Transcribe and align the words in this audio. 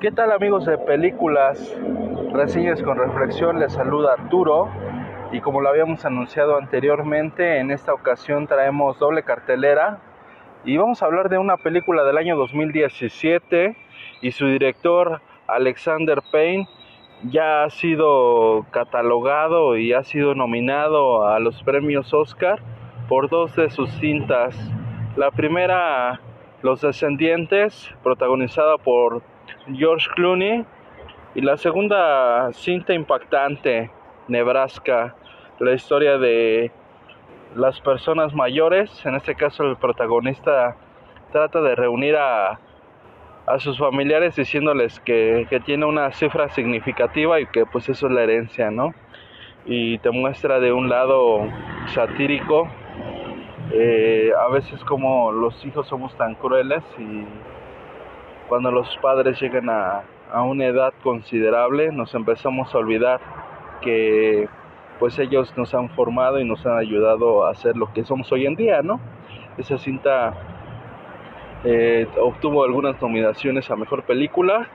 ¿Qué 0.00 0.10
tal 0.10 0.32
amigos 0.32 0.66
de 0.66 0.78
películas? 0.78 1.76
Reseñas 2.32 2.82
con 2.82 2.98
reflexión, 2.98 3.58
les 3.58 3.72
saluda 3.72 4.14
Arturo 4.14 4.68
y 5.32 5.40
como 5.40 5.60
lo 5.60 5.68
habíamos 5.68 6.04
anunciado 6.04 6.56
anteriormente, 6.56 7.58
en 7.58 7.70
esta 7.70 7.94
ocasión 7.94 8.46
traemos 8.46 8.98
doble 8.98 9.22
cartelera 9.22 9.98
y 10.64 10.76
vamos 10.76 11.02
a 11.02 11.06
hablar 11.06 11.28
de 11.28 11.38
una 11.38 11.56
película 11.56 12.04
del 12.04 12.18
año 12.18 12.36
2017 12.36 13.76
y 14.22 14.32
su 14.32 14.46
director 14.46 15.20
Alexander 15.46 16.20
Payne 16.32 16.68
ya 17.24 17.64
ha 17.64 17.70
sido 17.70 18.66
catalogado 18.70 19.76
y 19.76 19.92
ha 19.92 20.02
sido 20.04 20.34
nominado 20.34 21.26
a 21.26 21.38
los 21.38 21.62
premios 21.62 22.12
Oscar 22.12 22.60
por 23.08 23.28
dos 23.28 23.54
de 23.56 23.70
sus 23.70 23.90
cintas. 23.92 24.56
La 25.16 25.30
primera, 25.30 26.20
Los 26.62 26.80
Descendientes, 26.80 27.94
protagonizada 28.02 28.78
por 28.78 29.22
George 29.72 30.08
Clooney, 30.14 30.64
y 31.34 31.40
la 31.42 31.56
segunda 31.56 32.52
cinta 32.52 32.92
impactante, 32.92 33.90
Nebraska, 34.28 35.14
la 35.58 35.72
historia 35.72 36.18
de 36.18 36.72
las 37.54 37.80
personas 37.80 38.34
mayores, 38.34 39.04
en 39.04 39.14
este 39.14 39.34
caso 39.34 39.64
el 39.64 39.76
protagonista 39.76 40.76
trata 41.32 41.60
de 41.60 41.74
reunir 41.74 42.16
a, 42.16 42.58
a 43.46 43.58
sus 43.58 43.78
familiares 43.78 44.36
diciéndoles 44.36 45.00
que, 45.00 45.46
que, 45.50 45.60
tiene 45.60 45.84
una 45.84 46.12
cifra 46.12 46.48
significativa 46.48 47.40
y 47.40 47.46
que 47.46 47.66
pues 47.66 47.88
eso 47.88 48.06
es 48.06 48.12
la 48.12 48.22
herencia, 48.22 48.70
¿no? 48.70 48.94
Y 49.66 49.98
te 49.98 50.10
muestra 50.10 50.58
de 50.60 50.72
un 50.72 50.88
lado 50.88 51.46
satírico, 51.94 52.68
eh, 53.72 54.32
a 54.38 54.48
veces 54.48 54.82
como 54.84 55.30
los 55.32 55.64
hijos 55.64 55.86
somos 55.86 56.16
tan 56.16 56.34
crueles 56.34 56.82
y 56.98 57.24
cuando 58.50 58.72
los 58.72 58.94
padres 58.98 59.40
llegan 59.40 59.70
a, 59.70 60.02
a 60.32 60.42
una 60.42 60.66
edad 60.66 60.92
considerable 61.04 61.92
nos 61.92 62.12
empezamos 62.16 62.74
a 62.74 62.78
olvidar 62.78 63.20
que 63.80 64.48
pues 64.98 65.16
ellos 65.20 65.56
nos 65.56 65.72
han 65.72 65.88
formado 65.90 66.40
y 66.40 66.44
nos 66.44 66.66
han 66.66 66.76
ayudado 66.76 67.46
a 67.46 67.54
ser 67.54 67.76
lo 67.76 67.92
que 67.92 68.04
somos 68.04 68.30
hoy 68.32 68.46
en 68.46 68.56
día, 68.56 68.82
¿no? 68.82 69.00
Esa 69.56 69.78
cinta 69.78 70.34
eh, 71.64 72.08
obtuvo 72.20 72.64
algunas 72.64 73.00
nominaciones 73.00 73.70
a 73.70 73.76
mejor 73.76 74.02
película, 74.02 74.66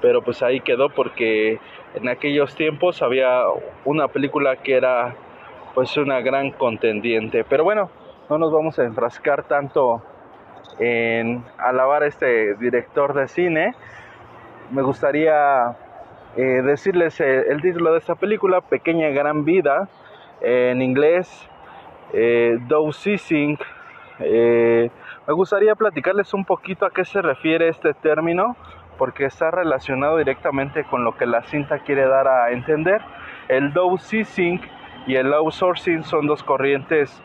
pero 0.00 0.22
pues 0.22 0.40
ahí 0.42 0.60
quedó 0.60 0.88
porque 0.88 1.58
en 1.94 2.08
aquellos 2.08 2.54
tiempos 2.54 3.02
había 3.02 3.42
una 3.84 4.06
película 4.06 4.56
que 4.56 4.74
era 4.74 5.16
pues 5.74 5.96
una 5.96 6.20
gran 6.20 6.52
contendiente. 6.52 7.42
Pero 7.42 7.64
bueno, 7.64 7.90
no 8.30 8.38
nos 8.38 8.52
vamos 8.52 8.78
a 8.78 8.84
enfrascar 8.84 9.42
tanto 9.48 10.02
en 10.78 11.44
alabar 11.58 12.02
a 12.02 12.06
este 12.06 12.54
director 12.54 13.14
de 13.14 13.28
cine. 13.28 13.74
Me 14.70 14.82
gustaría 14.82 15.76
eh, 16.36 16.62
decirles 16.64 17.20
el, 17.20 17.44
el, 17.50 17.62
título 17.62 17.92
de 17.92 17.98
esta 17.98 18.14
película, 18.14 18.60
Pequeña 18.60 19.08
Gran 19.10 19.44
Vida, 19.44 19.88
eh, 20.40 20.70
en 20.72 20.82
inglés, 20.82 21.48
eh. 22.12 22.58
Eh, 24.20 24.90
me 25.26 25.34
gustaría 25.34 25.74
platicarles 25.74 26.32
un 26.34 26.44
poquito 26.44 26.86
a 26.86 26.90
qué 26.90 27.04
se 27.04 27.22
refiere 27.22 27.68
este 27.68 27.94
término, 27.94 28.56
porque 28.98 29.24
está 29.24 29.50
relacionado 29.50 30.18
directamente 30.18 30.84
con 30.84 31.02
lo 31.04 31.16
que 31.16 31.26
la 31.26 31.42
cinta 31.44 31.80
quiere 31.80 32.06
dar 32.06 32.28
a 32.28 32.50
entender. 32.52 33.00
El 33.48 33.72
Dow 33.72 33.98
Seasing 33.98 34.60
y 35.06 35.16
el 35.16 35.32
outsourcing 35.32 36.04
son 36.04 36.26
dos 36.26 36.42
corrientes 36.42 37.22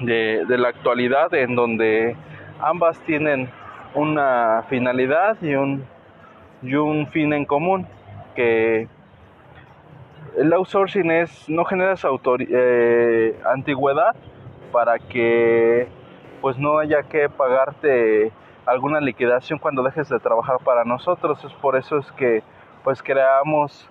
de, 0.00 0.44
la 0.58 0.68
actualidad 0.68 1.32
en 1.34 1.54
donde 1.54 2.16
ambas 2.60 2.98
tienen 3.00 3.50
una 3.94 4.64
finalidad 4.68 5.36
y 5.42 5.54
un, 5.54 5.84
y 6.62 6.74
un 6.74 7.06
fin 7.08 7.32
en 7.32 7.44
común 7.44 7.86
que 8.34 8.88
el 10.36 10.52
outsourcing 10.52 11.10
es 11.10 11.48
no 11.48 11.64
generas 11.64 12.04
eh, 12.38 13.40
antigüedad 13.44 14.14
para 14.72 14.98
que 14.98 15.88
pues 16.40 16.56
no 16.58 16.78
haya 16.78 17.02
que 17.02 17.28
pagarte 17.28 18.32
alguna 18.64 19.00
liquidación 19.00 19.58
cuando 19.58 19.82
dejes 19.82 20.08
de 20.08 20.20
trabajar 20.20 20.58
para 20.64 20.84
nosotros. 20.84 21.44
Es 21.44 21.52
por 21.54 21.76
eso 21.76 21.98
es 21.98 22.10
que 22.12 22.42
pues 22.84 23.02
creamos 23.02 23.88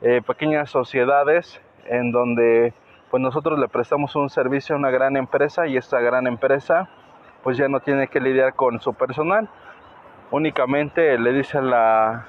eh, 0.00 0.22
pequeñas 0.26 0.70
sociedades 0.70 1.60
en 1.86 2.12
donde 2.12 2.72
pues 3.10 3.22
nosotros 3.22 3.58
le 3.58 3.68
prestamos 3.68 4.14
un 4.16 4.30
servicio 4.30 4.74
a 4.74 4.78
una 4.78 4.90
gran 4.90 5.16
empresa 5.16 5.66
y 5.66 5.76
esta 5.76 6.00
gran 6.00 6.26
empresa 6.26 6.88
pues 7.42 7.56
ya 7.56 7.68
no 7.68 7.80
tiene 7.80 8.08
que 8.08 8.20
lidiar 8.20 8.54
con 8.54 8.80
su 8.80 8.94
personal. 8.94 9.48
Únicamente 10.30 11.18
le 11.18 11.32
dice 11.32 11.58
a 11.58 11.62
la 11.62 12.26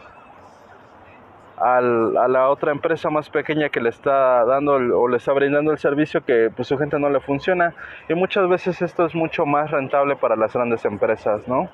a 1.57 1.79
la 1.79 2.49
otra 2.49 2.71
empresa 2.71 3.11
más 3.11 3.29
pequeña 3.29 3.69
que 3.69 3.81
le 3.81 3.89
está 3.89 4.43
dando 4.45 4.73
o 4.73 5.07
le 5.07 5.17
está 5.17 5.31
brindando 5.31 5.71
el 5.71 5.77
servicio 5.77 6.25
que 6.25 6.49
pues 6.55 6.67
su 6.67 6.77
gente 6.77 6.97
no 6.97 7.09
le 7.09 7.19
funciona. 7.19 7.75
Y 8.09 8.15
muchas 8.15 8.49
veces 8.49 8.81
esto 8.81 9.05
es 9.05 9.13
mucho 9.13 9.45
más 9.45 9.69
rentable 9.69 10.15
para 10.15 10.35
las 10.35 10.53
grandes 10.53 10.83
empresas 10.85 11.47
no 11.47 11.69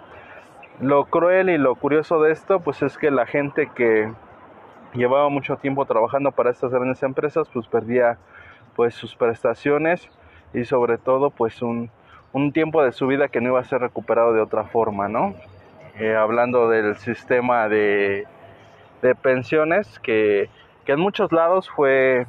lo 0.80 1.06
cruel 1.06 1.50
y 1.50 1.58
lo 1.58 1.76
curioso 1.76 2.22
de 2.22 2.32
esto 2.32 2.60
pues 2.60 2.82
es 2.84 2.98
que 2.98 3.10
la 3.10 3.26
gente 3.26 3.70
que 3.74 4.12
llevaba 4.94 5.30
mucho 5.30 5.58
tiempo 5.58 5.86
trabajando 5.86 6.32
para 6.32 6.52
estas 6.52 6.72
grandes 6.72 7.02
empresas 7.02 7.48
pues 7.52 7.68
perdía 7.68 8.18
pues 8.78 8.96
sus 8.96 9.14
prestaciones 9.16 10.10
y 10.54 10.64
sobre 10.64 10.98
todo 10.98 11.30
pues 11.30 11.62
un, 11.62 11.92
un 12.32 12.54
tiempo 12.54 12.82
de 12.82 12.94
su 12.94 13.08
vida 13.08 13.28
que 13.28 13.42
no 13.42 13.50
iba 13.50 13.60
a 13.60 13.66
ser 13.66 13.82
recuperado 13.82 14.32
de 14.32 14.40
otra 14.40 14.64
forma 14.64 15.10
no 15.10 15.36
eh, 16.00 16.16
hablando 16.16 16.70
del 16.70 16.96
sistema 16.98 17.68
de, 17.68 18.28
de 19.02 19.16
pensiones 19.16 20.00
que, 20.00 20.48
que, 20.86 20.92
en 20.92 21.00
muchos 21.00 21.32
lados 21.32 21.68
fue, 21.72 22.28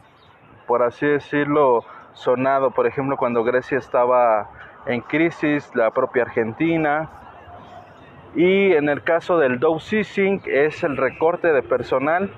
por 0.66 0.82
así 0.82 1.06
decirlo, 1.06 1.84
sonado, 2.14 2.70
por 2.70 2.86
ejemplo, 2.86 3.18
cuando 3.18 3.44
Grecia 3.44 3.76
estaba 3.76 4.48
en 4.86 5.02
crisis, 5.02 5.70
la 5.74 5.90
propia 5.90 6.22
Argentina. 6.22 7.10
Y 8.34 8.72
en 8.72 8.88
el 8.88 9.02
caso 9.02 9.36
del 9.36 9.60
downsizing 9.60 10.40
es 10.46 10.82
el 10.82 10.96
recorte 10.96 11.52
de 11.52 11.62
personal, 11.62 12.30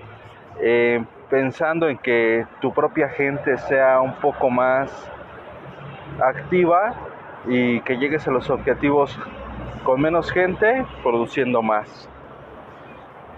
eh, 0.61 1.05
pensando 1.31 1.89
en 1.89 1.97
que 1.97 2.45
tu 2.61 2.75
propia 2.75 3.09
gente 3.09 3.57
sea 3.57 4.01
un 4.01 4.15
poco 4.15 4.51
más 4.51 5.11
activa 6.21 6.95
y 7.47 7.81
que 7.81 7.97
llegues 7.97 8.27
a 8.27 8.33
los 8.33 8.51
objetivos 8.51 9.19
con 9.85 10.01
menos 10.01 10.31
gente 10.31 10.85
produciendo 11.03 11.63
más. 11.63 12.09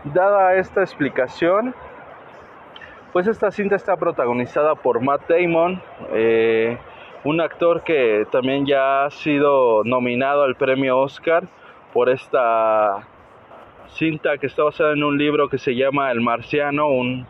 Dada 0.04 0.54
esta 0.54 0.80
explicación, 0.80 1.74
pues 3.12 3.28
esta 3.28 3.50
cinta 3.50 3.76
está 3.76 3.96
protagonizada 3.96 4.74
por 4.74 5.00
Matt 5.00 5.28
Damon, 5.28 5.80
eh, 6.12 6.78
un 7.24 7.40
actor 7.40 7.82
que 7.82 8.26
también 8.32 8.66
ya 8.66 9.04
ha 9.04 9.10
sido 9.10 9.84
nominado 9.84 10.42
al 10.42 10.56
premio 10.56 10.98
Oscar 10.98 11.44
por 11.92 12.08
esta 12.08 13.06
cinta 13.88 14.38
que 14.38 14.46
está 14.46 14.64
basada 14.64 14.92
en 14.92 15.04
un 15.04 15.18
libro 15.18 15.48
que 15.48 15.58
se 15.58 15.76
llama 15.76 16.10
El 16.10 16.20
Marciano, 16.20 16.88
un, 16.88 17.26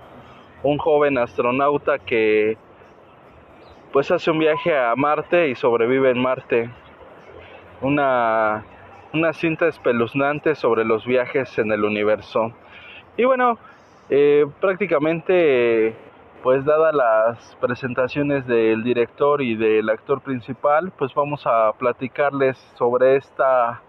un 0.62 0.78
joven 0.78 1.18
astronauta 1.18 1.98
que 1.98 2.56
pues 3.92 4.10
hace 4.10 4.30
un 4.30 4.38
viaje 4.38 4.76
a 4.76 4.94
Marte 4.96 5.48
y 5.48 5.54
sobrevive 5.54 6.10
en 6.10 6.22
Marte. 6.22 6.70
Una 7.80 8.64
una 9.12 9.32
cinta 9.32 9.68
espeluznante 9.68 10.54
sobre 10.54 10.84
los 10.84 11.04
viajes 11.04 11.58
en 11.58 11.70
el 11.72 11.84
universo. 11.84 12.52
Y 13.16 13.24
bueno, 13.24 13.58
eh, 14.08 14.46
prácticamente, 14.60 15.94
pues 16.42 16.64
dadas 16.64 16.94
las 16.94 17.56
presentaciones 17.60 18.46
del 18.46 18.82
director 18.82 19.42
y 19.42 19.54
del 19.54 19.88
actor 19.90 20.22
principal, 20.22 20.92
pues 20.96 21.12
vamos 21.14 21.46
a 21.46 21.72
platicarles 21.78 22.56
sobre 22.76 23.16
esta 23.16 23.82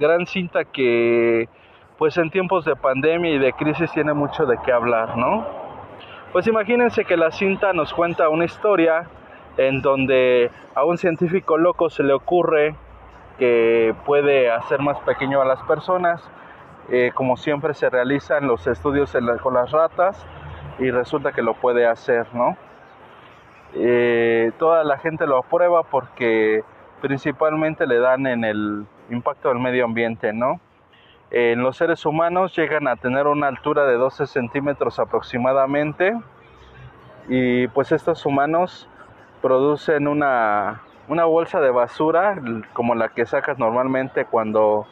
gran 0.00 0.26
cinta 0.26 0.64
que, 0.64 1.48
pues 1.96 2.16
en 2.18 2.30
tiempos 2.30 2.64
de 2.64 2.76
pandemia 2.76 3.30
y 3.32 3.38
de 3.38 3.52
crisis 3.52 3.92
tiene 3.92 4.12
mucho 4.12 4.44
de 4.44 4.56
qué 4.64 4.72
hablar, 4.72 5.16
¿no? 5.16 5.67
Pues 6.32 6.46
imagínense 6.46 7.06
que 7.06 7.16
la 7.16 7.30
cinta 7.30 7.72
nos 7.72 7.94
cuenta 7.94 8.28
una 8.28 8.44
historia 8.44 9.06
en 9.56 9.80
donde 9.80 10.50
a 10.74 10.84
un 10.84 10.98
científico 10.98 11.56
loco 11.56 11.88
se 11.88 12.02
le 12.02 12.12
ocurre 12.12 12.74
que 13.38 13.94
puede 14.04 14.50
hacer 14.50 14.80
más 14.80 14.98
pequeño 15.00 15.40
a 15.40 15.46
las 15.46 15.62
personas. 15.62 16.22
Eh, 16.90 17.12
como 17.14 17.36
siempre 17.36 17.72
se 17.72 17.88
realizan 17.88 18.46
los 18.46 18.66
estudios 18.66 19.16
con 19.42 19.54
las 19.54 19.70
ratas 19.70 20.24
y 20.78 20.90
resulta 20.90 21.32
que 21.32 21.42
lo 21.42 21.54
puede 21.54 21.86
hacer, 21.86 22.26
¿no? 22.34 22.56
Eh, 23.74 24.52
toda 24.58 24.84
la 24.84 24.98
gente 24.98 25.26
lo 25.26 25.38
aprueba 25.38 25.82
porque 25.82 26.62
principalmente 27.00 27.86
le 27.86 27.98
dan 27.98 28.26
en 28.26 28.44
el 28.44 28.86
impacto 29.10 29.48
del 29.48 29.58
medio 29.58 29.84
ambiente, 29.84 30.32
¿no? 30.32 30.60
En 31.30 31.62
los 31.62 31.76
seres 31.76 32.06
humanos 32.06 32.56
llegan 32.56 32.88
a 32.88 32.96
tener 32.96 33.26
una 33.26 33.48
altura 33.48 33.84
de 33.84 33.94
12 33.94 34.26
centímetros 34.26 34.98
aproximadamente 34.98 36.18
y 37.28 37.68
pues 37.68 37.92
estos 37.92 38.24
humanos 38.24 38.88
producen 39.42 40.08
una 40.08 40.80
una 41.08 41.24
bolsa 41.24 41.60
de 41.60 41.70
basura 41.70 42.40
como 42.72 42.94
la 42.94 43.08
que 43.10 43.26
sacas 43.26 43.58
normalmente 43.58 44.24
cuando 44.24 44.86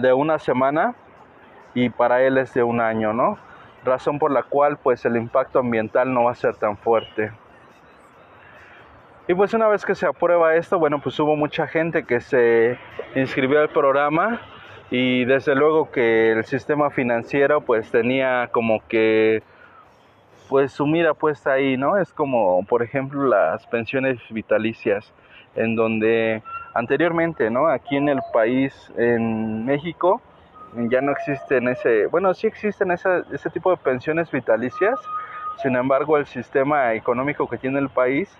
de 0.00 0.12
una 0.12 0.38
semana 0.38 0.94
y 1.74 1.88
para 1.90 2.22
él 2.22 2.38
es 2.38 2.52
de 2.54 2.62
un 2.62 2.80
año, 2.80 3.12
¿no? 3.12 3.38
Razón 3.84 4.18
por 4.18 4.30
la 4.30 4.42
cual 4.42 4.76
pues 4.76 5.04
el 5.04 5.16
impacto 5.16 5.58
ambiental 5.58 6.12
no 6.12 6.24
va 6.24 6.32
a 6.32 6.34
ser 6.34 6.56
tan 6.56 6.76
fuerte. 6.76 7.32
Y 9.26 9.34
pues 9.34 9.52
una 9.52 9.68
vez 9.68 9.84
que 9.84 9.94
se 9.94 10.06
aprueba 10.06 10.54
esto, 10.54 10.78
bueno, 10.78 11.00
pues 11.00 11.18
hubo 11.20 11.36
mucha 11.36 11.66
gente 11.66 12.04
que 12.04 12.20
se 12.20 12.78
inscribió 13.14 13.60
al 13.60 13.68
programa 13.68 14.40
y 14.90 15.24
desde 15.24 15.54
luego 15.54 15.90
que 15.90 16.32
el 16.32 16.44
sistema 16.44 16.90
financiero 16.90 17.60
pues 17.60 17.90
tenía 17.90 18.48
como 18.52 18.82
que 18.88 19.42
pues 20.48 20.72
su 20.72 20.86
mira 20.86 21.12
puesta 21.14 21.52
ahí, 21.52 21.76
¿no? 21.76 21.98
Es 21.98 22.12
como 22.12 22.64
por 22.64 22.82
ejemplo 22.82 23.24
las 23.24 23.66
pensiones 23.66 24.18
vitalicias 24.30 25.12
en 25.56 25.76
donde 25.76 26.42
anteriormente, 26.74 27.50
¿no? 27.50 27.68
Aquí 27.68 27.96
en 27.96 28.08
el 28.08 28.20
país, 28.32 28.92
en 28.96 29.66
México, 29.66 30.22
ya 30.74 31.00
no 31.00 31.12
existen 31.12 31.68
ese, 31.68 32.06
bueno, 32.06 32.32
sí 32.34 32.46
existen 32.46 32.90
ese, 32.90 33.22
ese 33.32 33.50
tipo 33.50 33.70
de 33.70 33.78
pensiones 33.78 34.30
vitalicias, 34.30 34.98
sin 35.62 35.76
embargo 35.76 36.16
el 36.18 36.26
sistema 36.26 36.94
económico 36.94 37.48
que 37.48 37.58
tiene 37.58 37.78
el 37.78 37.88
país 37.88 38.30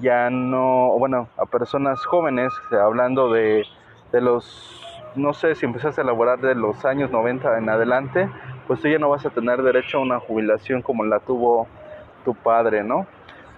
ya 0.00 0.30
no, 0.30 0.96
bueno, 0.98 1.28
a 1.36 1.46
personas 1.46 2.04
jóvenes, 2.06 2.52
hablando 2.72 3.32
de, 3.32 3.64
de 4.12 4.20
los, 4.20 4.85
no 5.16 5.32
sé, 5.32 5.54
si 5.54 5.66
empezaste 5.66 6.00
a 6.00 6.04
elaborar 6.04 6.38
de 6.40 6.54
los 6.54 6.84
años 6.84 7.10
90 7.10 7.58
en 7.58 7.68
adelante, 7.68 8.28
pues 8.66 8.80
tú 8.80 8.88
ya 8.88 8.98
no 8.98 9.08
vas 9.08 9.24
a 9.26 9.30
tener 9.30 9.62
derecho 9.62 9.98
a 9.98 10.02
una 10.02 10.20
jubilación 10.20 10.82
como 10.82 11.04
la 11.04 11.20
tuvo 11.20 11.66
tu 12.24 12.34
padre, 12.34 12.82
¿no? 12.84 13.06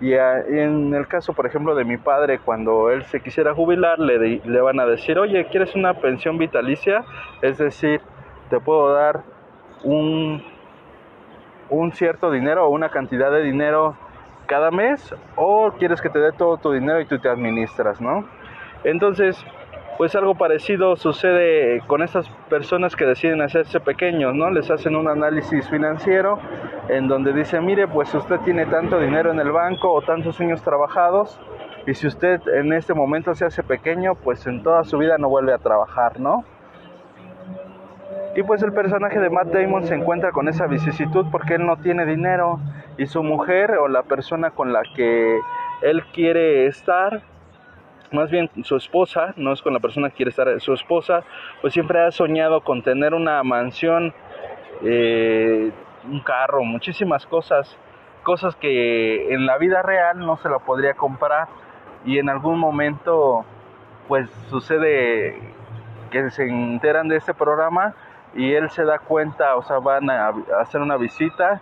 Y 0.01 0.13
en 0.13 0.95
el 0.95 1.09
caso, 1.09 1.33
por 1.33 1.47
ejemplo, 1.47 1.75
de 1.75 1.85
mi 1.85 1.97
padre, 1.97 2.39
cuando 2.39 2.91
él 2.91 3.03
se 3.07 3.21
quisiera 3.21 3.53
jubilar, 3.53 3.99
le, 3.99 4.41
le 4.45 4.61
van 4.61 4.79
a 4.79 4.87
decir, 4.87 5.19
oye, 5.19 5.47
¿quieres 5.47 5.75
una 5.75 5.95
pensión 5.95 6.39
vitalicia? 6.39 7.05
Es 7.43 7.59
decir, 7.59 8.01
te 8.49 8.61
puedo 8.61 8.93
dar 8.93 9.23
un, 9.83 10.43
un 11.69 11.93
cierto 11.93 12.31
dinero 12.31 12.67
o 12.67 12.69
una 12.69 12.91
cantidad 12.91 13.33
de 13.33 13.43
dinero 13.43 13.97
cada 14.47 14.71
mes 14.71 15.15
o 15.37 15.73
quieres 15.79 16.01
que 16.01 16.09
te 16.09 16.19
dé 16.21 16.33
todo 16.33 16.57
tu 16.59 16.73
dinero 16.73 17.01
y 17.01 17.05
tú 17.05 17.19
te 17.19 17.29
administras, 17.29 18.01
¿no? 18.01 18.25
Entonces, 18.85 19.45
pues 19.99 20.15
algo 20.15 20.37
parecido 20.37 20.95
sucede 20.95 21.83
con 21.89 22.03
estas 22.03 22.29
personas 22.49 22.95
que 22.95 23.05
deciden 23.05 23.43
hacerse 23.43 23.81
pequeños, 23.81 24.33
¿no? 24.33 24.49
Les 24.49 24.71
hacen 24.71 24.95
un 24.95 25.09
análisis 25.09 25.69
financiero 25.69 26.39
en 26.89 27.09
donde 27.09 27.33
dicen, 27.33 27.67
mire, 27.67 27.89
pues 27.89 28.15
usted 28.15 28.39
tiene 28.45 28.65
tanto 28.67 29.01
dinero 29.01 29.33
en 29.33 29.41
el 29.41 29.51
banco 29.51 29.93
o 29.93 30.01
tantos 30.01 30.41
años 30.41 30.63
trabajados 30.63 31.41
y 31.85 31.95
si 31.95 32.07
usted 32.07 32.41
en 32.47 32.73
este 32.73 32.95
momento 32.95 33.35
se 33.35 33.45
hace 33.45 33.65
pequeño, 33.65 34.15
pues 34.15 34.47
en 34.47 34.63
toda 34.63 34.85
su 34.85 34.99
vida 34.99 35.19
no 35.19 35.29
vuelve 35.29 35.53
a 35.53 35.59
trabajar, 35.59 36.21
¿no? 36.21 36.45
Y 38.37 38.45
pues 38.45 38.63
el 38.63 38.73
personaje 38.73 39.19
de 39.19 39.31
Matt 39.31 39.49
Damon 39.49 39.85
se 39.85 39.97
encuentra 39.97 40.31
con 40.31 40.47
esa 40.47 40.69
vicisitud 40.69 41.27
porque 41.33 41.55
él 41.55 41.67
no 41.67 41.77
tiene 41.79 42.07
dinero 42.07 42.61
y 42.99 43.07
su 43.07 43.25
mujer 43.25 43.73
o 43.73 43.89
la 43.89 44.05
persona 44.05 44.53
con 44.53 44.73
la 44.73 44.83
que 44.95 45.41
él 45.83 46.05
quiere 46.13 46.67
estar, 46.67 47.23
más 48.13 48.31
bien 48.31 48.51
su 48.63 48.77
esposa, 48.77 49.35
no 49.37 49.53
es 49.53 49.63
con 49.63 49.73
la 49.73 49.81
persona 49.81 50.11
que 50.11 50.17
quiere 50.17 50.31
estar, 50.31 50.61
su 50.61 50.73
esposa, 50.73 51.25
pues 51.61 51.73
siempre 51.73 52.01
ha 52.01 52.11
soñado 52.11 52.63
con 52.63 52.83
tener 52.83 53.15
una 53.15 53.43
mansión, 53.43 54.15
eh, 54.83 55.71
un 56.11 56.21
carro, 56.21 56.63
muchísimas 56.65 57.27
cosas, 57.27 57.77
cosas 58.23 58.57
que 58.57 59.33
en 59.33 59.47
la 59.47 59.59
vida 59.59 59.83
real 59.83 60.19
no 60.19 60.37
se 60.37 60.49
la 60.49 60.59
podría 60.59 60.95
comprar 60.95 61.49
y 62.05 62.19
en 62.19 62.29
algún 62.29 62.59
momento 62.59 63.45
pues 64.07 64.31
sucede 64.49 65.39
que 66.11 66.31
se 66.31 66.49
enteran 66.49 67.09
de 67.09 67.17
este 67.17 67.35
programa 67.35 67.95
y 68.35 68.53
él 68.53 68.71
se 68.71 68.85
da 68.85 68.99
cuenta, 68.99 69.57
o 69.57 69.63
sea, 69.63 69.79
van 69.79 70.09
a 70.11 70.33
hacer 70.61 70.81
una 70.81 70.97
visita 70.97 71.61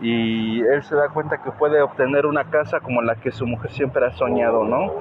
y 0.00 0.60
él 0.60 0.82
se 0.82 0.94
da 0.94 1.08
cuenta 1.08 1.42
que 1.42 1.50
puede 1.52 1.80
obtener 1.80 2.26
una 2.26 2.44
casa 2.50 2.80
como 2.80 3.00
la 3.02 3.16
que 3.16 3.32
su 3.32 3.46
mujer 3.46 3.70
siempre 3.70 4.04
ha 4.04 4.12
soñado, 4.12 4.64
¿no? 4.64 4.92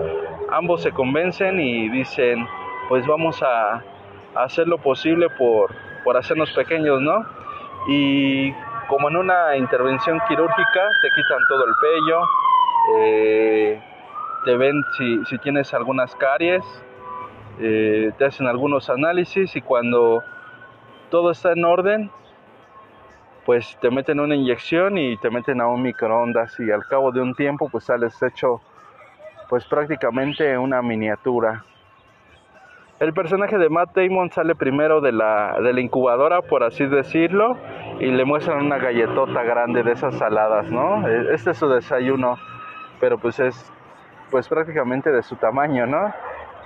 Ambos 0.52 0.84
se 0.84 0.92
convencen 0.92 1.60
y 1.60 1.90
dicen, 1.90 2.48
pues 2.88 3.06
vamos 3.06 3.42
a, 3.44 3.84
hacer 4.36 4.68
lo 4.68 4.78
posible 4.78 5.30
por, 5.30 5.72
por 6.04 6.18
hacernos 6.18 6.52
pequeños, 6.52 7.02
¿no? 7.02 7.26
Y 7.88 8.54
como 8.88 9.10
en 9.10 9.18
una 9.18 9.56
intervención 9.58 10.20
quirúrgica, 10.28 10.90
te 11.02 11.10
quitan 11.16 11.40
todo 11.48 11.66
el 11.66 11.74
pello, 11.82 12.22
eh, 12.98 13.82
te 14.44 14.58
ven 14.58 14.84
si, 14.98 15.38
tienes 15.40 15.74
algunas 15.74 16.16
caries, 16.16 16.64
eh, 17.60 18.12
te 18.18 18.26
hacen 18.26 18.48
algunos 18.48 18.90
análisis 18.90 19.56
y 19.56 19.62
cuando 19.62 20.24
todo 21.10 21.32
está 21.32 21.54
en 21.54 21.66
orden, 21.66 22.12
pues 23.46 23.78
te 23.80 23.92
meten 23.92 24.20
una 24.20 24.36
inyección 24.36 24.98
y 24.98 25.18
te 25.18 25.30
meten 25.30 25.62
a 25.62 25.68
un 25.68 25.84
microondas 25.84 26.60
y 26.60 26.72
al 26.72 26.86
cabo 26.88 27.12
de 27.12 27.22
un 27.22 27.36
tiempo 27.36 27.70
pues 27.70 27.86
sales 27.86 28.22
hecho 28.24 28.62
pues 29.50 29.66
prácticamente 29.66 30.58
una 30.58 30.82
miniatura. 30.82 31.64
El 33.00 33.14
personaje 33.14 33.58
de 33.58 33.70
Matt 33.70 33.94
Damon 33.94 34.32
sale 34.32 34.56
primero 34.56 35.02
de 35.02 35.12
la, 35.12 35.58
de 35.62 35.74
la 35.74 35.82
incubadora, 35.82 36.42
por 36.42 36.64
así 36.64 36.86
decirlo, 36.86 37.58
y 38.00 38.06
le 38.06 38.24
muestran 38.24 38.66
una 38.66 38.78
galletota 38.78 39.44
grande 39.44 39.84
de 39.84 39.92
esas 39.92 40.16
saladas, 40.18 40.72
¿no? 40.72 41.06
E, 41.08 41.34
este 41.34 41.52
es 41.52 41.58
su 41.58 41.68
desayuno, 41.68 42.38
pero 43.02 43.18
pues 43.18 43.40
es 43.40 43.72
pues 44.32 44.48
prácticamente 44.48 45.12
de 45.12 45.22
su 45.24 45.36
tamaño, 45.36 45.86
¿no? 45.86 46.14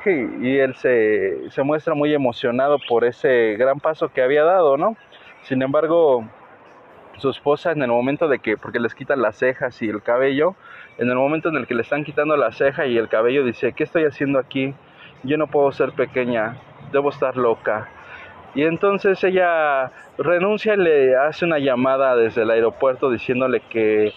y 0.05 0.57
él 0.57 0.75
se, 0.75 1.49
se 1.51 1.61
muestra 1.61 1.93
muy 1.93 2.13
emocionado 2.13 2.77
por 2.87 3.03
ese 3.03 3.55
gran 3.59 3.81
paso 3.81 4.07
que 4.07 4.21
había 4.21 4.43
dado, 4.45 4.77
¿no? 4.77 4.95
Sin 5.43 5.61
embargo, 5.61 6.23
su 7.19 7.29
esposa 7.29 7.71
en 7.71 7.81
el 7.81 7.89
momento 7.89 8.27
de 8.27 8.39
que, 8.39 8.57
porque 8.57 8.79
les 8.79 8.93
quitan 8.95 9.21
las 9.21 9.37
cejas 9.37 9.81
y 9.81 9.89
el 9.89 10.01
cabello, 10.01 10.55
en 10.97 11.09
el 11.09 11.15
momento 11.15 11.49
en 11.49 11.55
el 11.55 11.67
que 11.67 11.75
le 11.75 11.81
están 11.81 12.03
quitando 12.03 12.35
la 12.37 12.51
ceja 12.51 12.85
y 12.85 12.97
el 12.97 13.07
cabello, 13.07 13.43
dice, 13.43 13.73
¿qué 13.73 13.83
estoy 13.83 14.05
haciendo 14.05 14.39
aquí? 14.39 14.73
Yo 15.23 15.37
no 15.37 15.47
puedo 15.47 15.71
ser 15.71 15.91
pequeña, 15.91 16.57
debo 16.91 17.09
estar 17.09 17.37
loca. 17.37 17.89
Y 18.55 18.63
entonces 18.63 19.23
ella 19.23 19.91
renuncia 20.17 20.73
y 20.73 20.77
le 20.77 21.15
hace 21.15 21.45
una 21.45 21.59
llamada 21.59 22.15
desde 22.15 22.41
el 22.41 22.49
aeropuerto 22.49 23.11
diciéndole 23.11 23.61
que 23.69 24.13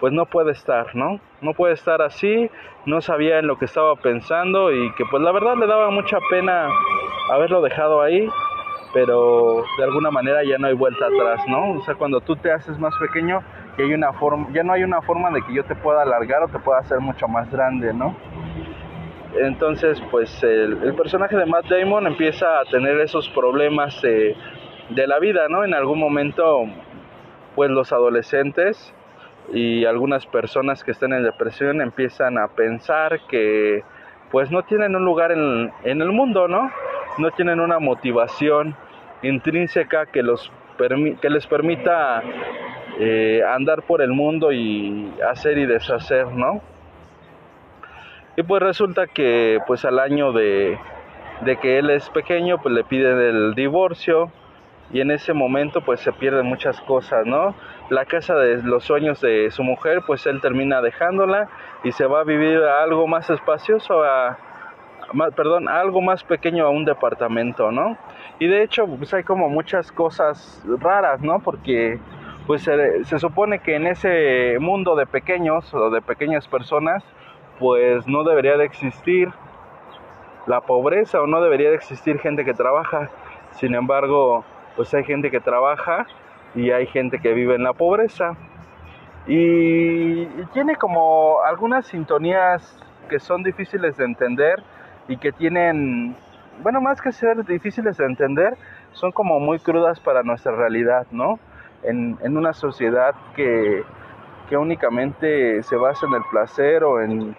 pues 0.00 0.12
no 0.12 0.26
puede 0.26 0.52
estar, 0.52 0.94
¿no? 0.94 1.20
No 1.40 1.54
puede 1.54 1.74
estar 1.74 2.02
así, 2.02 2.50
no 2.84 3.00
sabía 3.00 3.38
en 3.38 3.46
lo 3.46 3.58
que 3.58 3.64
estaba 3.64 3.96
pensando 3.96 4.72
y 4.72 4.92
que 4.92 5.04
pues 5.06 5.22
la 5.22 5.32
verdad 5.32 5.56
le 5.56 5.66
daba 5.66 5.90
mucha 5.90 6.18
pena 6.30 6.68
haberlo 7.32 7.62
dejado 7.62 8.02
ahí 8.02 8.28
pero 8.96 9.62
de 9.76 9.84
alguna 9.84 10.10
manera 10.10 10.42
ya 10.42 10.56
no 10.56 10.68
hay 10.68 10.72
vuelta 10.72 11.04
atrás, 11.04 11.46
¿no? 11.46 11.72
O 11.72 11.82
sea, 11.84 11.96
cuando 11.96 12.22
tú 12.22 12.34
te 12.34 12.50
haces 12.50 12.78
más 12.78 12.94
pequeño, 12.96 13.42
ya, 13.76 13.84
hay 13.84 13.92
una 13.92 14.10
forma, 14.14 14.48
ya 14.54 14.62
no 14.62 14.72
hay 14.72 14.84
una 14.84 15.02
forma 15.02 15.30
de 15.32 15.42
que 15.42 15.52
yo 15.52 15.64
te 15.64 15.74
pueda 15.74 16.00
alargar 16.00 16.42
o 16.44 16.48
te 16.48 16.58
pueda 16.58 16.78
hacer 16.78 16.98
mucho 17.00 17.28
más 17.28 17.50
grande, 17.52 17.92
¿no? 17.92 18.16
Entonces, 19.38 20.02
pues 20.10 20.42
el, 20.42 20.94
personaje 20.96 21.36
de 21.36 21.44
Matt 21.44 21.66
Damon 21.66 22.06
empieza 22.06 22.58
a 22.58 22.64
tener 22.64 22.98
esos 23.00 23.28
problemas 23.28 24.00
de, 24.00 24.34
la 24.88 25.18
vida, 25.18 25.46
¿no? 25.50 25.62
En 25.62 25.74
algún 25.74 26.00
momento, 26.00 26.64
pues 27.54 27.68
los 27.70 27.92
adolescentes 27.92 28.94
y 29.52 29.84
algunas 29.84 30.24
personas 30.24 30.82
que 30.82 30.92
están 30.92 31.12
en 31.12 31.22
depresión 31.22 31.82
empiezan 31.82 32.38
a 32.38 32.48
pensar 32.48 33.20
que 33.28 33.84
pues 34.30 34.50
no 34.50 34.62
tienen 34.62 34.96
un 34.96 35.04
lugar 35.04 35.32
en 35.32 35.70
el 35.84 36.12
mundo, 36.12 36.48
¿no? 36.48 36.70
No 37.18 37.30
tienen 37.32 37.60
una 37.60 37.78
motivación 37.78 38.74
intrínseca 39.22 40.06
que, 40.06 40.22
los 40.22 40.50
que 41.20 41.30
les 41.30 41.46
permita 41.46 42.22
eh, 42.98 43.42
andar 43.46 43.82
por 43.82 44.02
el 44.02 44.10
mundo 44.10 44.52
y 44.52 45.12
hacer 45.28 45.58
y 45.58 45.66
deshacer, 45.66 46.26
¿no? 46.28 46.60
Y 48.36 48.42
pues 48.42 48.62
resulta 48.62 49.06
que 49.06 49.60
pues 49.66 49.84
al 49.84 49.98
año 49.98 50.32
de, 50.32 50.78
de 51.40 51.56
que 51.56 51.78
él 51.78 51.90
es 51.90 52.08
pequeño, 52.10 52.58
pues 52.58 52.74
le 52.74 52.84
piden 52.84 53.18
el 53.18 53.54
divorcio 53.54 54.30
y 54.92 55.00
en 55.00 55.10
ese 55.10 55.32
momento 55.32 55.80
pues 55.80 56.00
se 56.00 56.12
pierden 56.12 56.46
muchas 56.46 56.80
cosas, 56.82 57.26
¿no? 57.26 57.54
La 57.90 58.04
casa 58.04 58.34
de 58.36 58.62
los 58.62 58.84
sueños 58.84 59.20
de 59.20 59.50
su 59.50 59.62
mujer, 59.62 60.02
pues 60.06 60.26
él 60.26 60.40
termina 60.40 60.80
dejándola 60.80 61.48
y 61.84 61.92
se 61.92 62.06
va 62.06 62.20
a 62.20 62.24
vivir 62.24 62.58
a 62.58 62.82
algo 62.82 63.06
más 63.06 63.30
espacioso, 63.30 64.02
a, 64.04 64.38
perdón, 65.34 65.68
algo 65.68 66.00
más 66.00 66.24
pequeño 66.24 66.66
a 66.66 66.70
un 66.70 66.84
departamento, 66.84 67.70
¿no? 67.70 67.96
Y 68.38 68.46
de 68.46 68.62
hecho, 68.62 68.86
pues 68.86 69.12
hay 69.14 69.22
como 69.22 69.48
muchas 69.48 69.90
cosas 69.92 70.62
raras, 70.80 71.20
¿no? 71.22 71.40
Porque 71.40 71.98
pues 72.46 72.62
se, 72.62 73.04
se, 73.04 73.18
supone 73.18 73.58
que 73.60 73.74
en 73.74 73.86
ese 73.86 74.58
mundo 74.60 74.94
de 74.94 75.06
pequeños 75.06 75.72
o 75.74 75.90
de 75.90 76.00
pequeñas 76.00 76.46
personas, 76.46 77.02
pues 77.58 78.06
no 78.06 78.24
debería 78.24 78.56
de 78.56 78.64
existir 78.64 79.30
la 80.46 80.60
pobreza 80.60 81.20
o 81.20 81.26
no 81.26 81.40
debería 81.40 81.70
de 81.70 81.76
existir 81.76 82.18
gente 82.18 82.44
que 82.44 82.54
trabaja. 82.54 83.10
Sin 83.52 83.74
embargo, 83.74 84.44
pues 84.76 84.92
hay 84.94 85.04
gente 85.04 85.30
que 85.30 85.40
trabaja 85.40 86.06
y 86.54 86.70
hay 86.70 86.86
gente 86.86 87.18
que 87.18 87.32
vive 87.32 87.54
en 87.54 87.64
la 87.64 87.72
pobreza. 87.72 88.36
Y 89.26 90.26
tiene 90.52 90.76
como 90.76 91.42
algunas 91.42 91.86
sintonías 91.86 92.78
que 93.08 93.18
son 93.18 93.42
difíciles 93.42 93.96
de 93.96 94.04
entender 94.04 94.62
y 95.08 95.16
que 95.16 95.32
tienen 95.32 96.16
bueno, 96.62 96.80
más 96.80 97.00
que 97.00 97.12
ser 97.12 97.44
difíciles 97.44 97.96
de 97.96 98.06
entender, 98.06 98.56
son 98.92 99.12
como 99.12 99.38
muy 99.40 99.58
crudas 99.58 100.00
para 100.00 100.22
nuestra 100.22 100.52
realidad, 100.52 101.06
¿no? 101.10 101.38
En, 101.82 102.18
en 102.22 102.36
una 102.36 102.52
sociedad 102.52 103.14
que, 103.34 103.82
que, 104.48 104.56
únicamente 104.56 105.62
se 105.62 105.76
basa 105.76 106.06
en 106.06 106.14
el 106.14 106.22
placer 106.30 106.84
o 106.84 107.00
en, 107.00 107.36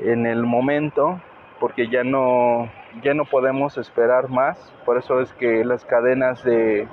en 0.00 0.26
el 0.26 0.44
momento, 0.44 1.20
porque 1.60 1.88
ya 1.88 2.04
no, 2.04 2.68
ya 3.02 3.14
no 3.14 3.24
podemos 3.24 3.78
esperar 3.78 4.28
más, 4.28 4.58
por 4.84 4.98
eso 4.98 5.20
es 5.20 5.32
que 5.34 5.64
las 5.64 5.84
cadenas 5.84 6.42
de, 6.44 6.88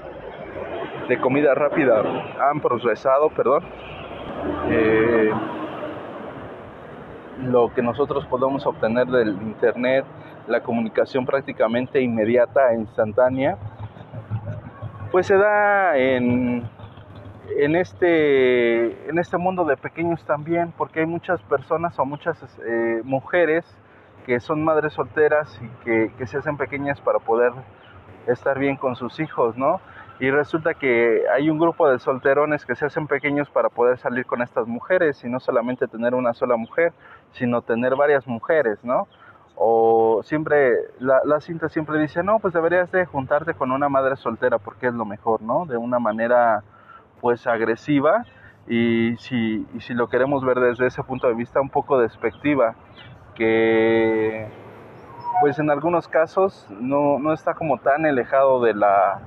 de 1.07 1.19
comida 1.19 1.55
rápida 1.55 2.03
han 2.49 2.61
progresado, 2.61 3.29
perdón. 3.29 3.63
Eh, 4.69 5.31
lo 7.39 7.73
que 7.73 7.81
nosotros 7.81 8.25
podemos 8.25 8.65
obtener 8.65 9.07
del 9.07 9.29
internet, 9.41 10.05
la 10.47 10.61
comunicación 10.61 11.25
prácticamente 11.25 12.01
inmediata 12.01 12.71
e 12.71 12.75
instantánea, 12.75 13.57
pues 15.11 15.27
se 15.27 15.37
da 15.37 15.97
en, 15.97 16.63
en, 17.57 17.75
este, 17.75 19.09
en 19.09 19.19
este 19.19 19.37
mundo 19.37 19.65
de 19.65 19.77
pequeños 19.77 20.23
también, 20.25 20.73
porque 20.77 21.01
hay 21.01 21.05
muchas 21.05 21.41
personas 21.43 21.97
o 21.99 22.05
muchas 22.05 22.37
eh, 22.65 23.01
mujeres 23.03 23.65
que 24.25 24.39
son 24.39 24.63
madres 24.63 24.93
solteras 24.93 25.59
y 25.61 25.85
que, 25.85 26.11
que 26.17 26.27
se 26.27 26.37
hacen 26.37 26.57
pequeñas 26.57 26.99
para 27.01 27.19
poder 27.19 27.51
estar 28.27 28.57
bien 28.57 28.75
con 28.75 28.95
sus 28.95 29.19
hijos, 29.19 29.55
¿no? 29.55 29.79
Y 30.19 30.31
resulta 30.31 30.73
que 30.73 31.23
hay 31.33 31.49
un 31.49 31.59
grupo 31.59 31.89
de 31.89 31.99
solterones 31.99 32.65
que 32.65 32.75
se 32.75 32.85
hacen 32.85 33.07
pequeños 33.07 33.49
para 33.49 33.69
poder 33.69 33.97
salir 33.97 34.25
con 34.25 34.41
estas 34.41 34.65
mujeres 34.65 35.23
y 35.25 35.29
no 35.29 35.39
solamente 35.39 35.87
tener 35.87 36.15
una 36.15 36.33
sola 36.33 36.55
mujer, 36.55 36.93
sino 37.33 37.61
tener 37.61 37.95
varias 37.95 38.25
mujeres, 38.25 38.79
¿no? 38.83 39.07
O 39.57 40.21
siempre, 40.23 40.73
la, 40.99 41.21
la 41.25 41.41
cinta 41.41 41.67
siempre 41.69 41.99
dice, 41.99 42.23
no, 42.23 42.39
pues 42.39 42.53
deberías 42.53 42.91
de 42.91 43.05
juntarte 43.05 43.53
con 43.53 43.71
una 43.71 43.89
madre 43.89 44.15
soltera 44.15 44.57
porque 44.57 44.87
es 44.87 44.93
lo 44.93 45.05
mejor, 45.05 45.41
¿no? 45.41 45.65
De 45.65 45.77
una 45.77 45.99
manera 45.99 46.63
pues 47.19 47.45
agresiva 47.47 48.25
y 48.67 49.15
si, 49.17 49.65
y 49.73 49.81
si 49.81 49.93
lo 49.93 50.07
queremos 50.07 50.45
ver 50.45 50.59
desde 50.59 50.87
ese 50.87 51.03
punto 51.03 51.27
de 51.27 51.33
vista 51.33 51.59
un 51.59 51.69
poco 51.69 51.99
despectiva, 51.99 52.75
que 53.35 54.47
pues 55.41 55.59
en 55.59 55.69
algunos 55.69 56.07
casos 56.07 56.67
no, 56.69 57.19
no 57.19 57.33
está 57.33 57.53
como 57.53 57.77
tan 57.79 58.05
alejado 58.05 58.61
de 58.61 58.73
la 58.73 59.19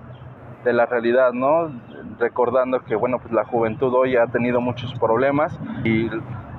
de 0.64 0.72
la 0.72 0.86
realidad, 0.86 1.32
¿no? 1.32 1.70
Recordando 2.18 2.80
que, 2.80 2.96
bueno, 2.96 3.18
pues 3.18 3.32
la 3.32 3.44
juventud 3.44 3.92
hoy 3.94 4.16
ha 4.16 4.26
tenido 4.26 4.60
muchos 4.60 4.92
problemas 4.98 5.58
y 5.84 6.10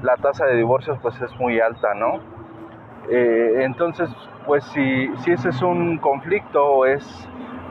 la 0.04 0.16
tasa 0.18 0.46
de 0.46 0.56
divorcios 0.56 0.98
pues 1.02 1.20
es 1.22 1.38
muy 1.40 1.60
alta, 1.60 1.94
¿no? 1.94 2.20
Eh, 3.10 3.64
entonces, 3.64 4.10
pues 4.46 4.64
si, 4.66 5.10
si 5.18 5.32
ese 5.32 5.50
es 5.50 5.62
un 5.62 5.98
conflicto, 5.98 6.86
es, 6.86 7.04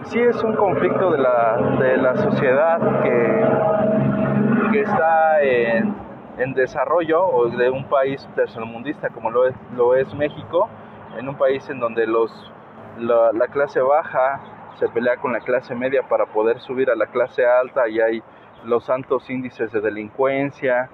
si 0.05 0.21
es 0.21 0.43
un 0.43 0.55
conflicto 0.57 1.11
de 1.13 1.19
la, 1.19 1.77
de 1.79 1.97
la 1.97 2.17
sociedad 2.17 3.03
que, 3.03 4.73
que 4.73 4.81
está 4.81 5.41
en, 5.43 5.95
en, 6.39 6.55
desarrollo 6.55 7.25
o 7.25 7.49
de 7.49 7.71
un 7.71 7.85
país 7.85 8.29
tercermundista 8.35 9.11
como 9.11 9.31
lo 9.31 9.47
es, 9.47 9.55
lo 9.77 9.95
es 9.95 10.13
México, 10.15 10.69
en 11.17 11.29
un 11.29 11.37
país 11.37 11.69
en 11.71 11.81
donde 11.81 12.07
los, 12.07 12.53
la, 12.99 13.33
la 13.33 13.47
clase 13.47 13.81
baja 13.81 14.41
se 14.79 14.89
pelea 14.89 15.17
con 15.17 15.33
la 15.33 15.41
clase 15.41 15.75
media 15.75 16.03
para 16.09 16.27
poder 16.27 16.61
subir 16.61 16.91
a 16.91 16.97
la 16.97 17.07
clase 17.07 17.45
alta 17.47 17.89
y 17.89 18.01
hay 18.01 18.23
los 18.65 18.89
altos 18.91 19.29
índices 19.31 19.73
de 19.73 19.81
delincuencia, 19.81 20.91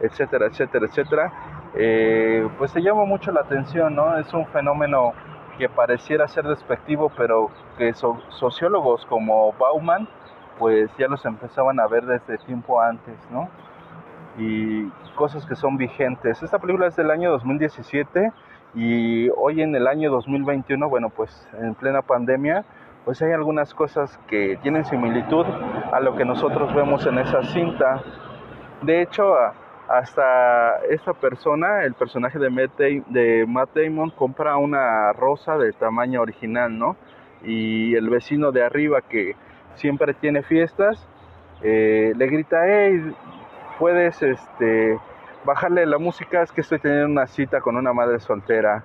etcétera, 0.00 0.46
etcétera, 0.46 0.86
etcétera, 0.86 1.32
eh, 1.74 2.48
pues 2.58 2.70
se 2.70 2.80
llama 2.80 3.04
mucho 3.04 3.32
la 3.32 3.40
atención, 3.40 3.94
¿no? 3.94 4.16
Es 4.18 4.32
un 4.32 4.46
fenómeno 4.46 5.12
que 5.58 5.68
pareciera 5.68 6.26
ser 6.28 6.44
despectivo, 6.46 7.10
pero 7.16 7.50
que 7.78 7.92
sociólogos 7.94 9.06
como 9.06 9.52
Bauman, 9.52 10.08
pues 10.58 10.90
ya 10.98 11.08
los 11.08 11.24
empezaban 11.24 11.80
a 11.80 11.86
ver 11.86 12.04
desde 12.06 12.38
tiempo 12.38 12.80
antes, 12.80 13.16
¿no? 13.30 13.48
Y 14.38 14.88
cosas 15.16 15.46
que 15.46 15.54
son 15.54 15.76
vigentes. 15.76 16.42
Esta 16.42 16.58
película 16.58 16.88
es 16.88 16.96
del 16.96 17.10
año 17.10 17.30
2017 17.30 18.32
y 18.74 19.28
hoy 19.30 19.62
en 19.62 19.74
el 19.76 19.86
año 19.86 20.10
2021, 20.10 20.88
bueno, 20.88 21.10
pues 21.10 21.48
en 21.60 21.74
plena 21.74 22.02
pandemia, 22.02 22.64
pues 23.04 23.20
hay 23.20 23.32
algunas 23.32 23.74
cosas 23.74 24.18
que 24.28 24.58
tienen 24.62 24.84
similitud 24.84 25.44
a 25.92 26.00
lo 26.00 26.16
que 26.16 26.24
nosotros 26.24 26.74
vemos 26.74 27.06
en 27.06 27.18
esa 27.18 27.42
cinta. 27.42 28.02
De 28.82 29.02
hecho, 29.02 29.34
hasta 29.88 30.78
esta 30.88 31.12
persona, 31.12 31.84
el 31.84 31.94
personaje 31.94 32.38
de 32.38 33.44
Matt, 33.46 33.76
Damon, 33.76 34.10
compra 34.10 34.56
una 34.56 35.12
rosa 35.12 35.58
de 35.58 35.72
tamaño 35.72 36.22
original, 36.22 36.78
¿no? 36.78 36.96
Y 37.42 37.94
el 37.94 38.08
vecino 38.08 38.52
de 38.52 38.64
arriba 38.64 39.02
que 39.02 39.36
siempre 39.74 40.14
tiene 40.14 40.42
fiestas, 40.42 41.06
eh, 41.62 42.14
le 42.16 42.26
grita, 42.26 42.62
hey, 42.66 43.14
puedes 43.78 44.22
este, 44.22 44.98
bajarle 45.44 45.84
la 45.84 45.98
música, 45.98 46.42
es 46.42 46.52
que 46.52 46.62
estoy 46.62 46.78
teniendo 46.78 47.08
una 47.08 47.26
cita 47.26 47.60
con 47.60 47.76
una 47.76 47.92
madre 47.92 48.18
soltera 48.20 48.82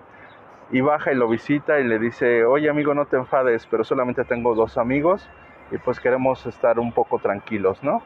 y 0.72 0.82
baja 0.82 1.12
y 1.12 1.16
lo 1.16 1.28
visita 1.28 1.80
y 1.80 1.84
le 1.84 2.00
dice, 2.00 2.46
oye 2.46 2.70
amigo, 2.70 2.94
no 2.94 3.06
te 3.06 3.18
enfades, 3.18 3.68
pero 3.70 3.84
solamente 3.84 4.24
tengo 4.24 4.56
dos 4.56 4.78
amigos 4.78 5.28
y 5.72 5.78
pues 5.78 6.00
queremos 6.00 6.46
estar 6.46 6.80
un 6.80 6.92
poco 6.92 7.20
tranquilos, 7.20 7.84
¿no? 7.84 8.02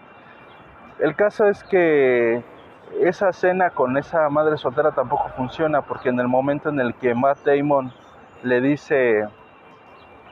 El 0.99 1.15
caso 1.15 1.47
es 1.47 1.63
que 1.63 2.43
esa 3.01 3.33
cena 3.33 3.71
con 3.71 3.97
esa 3.97 4.29
madre 4.29 4.57
soltera 4.57 4.91
tampoco 4.91 5.29
funciona 5.35 5.81
porque 5.81 6.09
en 6.09 6.19
el 6.19 6.27
momento 6.27 6.69
en 6.69 6.79
el 6.79 6.93
que 6.93 7.15
Matt 7.15 7.39
Damon 7.45 7.91
le 8.43 8.61
dice, 8.61 9.27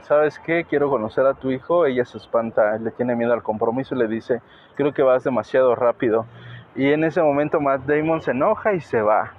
¿sabes 0.02 0.40
qué? 0.40 0.66
Quiero 0.66 0.90
conocer 0.90 1.26
a 1.26 1.34
tu 1.34 1.52
hijo, 1.52 1.86
ella 1.86 2.06
se 2.06 2.18
espanta, 2.18 2.78
le 2.78 2.92
tiene 2.92 3.16
miedo 3.16 3.34
al 3.34 3.44
compromiso 3.44 3.96
y 3.96 4.00
le 4.00 4.08
dice, 4.08 4.42
creo 4.76 4.94
que 4.94 5.02
vas 5.02 5.24
demasiado 5.24 5.76
rápido. 5.76 6.26
Y 6.76 6.92
en 6.92 7.04
ese 7.04 7.22
momento 7.22 7.60
Matt 7.60 7.82
Damon 7.86 8.22
se 8.22 8.32
enoja 8.32 8.74
y 8.74 8.82
se 8.82 9.02
va. 9.02 9.34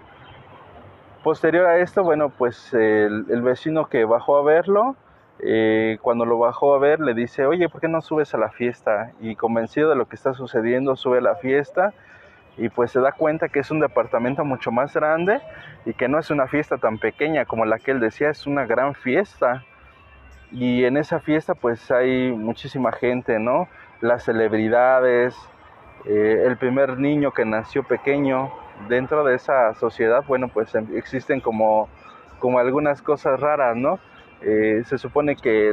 Posterior 1.23 1.67
a 1.67 1.79
esto, 1.79 2.03
bueno, 2.03 2.31
pues 2.31 2.75
el, 2.75 3.43
vecino 3.43 3.89
que 3.89 4.05
bajó 4.05 4.39
a 4.39 4.43
verlo, 4.43 4.97
eh, 5.39 5.99
cuando 6.03 6.25
lo 6.25 6.39
bajó 6.39 6.75
a 6.75 6.79
ver, 6.79 6.99
le 6.99 7.15
dice, 7.15 7.47
oye, 7.47 7.69
¿por 7.69 7.81
qué 7.81 7.89
no 7.89 8.01
subes 8.01 8.35
a 8.35 8.39
la 8.39 8.51
fiesta? 8.51 9.13
Y 9.21 9.37
convencido 9.37 9.89
de 9.89 9.95
lo 9.95 10.07
que 10.07 10.17
está 10.17 10.35
sucediendo, 10.35 10.97
sube 10.97 11.19
a 11.19 11.21
la 11.23 11.37
fiesta 11.37 11.95
y 12.57 12.69
pues 12.69 12.91
se 12.91 13.01
da 13.01 13.13
cuenta 13.13 13.49
que 13.49 13.61
es 13.61 13.71
un 13.71 13.81
departamento 13.81 14.45
mucho 14.45 14.71
más 14.71 14.95
grande 14.95 15.41
y 15.87 15.95
que 15.95 16.09
no 16.09 16.19
es 16.19 16.31
una 16.31 16.47
fiesta 16.49 16.77
tan 16.77 16.99
pequeña 16.99 17.45
como 17.45 17.65
la 17.65 17.79
que 17.79 17.93
él 17.93 18.01
decía, 18.01 18.31
es 18.31 18.47
una 18.47 18.67
gran 18.67 18.95
fiesta. 18.95 19.65
Y 20.51 20.85
en 20.85 20.97
esa 20.97 21.21
fiesta 21.21 21.55
pues 21.55 21.91
hay 21.91 22.33
muchísima 22.33 22.93
gente, 22.93 23.39
¿no? 23.39 23.69
Las 24.01 24.25
celebridades, 24.25 25.35
eh, 26.05 26.45
el 26.47 26.57
primer 26.57 26.99
niño 26.99 27.31
que 27.31 27.45
nació 27.45 27.85
pequeño, 27.85 28.53
dentro 28.89 29.25
de 29.25 29.35
esa 29.35 29.75
sociedad, 29.75 30.25
bueno, 30.27 30.49
pues 30.49 30.75
em, 30.75 30.87
existen 30.97 31.41
como, 31.41 31.89
como 32.39 32.59
algunas 32.59 33.03
cosas 33.03 33.41
raras, 33.41 33.77
¿no? 33.77 33.99
Eh, 34.43 34.83
se 34.87 34.99
supone 34.99 35.37
que 35.37 35.73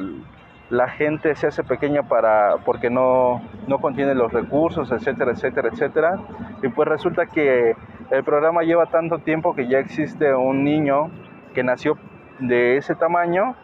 la 0.69 0.87
gente 0.87 1.33
se 1.35 1.47
hace 1.47 1.63
pequeña 1.63 2.03
para 2.03 2.57
porque 2.63 2.89
no, 2.89 3.41
no 3.67 3.79
contiene 3.79 4.13
los 4.13 4.31
recursos, 4.31 4.91
etcétera, 4.91 5.31
etcétera, 5.31 5.69
etcétera. 5.69 6.19
Y 6.61 6.67
pues 6.69 6.87
resulta 6.87 7.25
que 7.25 7.75
el 8.11 8.23
programa 8.23 8.61
lleva 8.61 8.85
tanto 8.85 9.19
tiempo 9.19 9.55
que 9.55 9.67
ya 9.67 9.79
existe 9.79 10.33
un 10.33 10.63
niño 10.63 11.09
que 11.53 11.63
nació 11.63 11.97
de 12.39 12.77
ese 12.77 12.95
tamaño 12.95 13.55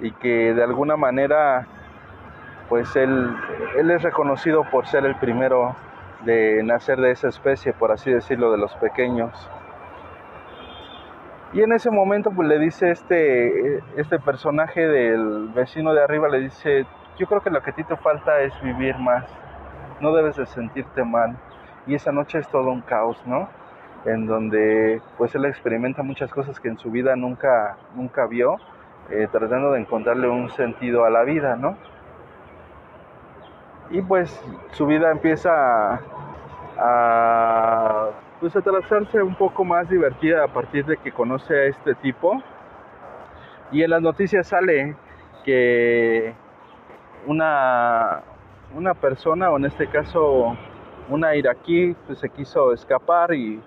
y 0.00 0.10
que 0.12 0.52
de 0.54 0.62
alguna 0.62 0.96
manera 0.96 1.66
pues 2.68 2.94
él, 2.96 3.34
él 3.76 3.90
es 3.90 4.02
reconocido 4.02 4.64
por 4.70 4.86
ser 4.86 5.04
el 5.04 5.16
primero 5.16 5.74
de 6.24 6.62
nacer 6.62 7.00
de 7.00 7.10
esa 7.10 7.28
especie, 7.28 7.72
por 7.72 7.92
así 7.92 8.10
decirlo, 8.10 8.52
de 8.52 8.58
los 8.58 8.74
pequeños. 8.76 9.32
Y 11.52 11.62
en 11.62 11.72
ese 11.72 11.90
momento 11.90 12.30
pues 12.30 12.48
le 12.48 12.58
dice 12.58 12.90
este, 12.90 13.82
este 13.96 14.20
personaje 14.20 14.86
del 14.86 15.48
vecino 15.48 15.92
de 15.92 16.02
arriba, 16.02 16.28
le 16.28 16.40
dice, 16.40 16.86
yo 17.18 17.26
creo 17.26 17.40
que 17.40 17.50
lo 17.50 17.62
que 17.62 17.70
a 17.70 17.74
ti 17.74 17.82
te 17.82 17.96
falta 17.96 18.40
es 18.40 18.52
vivir 18.62 18.96
más, 18.98 19.24
no 20.00 20.14
debes 20.14 20.36
de 20.36 20.46
sentirte 20.46 21.02
mal. 21.04 21.36
Y 21.86 21.94
esa 21.94 22.12
noche 22.12 22.38
es 22.38 22.48
todo 22.48 22.70
un 22.70 22.82
caos, 22.82 23.20
¿no? 23.26 23.48
En 24.04 24.26
donde 24.26 25.02
pues 25.18 25.34
él 25.34 25.44
experimenta 25.44 26.02
muchas 26.02 26.30
cosas 26.30 26.60
que 26.60 26.68
en 26.68 26.78
su 26.78 26.90
vida 26.90 27.16
nunca, 27.16 27.76
nunca 27.96 28.26
vio, 28.26 28.56
eh, 29.10 29.26
tratando 29.32 29.72
de 29.72 29.80
encontrarle 29.80 30.28
un 30.28 30.50
sentido 30.50 31.04
a 31.04 31.10
la 31.10 31.24
vida, 31.24 31.56
¿no? 31.56 31.76
Y 33.90 34.00
pues 34.02 34.40
su 34.72 34.86
vida 34.86 35.10
empieza 35.10 36.00
a, 36.78 38.10
pues 38.40 38.54
a 38.56 38.62
trazarse 38.62 39.22
un 39.22 39.34
poco 39.34 39.64
más 39.64 39.88
divertida 39.88 40.44
a 40.44 40.48
partir 40.48 40.86
de 40.86 40.96
que 40.96 41.12
conoce 41.12 41.54
a 41.54 41.64
este 41.64 41.94
tipo. 41.96 42.42
Y 43.72 43.82
en 43.82 43.90
las 43.90 44.02
noticias 44.02 44.48
sale 44.48 44.96
que 45.44 46.32
una, 47.26 48.22
una 48.74 48.94
persona 48.94 49.50
o 49.50 49.56
en 49.56 49.66
este 49.66 49.88
caso 49.88 50.56
una 51.08 51.34
iraquí 51.34 51.96
pues 52.06 52.20
se 52.20 52.28
quiso 52.28 52.72
escapar 52.72 53.34
y, 53.34 53.60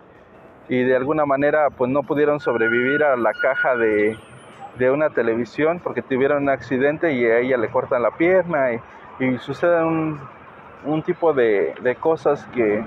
y 0.70 0.84
de 0.84 0.96
alguna 0.96 1.25
manera 1.25 1.70
pues 1.70 1.92
no 1.92 2.03
pudieron 2.03 2.39
sobrevivir 2.39 3.03
a 3.03 3.18
la 3.18 3.34
caja 3.34 3.75
de, 3.75 4.18
de 4.77 4.92
una 4.92 5.10
televisión 5.10 5.80
porque 5.80 6.01
tuvieron 6.01 6.44
un 6.44 6.50
accidente 6.50 7.13
y 7.13 7.25
a 7.25 7.39
ella 7.39 7.58
le 7.58 7.70
cortan 7.70 8.01
la 8.01 8.12
pierna 8.12 8.74
y 9.20 9.38
suceden 9.38 10.20
un, 10.86 11.01
tipo 11.03 11.34
de, 11.34 11.74
de, 11.82 11.96
cosas 11.96 12.46
que 12.48 12.84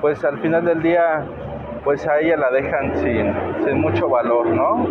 pues 0.00 0.24
al 0.24 0.38
final 0.38 0.64
del 0.64 0.82
día 0.82 1.24
pues 1.84 2.06
a 2.06 2.20
ella 2.20 2.36
la 2.36 2.50
dejan 2.50 2.96
sin, 2.96 3.34
sin 3.64 3.80
mucho 3.80 4.08
valor, 4.08 4.46
¿no? 4.46 4.88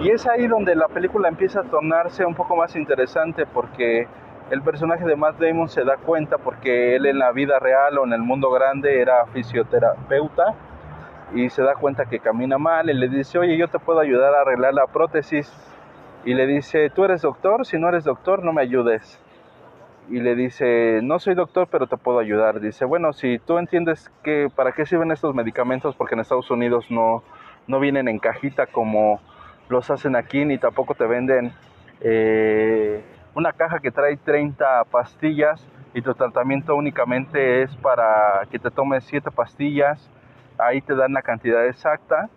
Y 0.00 0.10
es 0.10 0.26
ahí 0.26 0.46
donde 0.46 0.74
la 0.74 0.88
película 0.88 1.28
empieza 1.28 1.60
a 1.60 1.64
tornarse 1.64 2.24
un 2.24 2.34
poco 2.34 2.56
más 2.56 2.74
interesante 2.76 3.44
porque 3.46 4.06
el 4.50 4.62
personaje 4.62 5.04
de 5.04 5.16
Matt 5.16 5.38
Damon 5.38 5.68
se 5.68 5.84
da 5.84 5.96
cuenta 5.96 6.38
porque 6.38 6.96
él 6.96 7.06
en 7.06 7.18
la 7.18 7.32
vida 7.32 7.58
real 7.58 7.98
o 7.98 8.06
en 8.06 8.12
el 8.12 8.20
mundo 8.20 8.50
grande 8.50 9.00
era 9.00 9.26
fisioterapeuta 9.26 10.54
y 11.34 11.50
se 11.50 11.62
da 11.62 11.74
cuenta 11.74 12.06
que 12.06 12.20
camina 12.20 12.56
mal 12.56 12.88
y 12.88 12.94
le 12.94 13.08
dice, 13.08 13.38
oye, 13.38 13.56
yo 13.56 13.68
te 13.68 13.78
puedo 13.78 14.00
ayudar 14.00 14.34
a 14.34 14.40
arreglar 14.40 14.72
la 14.72 14.86
prótesis. 14.86 15.52
Y 16.24 16.34
le 16.34 16.46
dice, 16.46 16.90
tú 16.90 17.04
eres 17.04 17.22
doctor, 17.22 17.66
si 17.66 17.78
no 17.78 17.88
eres 17.88 18.04
doctor, 18.04 18.42
no 18.42 18.52
me 18.52 18.62
ayudes. 18.62 19.20
Y 20.10 20.20
le 20.20 20.34
dice, 20.34 21.00
no 21.02 21.18
soy 21.18 21.34
doctor, 21.34 21.68
pero 21.70 21.86
te 21.86 21.96
puedo 21.96 22.18
ayudar. 22.18 22.60
Dice, 22.60 22.84
bueno, 22.84 23.12
si 23.12 23.38
tú 23.38 23.58
entiendes 23.58 24.10
que 24.22 24.48
para 24.54 24.72
qué 24.72 24.86
sirven 24.86 25.10
estos 25.10 25.34
medicamentos, 25.34 25.94
porque 25.96 26.14
en 26.14 26.20
Estados 26.20 26.50
Unidos 26.50 26.90
no, 26.90 27.22
no 27.66 27.80
vienen 27.80 28.08
en 28.08 28.18
cajita 28.18 28.66
como 28.66 29.20
los 29.68 29.90
hacen 29.90 30.16
aquí, 30.16 30.44
ni 30.44 30.56
tampoco 30.56 30.94
te 30.94 31.06
venden 31.06 31.52
eh, 32.00 33.02
una 33.34 33.52
caja 33.52 33.80
que 33.80 33.90
trae 33.90 34.16
30 34.16 34.84
pastillas 34.84 35.66
y 35.92 36.00
tu 36.00 36.14
tratamiento 36.14 36.74
únicamente 36.74 37.62
es 37.62 37.76
para 37.76 38.46
que 38.50 38.58
te 38.58 38.70
tomes 38.70 39.04
7 39.04 39.30
pastillas 39.30 40.10
ahí 40.58 40.80
te 40.80 40.94
dan 40.94 41.12
la 41.12 41.22
cantidad 41.22 41.66
exacta, 41.66 42.28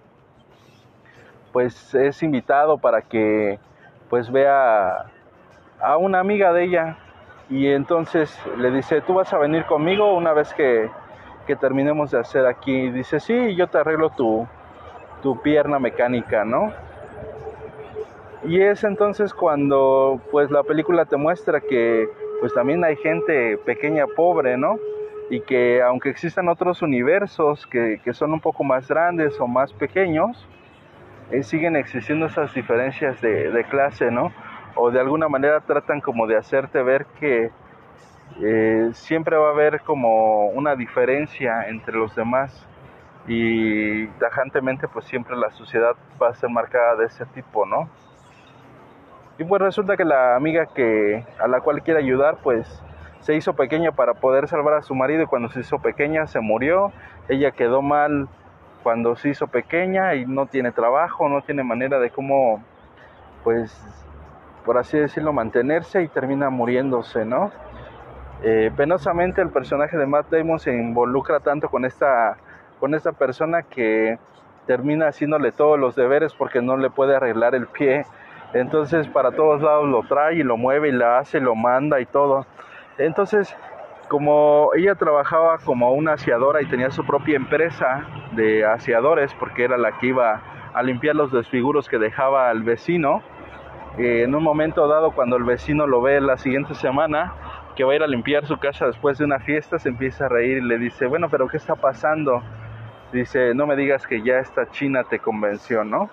pues 1.51 1.93
es 1.95 2.21
invitado 2.23 2.77
para 2.77 3.01
que 3.01 3.59
pues 4.09 4.31
vea 4.31 5.05
a 5.81 5.97
una 5.97 6.19
amiga 6.19 6.53
de 6.53 6.63
ella 6.63 6.97
y 7.51 7.67
entonces 7.67 8.35
le 8.57 8.71
dice, 8.71 9.01
tú 9.01 9.13
vas 9.13 9.31
a 9.33 9.37
venir 9.37 9.65
conmigo 9.65 10.15
una 10.15 10.33
vez 10.33 10.51
que, 10.53 10.89
que 11.45 11.55
terminemos 11.55 12.09
de 12.09 12.19
hacer 12.19 12.47
aquí. 12.47 12.89
dice, 12.89 13.19
sí, 13.19 13.55
yo 13.55 13.67
te 13.67 13.77
arreglo 13.77 14.09
tu, 14.09 14.47
tu 15.21 15.39
pierna 15.41 15.77
mecánica, 15.77 16.43
¿no? 16.43 16.73
Y 18.43 18.59
es 18.59 18.83
entonces 18.83 19.33
cuando 19.35 20.19
pues 20.31 20.49
la 20.49 20.63
película 20.63 21.05
te 21.05 21.17
muestra 21.17 21.61
que 21.61 22.09
pues 22.39 22.53
también 22.55 22.83
hay 22.83 22.95
gente 22.95 23.57
pequeña 23.65 24.07
pobre, 24.07 24.57
¿no? 24.57 24.79
y 25.31 25.39
que 25.39 25.81
aunque 25.81 26.09
existan 26.09 26.49
otros 26.49 26.81
universos 26.81 27.65
que, 27.65 28.01
que 28.03 28.13
son 28.13 28.33
un 28.33 28.41
poco 28.41 28.65
más 28.65 28.89
grandes 28.89 29.39
o 29.39 29.47
más 29.47 29.71
pequeños, 29.71 30.45
eh, 31.31 31.41
siguen 31.41 31.77
existiendo 31.77 32.25
esas 32.25 32.53
diferencias 32.53 33.21
de, 33.21 33.49
de, 33.49 33.63
clase, 33.63 34.11
¿no? 34.11 34.33
O 34.75 34.91
de 34.91 34.99
alguna 34.99 35.27
manera 35.27 35.59
tratan 35.61 36.01
como 36.01 36.27
de 36.27 36.37
hacerte 36.37 36.81
ver 36.81 37.05
que 37.19 37.51
eh, 38.41 38.89
siempre 38.93 39.37
va 39.37 39.49
a 39.49 39.51
haber 39.51 39.81
como 39.81 40.47
una 40.47 40.75
diferencia 40.75 41.67
entre 41.67 41.95
los 41.95 42.15
demás 42.15 42.67
y 43.27 44.07
tajantemente 44.07 44.87
pues 44.87 45.05
siempre 45.05 45.35
la 45.35 45.51
sociedad 45.51 45.95
va 46.21 46.29
a 46.29 46.33
ser 46.33 46.49
marcada 46.49 46.95
de 46.95 47.05
ese 47.05 47.25
tipo, 47.27 47.65
¿no? 47.65 47.89
Y 49.37 49.43
pues 49.43 49.61
resulta 49.61 49.97
que 49.97 50.05
la 50.05 50.35
amiga 50.35 50.67
que 50.67 51.25
a 51.39 51.47
la 51.47 51.61
cual 51.61 51.81
quiere 51.83 51.99
ayudar 51.99 52.37
pues 52.43 52.81
se 53.21 53.35
hizo 53.35 53.53
pequeña 53.53 53.91
para 53.91 54.15
poder 54.15 54.47
salvar 54.47 54.75
a 54.75 54.81
su 54.81 54.95
marido 54.95 55.23
y 55.23 55.25
cuando 55.27 55.49
se 55.49 55.61
hizo 55.61 55.79
pequeña 55.79 56.27
se 56.27 56.39
murió. 56.39 56.91
Ella 57.29 57.51
quedó 57.51 57.81
mal 57.81 58.27
cuando 58.83 59.15
se 59.15 59.29
hizo 59.29 59.47
pequeña 59.47 60.15
y 60.15 60.25
no 60.25 60.47
tiene 60.47 60.71
trabajo, 60.71 61.29
no 61.29 61.41
tiene 61.41 61.63
manera 61.63 61.99
de 61.99 62.09
cómo, 62.09 62.63
pues, 63.43 63.71
por 64.65 64.77
así 64.77 64.97
decirlo, 64.97 65.33
mantenerse 65.33 66.03
y 66.03 66.07
termina 66.07 66.49
muriéndose, 66.49 67.25
¿no? 67.25 67.51
Eh, 68.43 68.71
penosamente 68.75 69.41
el 69.41 69.49
personaje 69.49 69.97
de 69.97 70.07
Matt 70.07 70.31
Damon 70.31 70.59
se 70.59 70.73
involucra 70.73 71.39
tanto 71.39 71.69
con 71.69 71.85
esta, 71.85 72.37
con 72.79 72.95
esta 72.95 73.11
persona 73.11 73.61
que 73.63 74.17
termina 74.65 75.07
haciéndole 75.07 75.51
todos 75.51 75.79
los 75.79 75.95
deberes 75.95 76.33
porque 76.33 76.61
no 76.61 76.77
le 76.77 76.89
puede 76.89 77.15
arreglar 77.15 77.53
el 77.55 77.67
pie. 77.67 78.05
Entonces 78.53 79.07
para 79.07 79.31
todos 79.31 79.61
lados 79.61 79.87
lo 79.87 80.03
trae 80.03 80.35
y 80.35 80.43
lo 80.43 80.57
mueve 80.57 80.89
y 80.89 80.91
la 80.91 81.19
hace, 81.19 81.39
lo 81.39 81.55
manda 81.55 81.99
y 81.99 82.05
todo. 82.05 82.45
Entonces, 82.97 83.55
como 84.07 84.71
ella 84.75 84.95
trabajaba 84.95 85.57
como 85.59 85.93
una 85.93 86.13
aseadora 86.13 86.61
y 86.61 86.65
tenía 86.65 86.91
su 86.91 87.05
propia 87.05 87.37
empresa 87.37 88.05
de 88.33 88.65
aseadores, 88.65 89.33
porque 89.35 89.63
era 89.63 89.77
la 89.77 89.97
que 89.99 90.07
iba 90.07 90.41
a 90.73 90.83
limpiar 90.83 91.15
los 91.15 91.31
desfiguros 91.31 91.87
que 91.87 91.97
dejaba 91.97 92.51
el 92.51 92.63
vecino, 92.63 93.21
eh, 93.97 94.23
en 94.23 94.35
un 94.35 94.43
momento 94.43 94.87
dado, 94.87 95.11
cuando 95.11 95.37
el 95.37 95.43
vecino 95.43 95.87
lo 95.87 96.01
ve 96.01 96.21
la 96.21 96.37
siguiente 96.37 96.75
semana, 96.75 97.33
que 97.75 97.83
va 97.83 97.93
a 97.93 97.95
ir 97.95 98.03
a 98.03 98.07
limpiar 98.07 98.45
su 98.45 98.57
casa 98.57 98.87
después 98.87 99.17
de 99.17 99.25
una 99.25 99.39
fiesta, 99.39 99.79
se 99.79 99.89
empieza 99.89 100.25
a 100.25 100.29
reír 100.29 100.57
y 100.57 100.61
le 100.61 100.77
dice, 100.77 101.05
bueno, 101.07 101.29
pero 101.29 101.47
¿qué 101.47 101.57
está 101.57 101.75
pasando? 101.75 102.41
Dice, 103.13 103.53
no 103.53 103.67
me 103.67 103.75
digas 103.75 104.07
que 104.07 104.21
ya 104.21 104.39
esta 104.39 104.69
china 104.71 105.03
te 105.03 105.19
convenció, 105.19 105.83
¿no? 105.83 106.09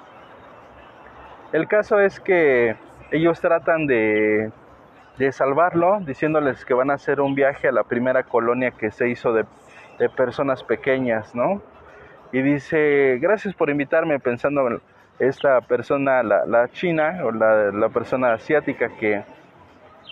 El 1.52 1.66
caso 1.66 2.00
es 2.00 2.20
que 2.20 2.76
ellos 3.10 3.40
tratan 3.40 3.86
de 3.86 4.52
de 5.18 5.32
salvarlo, 5.32 5.98
diciéndoles 6.00 6.64
que 6.64 6.74
van 6.74 6.90
a 6.90 6.94
hacer 6.94 7.20
un 7.20 7.34
viaje 7.34 7.68
a 7.68 7.72
la 7.72 7.82
primera 7.82 8.22
colonia 8.22 8.70
que 8.70 8.90
se 8.90 9.08
hizo 9.08 9.32
de, 9.32 9.44
personas 10.16 10.62
pequeñas, 10.62 11.34
¿no? 11.34 11.60
Y 12.30 12.40
dice, 12.40 13.18
gracias 13.20 13.52
por 13.54 13.68
invitarme, 13.68 14.20
pensando 14.20 14.64
en 14.68 14.80
esta 15.18 15.60
persona, 15.60 16.22
la, 16.22 16.68
china, 16.68 17.20
o 17.24 17.32
la, 17.32 17.88
persona 17.88 18.32
asiática 18.32 18.88
que, 18.98 19.24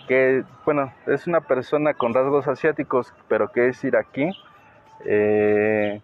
que, 0.07 0.43
bueno, 0.65 0.91
es 1.05 1.27
una 1.27 1.41
persona 1.41 1.93
con 1.93 2.13
rasgos 2.13 2.47
asiáticos, 2.47 3.13
pero 3.27 3.51
que 3.51 3.67
es 3.67 3.83
iraquí. 3.83 4.31
Eh, 5.05 6.01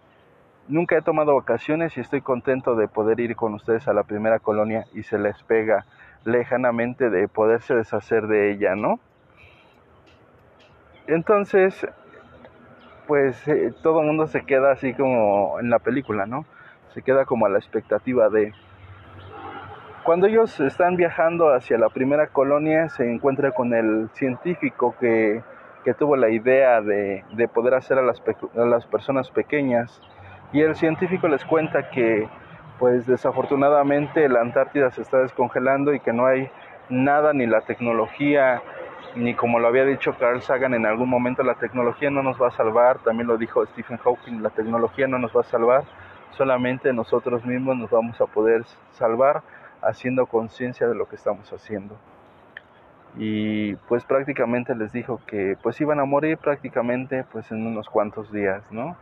nunca 0.67 0.97
he 0.97 1.01
tomado 1.01 1.35
vacaciones 1.35 1.97
y 1.97 2.01
estoy 2.01 2.21
contento 2.21 2.75
de 2.75 2.87
poder 2.87 3.19
ir 3.19 3.35
con 3.35 3.53
ustedes 3.53 3.87
a 3.87 3.93
la 3.93 4.03
primera 4.03 4.39
colonia 4.39 4.85
y 4.93 5.03
se 5.03 5.17
les 5.17 5.41
pega 5.43 5.85
lejanamente 6.25 7.09
de 7.09 7.27
poderse 7.27 7.75
deshacer 7.75 8.27
de 8.27 8.51
ella, 8.51 8.75
¿no? 8.75 8.99
Entonces, 11.07 11.85
pues 13.07 13.45
eh, 13.47 13.73
todo 13.81 13.99
el 14.01 14.07
mundo 14.07 14.27
se 14.27 14.45
queda 14.45 14.71
así 14.71 14.93
como 14.93 15.59
en 15.59 15.69
la 15.69 15.79
película, 15.79 16.25
¿no? 16.25 16.45
Se 16.93 17.01
queda 17.01 17.25
como 17.25 17.45
a 17.45 17.49
la 17.49 17.57
expectativa 17.59 18.29
de... 18.29 18.53
Cuando 20.03 20.27
ellos 20.27 20.59
están 20.59 20.97
viajando 20.97 21.53
hacia 21.53 21.77
la 21.77 21.87
primera 21.87 22.27
colonia, 22.27 22.89
se 22.89 23.09
encuentra 23.09 23.51
con 23.51 23.73
el 23.73 24.09
científico 24.11 24.93
que, 24.99 25.41
que 25.85 25.93
tuvo 25.93 26.17
la 26.17 26.29
idea 26.29 26.81
de, 26.81 27.23
de 27.31 27.47
poder 27.47 27.73
hacer 27.73 27.97
a 27.97 28.01
las, 28.01 28.21
a 28.53 28.65
las 28.65 28.85
personas 28.85 29.31
pequeñas. 29.31 30.01
Y 30.51 30.59
el 30.59 30.75
científico 30.75 31.29
les 31.29 31.45
cuenta 31.45 31.89
que 31.89 32.27
pues 32.79 33.07
desafortunadamente 33.07 34.27
la 34.27 34.41
Antártida 34.41 34.91
se 34.91 35.01
está 35.01 35.19
descongelando 35.19 35.93
y 35.93 36.01
que 36.01 36.11
no 36.11 36.25
hay 36.25 36.49
nada 36.89 37.31
ni 37.31 37.45
la 37.45 37.61
tecnología 37.61 38.61
ni 39.15 39.35
como 39.35 39.59
lo 39.59 39.67
había 39.67 39.85
dicho 39.85 40.15
Carl 40.19 40.41
Sagan 40.41 40.73
en 40.73 40.85
algún 40.85 41.07
momento 41.07 41.43
la 41.43 41.55
tecnología 41.55 42.09
no 42.09 42.23
nos 42.23 42.41
va 42.41 42.47
a 42.47 42.51
salvar, 42.51 42.97
también 42.99 43.27
lo 43.27 43.37
dijo 43.37 43.65
Stephen 43.67 43.97
Hawking, 43.97 44.41
la 44.41 44.49
tecnología 44.49 45.07
no 45.07 45.19
nos 45.19 45.35
va 45.35 45.41
a 45.41 45.45
salvar, 45.45 45.83
solamente 46.31 46.91
nosotros 46.91 47.45
mismos 47.45 47.77
nos 47.77 47.91
vamos 47.91 48.19
a 48.19 48.25
poder 48.25 48.63
salvar 48.91 49.43
haciendo 49.83 50.25
conciencia 50.25 50.87
de 50.87 50.95
lo 50.95 51.07
que 51.07 51.15
estamos 51.15 51.51
haciendo. 51.51 51.95
Y 53.17 53.75
pues 53.87 54.03
prácticamente 54.05 54.75
les 54.75 54.91
dijo 54.91 55.21
que 55.27 55.55
pues 55.61 55.79
iban 55.81 55.99
a 55.99 56.05
morir 56.05 56.37
prácticamente 56.37 57.23
pues 57.31 57.51
en 57.51 57.65
unos 57.65 57.89
cuantos 57.89 58.31
días, 58.31 58.63
¿no? 58.71 58.95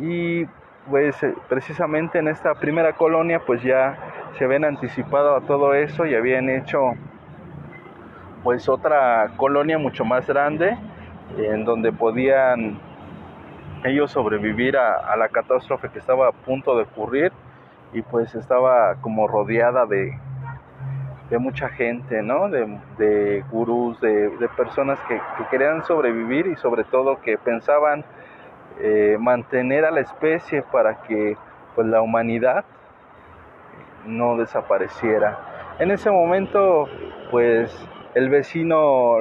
Y 0.00 0.46
pues 0.90 1.22
eh, 1.22 1.34
precisamente 1.48 2.18
en 2.18 2.28
esta 2.28 2.54
primera 2.54 2.94
colonia 2.94 3.40
pues 3.44 3.62
ya 3.62 3.96
se 4.38 4.44
habían 4.44 4.64
anticipado 4.64 5.36
a 5.36 5.40
todo 5.42 5.74
eso 5.74 6.06
y 6.06 6.14
habían 6.14 6.48
hecho 6.48 6.92
pues 8.42 8.68
otra 8.68 9.30
colonia 9.36 9.78
mucho 9.78 10.04
más 10.04 10.26
grande 10.26 10.76
en 11.38 11.64
donde 11.64 11.92
podían 11.92 12.78
ellos 13.84 14.10
sobrevivir 14.10 14.76
a, 14.76 15.14
la 15.16 15.28
catástrofe 15.28 15.88
que 15.90 15.98
estaba 15.98 16.28
a 16.28 16.32
punto 16.32 16.76
de 16.76 16.84
ocurrir 16.84 17.32
y 17.94 18.02
pues 18.02 18.34
estaba 18.34 18.96
como 19.00 19.26
rodeada 19.26 19.86
de, 19.86 20.18
de 21.30 21.38
mucha 21.38 21.68
gente, 21.70 22.22
¿no? 22.22 22.50
De, 22.50 22.78
de 22.98 23.42
gurús, 23.50 23.98
de, 24.00 24.30
personas 24.56 24.98
que, 25.08 25.14
que, 25.14 25.46
querían 25.50 25.84
sobrevivir 25.84 26.46
y 26.48 26.56
sobre 26.56 26.84
todo 26.84 27.20
que 27.22 27.38
pensaban 27.38 28.04
eh, 28.80 29.16
mantener 29.20 29.84
a 29.84 29.90
la 29.92 30.00
especie 30.00 30.62
para 30.62 31.02
que 31.02 31.36
pues, 31.74 31.86
la 31.86 32.02
humanidad 32.02 32.64
no 34.04 34.36
desapareciera. 34.36 35.38
En 35.78 35.90
ese 35.90 36.10
momento, 36.10 36.88
pues 37.30 37.72
el 38.14 38.28
vecino 38.28 39.18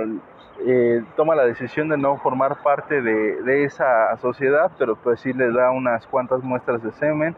eh, 0.65 1.03
toma 1.15 1.35
la 1.35 1.45
decisión 1.45 1.89
de 1.89 1.97
no 1.97 2.17
formar 2.17 2.61
parte 2.63 3.01
de, 3.01 3.63
esa 3.63 4.15
sociedad, 4.17 4.71
pero 4.77 4.95
pues 4.95 5.19
sí 5.19 5.33
le 5.33 5.51
da 5.51 5.71
unas 5.71 6.05
cuantas 6.07 6.43
muestras 6.43 6.81
de 6.83 6.91
semen 6.93 7.35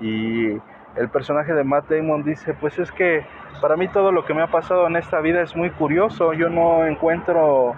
y 0.00 0.58
el 0.96 1.08
personaje 1.08 1.54
de 1.54 1.64
Matt 1.64 1.88
Damon 1.88 2.24
dice, 2.24 2.54
pues 2.54 2.78
es 2.78 2.90
que 2.90 3.24
para 3.60 3.76
mí 3.76 3.88
todo 3.88 4.12
lo 4.12 4.24
que 4.24 4.34
me 4.34 4.42
ha 4.42 4.48
pasado 4.48 4.86
en 4.86 4.96
esta 4.96 5.20
vida 5.20 5.42
es 5.42 5.54
muy 5.54 5.70
curioso. 5.70 6.32
Yo 6.32 6.48
no 6.48 6.86
encuentro 6.86 7.74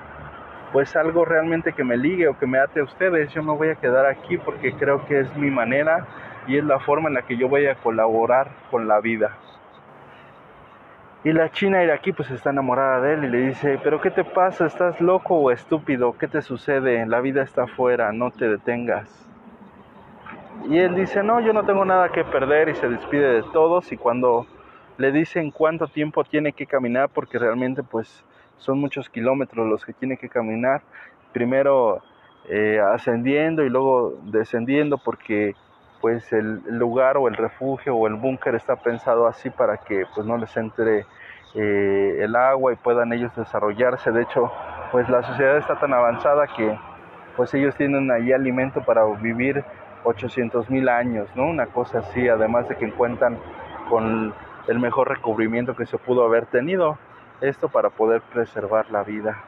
pues 0.72 0.96
algo 0.96 1.25
realmente 1.25 1.72
que 1.72 1.85
me 1.85 1.96
ligue 1.96 2.29
o 2.29 2.38
que 2.38 2.46
me 2.46 2.59
ate 2.59 2.81
a 2.81 2.85
ustedes. 2.85 3.33
Yo 3.33 3.42
me 3.42 3.53
voy 3.53 3.68
a 3.68 3.75
quedar 3.75 4.07
aquí 4.07 4.38
porque 4.38 4.72
creo 4.72 5.05
que 5.07 5.20
es 5.20 5.37
mi 5.37 5.51
manera 5.51 6.07
y 6.46 6.57
es 6.57 6.64
la 6.64 6.81
forma 6.81 7.09
en 7.09 7.14
la 7.14 7.22
que 7.22 7.37
yo 7.37 7.48
voy 7.48 7.66
a 7.66 7.75
colaborar 7.75 8.48
con 8.70 8.88
la 8.88 9.01
vida. 9.01 9.37
Y 11.25 11.33
la 11.33 11.51
china 11.51 11.85
iraquí 11.85 12.12
pues 12.12 12.31
está 12.31 12.51
enamorada 12.51 13.01
de 13.01 13.14
él 13.14 13.25
y 13.25 13.29
le 13.29 13.38
dice, 13.46 13.79
pero 13.85 14.01
¿qué 14.01 14.11
te 14.11 14.25
pasa? 14.25 14.66
¿Estás 14.66 15.01
loco 15.01 15.37
o 15.37 15.51
estúpido? 15.53 16.16
¿Qué 16.18 16.27
te 16.27 16.42
sucede? 16.42 17.07
La 17.07 17.20
vida 17.20 17.42
está 17.42 17.64
afuera, 17.64 18.11
no 18.12 18.31
te 18.33 18.48
detengas. 18.48 19.32
Y 20.68 20.79
él 20.79 20.94
dice, 20.94 21.22
no, 21.22 21.40
yo 21.40 21.53
no 21.53 21.64
tengo 21.64 21.85
nada 21.85 22.11
que 22.11 22.25
perder 22.25 22.68
y 22.68 22.75
se 22.75 22.88
despide 22.88 23.35
de 23.35 23.42
todos 23.53 23.90
y 23.92 23.96
cuando 23.96 24.46
le 24.96 25.11
dicen 25.11 25.51
cuánto 25.51 25.88
tiempo 25.88 26.25
tiene 26.25 26.53
que 26.53 26.66
caminar, 26.66 27.09
porque 27.09 27.38
realmente 27.38 27.83
pues 27.83 28.25
son 28.59 28.79
muchos 28.79 29.09
kilómetros 29.09 29.66
los 29.66 29.85
que 29.85 29.92
tiene 29.92 30.16
que 30.16 30.29
caminar, 30.29 30.83
primero 31.33 32.03
eh, 32.48 32.81
ascendiendo 32.81 33.64
y 33.64 33.70
luego 33.70 34.18
descendiendo 34.25 34.98
porque 34.98 35.55
pues 36.01 36.33
el 36.33 36.61
lugar 36.66 37.16
o 37.16 37.29
el 37.29 37.37
refugio 37.37 37.94
o 37.94 38.07
el 38.07 38.14
búnker 38.14 38.55
está 38.55 38.77
pensado 38.77 39.27
así 39.27 39.51
para 39.51 39.79
que 39.79 40.05
pues 40.14 40.27
no 40.27 40.37
les 40.37 40.57
entre 40.57 41.07
eh, 41.55 42.16
el 42.20 42.35
agua 42.35 42.72
y 42.72 42.77
puedan 42.77 43.12
ellos 43.12 43.35
desarrollarse. 43.37 44.11
De 44.11 44.22
hecho, 44.22 44.51
pues 44.90 45.09
la 45.09 45.22
sociedad 45.22 45.57
está 45.59 45.79
tan 45.79 45.92
avanzada 45.92 46.46
que 46.46 46.77
pues 47.37 47.53
ellos 47.55 47.75
tienen 47.77 48.11
ahí 48.11 48.33
alimento 48.33 48.83
para 48.83 49.05
vivir 49.05 49.64
800 50.05 50.71
mil 50.71 50.88
años, 50.88 51.29
¿no? 51.35 51.45
Una 51.45 51.67
cosa 51.67 52.01
así, 52.01 52.29
además 52.29 52.69
de 52.69 52.77
que 52.77 52.85
encuentran 52.85 53.38
con 53.88 54.35
el 54.69 54.79
mejor 54.79 55.09
recubrimiento 55.09 55.77
que 55.77 55.87
se 55.87 55.99
pudo 55.99 56.25
haber 56.25 56.47
tenido, 56.47 56.99
esto 57.41 57.69
para 57.69 57.91
poder 57.91 58.23
preservar 58.33 58.91
la 58.91 59.03
vida. 59.03 59.43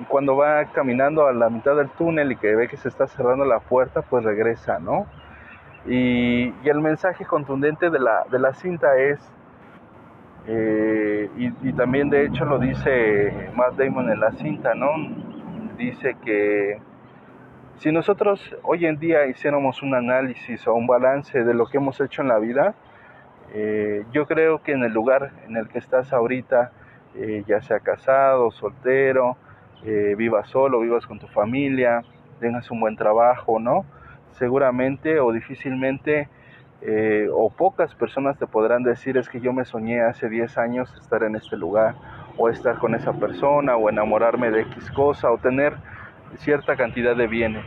Y 0.00 0.04
cuando 0.04 0.36
va 0.36 0.64
caminando 0.66 1.26
a 1.26 1.32
la 1.32 1.48
mitad 1.48 1.76
del 1.76 1.88
túnel 1.90 2.32
y 2.32 2.36
que 2.36 2.54
ve 2.54 2.68
que 2.68 2.76
se 2.76 2.88
está 2.88 3.06
cerrando 3.06 3.44
la 3.44 3.60
puerta, 3.60 4.02
pues 4.02 4.24
regresa, 4.24 4.78
¿no? 4.78 5.06
Y, 5.86 6.52
el 6.64 6.80
mensaje 6.80 7.24
contundente 7.24 7.90
de 7.90 7.98
la, 7.98 8.24
de 8.30 8.38
la 8.38 8.52
cinta 8.54 8.96
es, 8.98 9.20
eh, 10.46 11.30
y, 11.36 11.72
también 11.72 12.10
de 12.10 12.26
hecho 12.26 12.44
lo 12.44 12.58
dice 12.58 13.50
Matt 13.54 13.76
Damon 13.76 14.10
en 14.10 14.20
la 14.20 14.32
cinta, 14.32 14.74
¿no? 14.74 14.90
Dice 15.76 16.16
que 16.24 16.80
si 17.78 17.92
nosotros 17.92 18.56
hoy 18.62 18.86
en 18.86 18.98
día 18.98 19.26
hiciéramos 19.26 19.82
un 19.82 19.94
análisis 19.94 20.66
o 20.66 20.74
un 20.74 20.86
balance 20.86 21.44
de 21.44 21.54
lo 21.54 21.66
que 21.66 21.78
hemos 21.78 22.00
hecho 22.00 22.22
en 22.22 22.28
la 22.28 22.38
vida, 22.38 22.74
eh, 23.54 24.04
yo 24.12 24.26
creo 24.26 24.62
que 24.62 24.72
en 24.72 24.82
el 24.82 24.92
lugar 24.92 25.32
en 25.46 25.56
el 25.56 25.68
que 25.68 25.78
estás 25.78 26.12
ahorita, 26.12 26.72
eh, 27.14 27.44
ya 27.46 27.60
sea 27.62 27.80
casado, 27.80 28.50
soltero, 28.50 29.36
vivas 30.16 30.48
solo, 30.48 30.80
vivas 30.80 31.06
con 31.06 31.20
tu 31.20 31.28
familia, 31.28 32.02
tengas 32.40 32.68
un 32.72 32.80
buen 32.80 32.96
trabajo, 32.96 33.60
¿no? 33.60 33.84
seguramente 34.38 35.18
o 35.20 35.32
difícilmente 35.32 36.28
eh, 36.82 37.28
o 37.32 37.50
pocas 37.50 37.94
personas 37.94 38.38
te 38.38 38.46
podrán 38.46 38.82
decir 38.82 39.16
es 39.16 39.28
que 39.28 39.40
yo 39.40 39.52
me 39.52 39.64
soñé 39.64 40.02
hace 40.02 40.28
10 40.28 40.58
años 40.58 40.94
estar 41.00 41.22
en 41.22 41.36
este 41.36 41.56
lugar 41.56 41.94
o 42.36 42.50
estar 42.50 42.78
con 42.78 42.94
esa 42.94 43.14
persona 43.14 43.76
o 43.76 43.88
enamorarme 43.88 44.50
de 44.50 44.62
X 44.62 44.90
cosa 44.90 45.30
o 45.30 45.38
tener 45.38 45.74
cierta 46.36 46.76
cantidad 46.76 47.16
de 47.16 47.26
bienes. 47.26 47.66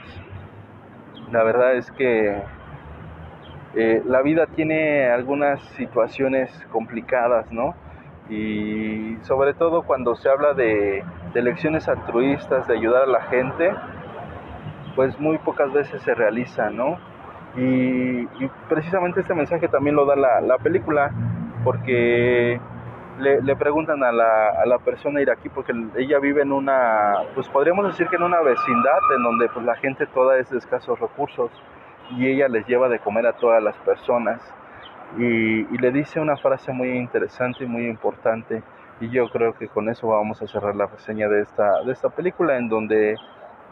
La 1.31 1.43
verdad 1.43 1.75
es 1.75 1.91
que 1.91 2.41
eh, 3.75 4.01
la 4.05 4.21
vida 4.21 4.47
tiene 4.47 5.09
algunas 5.09 5.61
situaciones 5.77 6.51
complicadas, 6.71 7.51
¿no? 7.51 7.75
Y 8.29 9.17
sobre 9.23 9.53
todo 9.53 9.83
cuando 9.83 10.15
se 10.15 10.29
habla 10.29 10.53
de, 10.53 11.03
de 11.33 11.39
elecciones 11.39 11.87
altruistas, 11.87 12.67
de 12.67 12.77
ayudar 12.77 13.03
a 13.03 13.07
la 13.07 13.21
gente, 13.23 13.71
pues 14.95 15.19
muy 15.19 15.37
pocas 15.37 15.71
veces 15.71 16.01
se 16.01 16.13
realiza, 16.13 16.69
¿no? 16.69 16.97
Y, 17.55 18.27
precisamente 18.67 19.21
este 19.21 19.33
mensaje 19.33 19.67
también 19.67 19.95
lo 19.95 20.05
da 20.05 20.15
la, 20.15 20.57
película, 20.59 21.11
porque 21.63 22.59
le, 23.19 23.55
preguntan 23.55 24.03
a 24.03 24.11
la, 24.11 24.49
a 24.49 24.65
la, 24.65 24.79
persona 24.79 25.21
iraquí, 25.21 25.49
porque 25.49 25.73
ella 25.97 26.19
vive 26.19 26.41
en 26.41 26.51
una, 26.51 27.13
pues 27.35 27.47
podríamos 27.49 27.85
decir 27.87 28.07
que 28.07 28.15
en 28.15 28.23
una 28.23 28.41
vecindad 28.41 28.99
en 29.15 29.23
donde 29.23 29.49
pues 29.49 29.65
la 29.65 29.75
gente 29.75 30.05
toda 30.07 30.37
es 30.37 30.49
de 30.49 30.57
escasos 30.57 30.99
recursos 30.99 31.51
y 32.11 32.27
ella 32.27 32.47
les 32.47 32.65
lleva 32.67 32.89
de 32.89 32.99
comer 32.99 33.27
a 33.27 33.33
todas 33.33 33.61
las 33.61 33.75
personas. 33.77 34.41
Y, 35.17 35.61
y 35.73 35.77
le 35.79 35.91
dice 35.91 36.19
una 36.19 36.37
frase 36.37 36.71
muy 36.71 36.89
interesante 36.91 37.63
y 37.63 37.67
muy 37.67 37.87
importante 37.87 38.61
y 39.01 39.09
yo 39.09 39.29
creo 39.29 39.53
que 39.53 39.67
con 39.67 39.89
eso 39.89 40.07
vamos 40.07 40.41
a 40.41 40.47
cerrar 40.47 40.75
la 40.75 40.87
reseña 40.87 41.27
de 41.27 41.41
esta, 41.41 41.83
de 41.83 41.91
esta 41.91 42.09
película 42.09 42.57
en 42.57 42.67
donde 42.67 43.15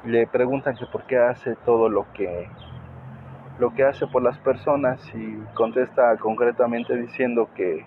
le 0.06 0.26
preguntan 0.28 0.76
que 0.76 0.86
por 0.86 1.04
qué 1.04 1.18
hace 1.18 1.56
todo 1.66 1.90
lo 1.90 2.06
que 2.14 2.50
lo 3.60 3.74
que 3.74 3.84
hace 3.84 4.06
por 4.06 4.22
las 4.22 4.38
personas 4.38 5.02
y 5.16 5.36
contesta 5.56 6.16
concretamente 6.18 6.96
diciendo 6.96 7.50
que 7.56 7.86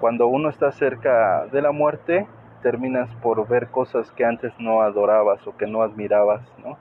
cuando 0.00 0.26
uno 0.26 0.48
está 0.48 0.72
cerca 0.72 1.46
de 1.46 1.62
la 1.62 1.72
muerte 1.72 2.26
terminas 2.62 3.08
por 3.16 3.46
ver 3.48 3.68
cosas 3.68 4.10
que 4.12 4.24
antes 4.24 4.52
no 4.58 4.82
adorabas 4.82 5.46
o 5.46 5.56
que 5.56 5.66
no 5.66 5.82
admirabas, 5.82 6.42
¿no? 6.64 6.76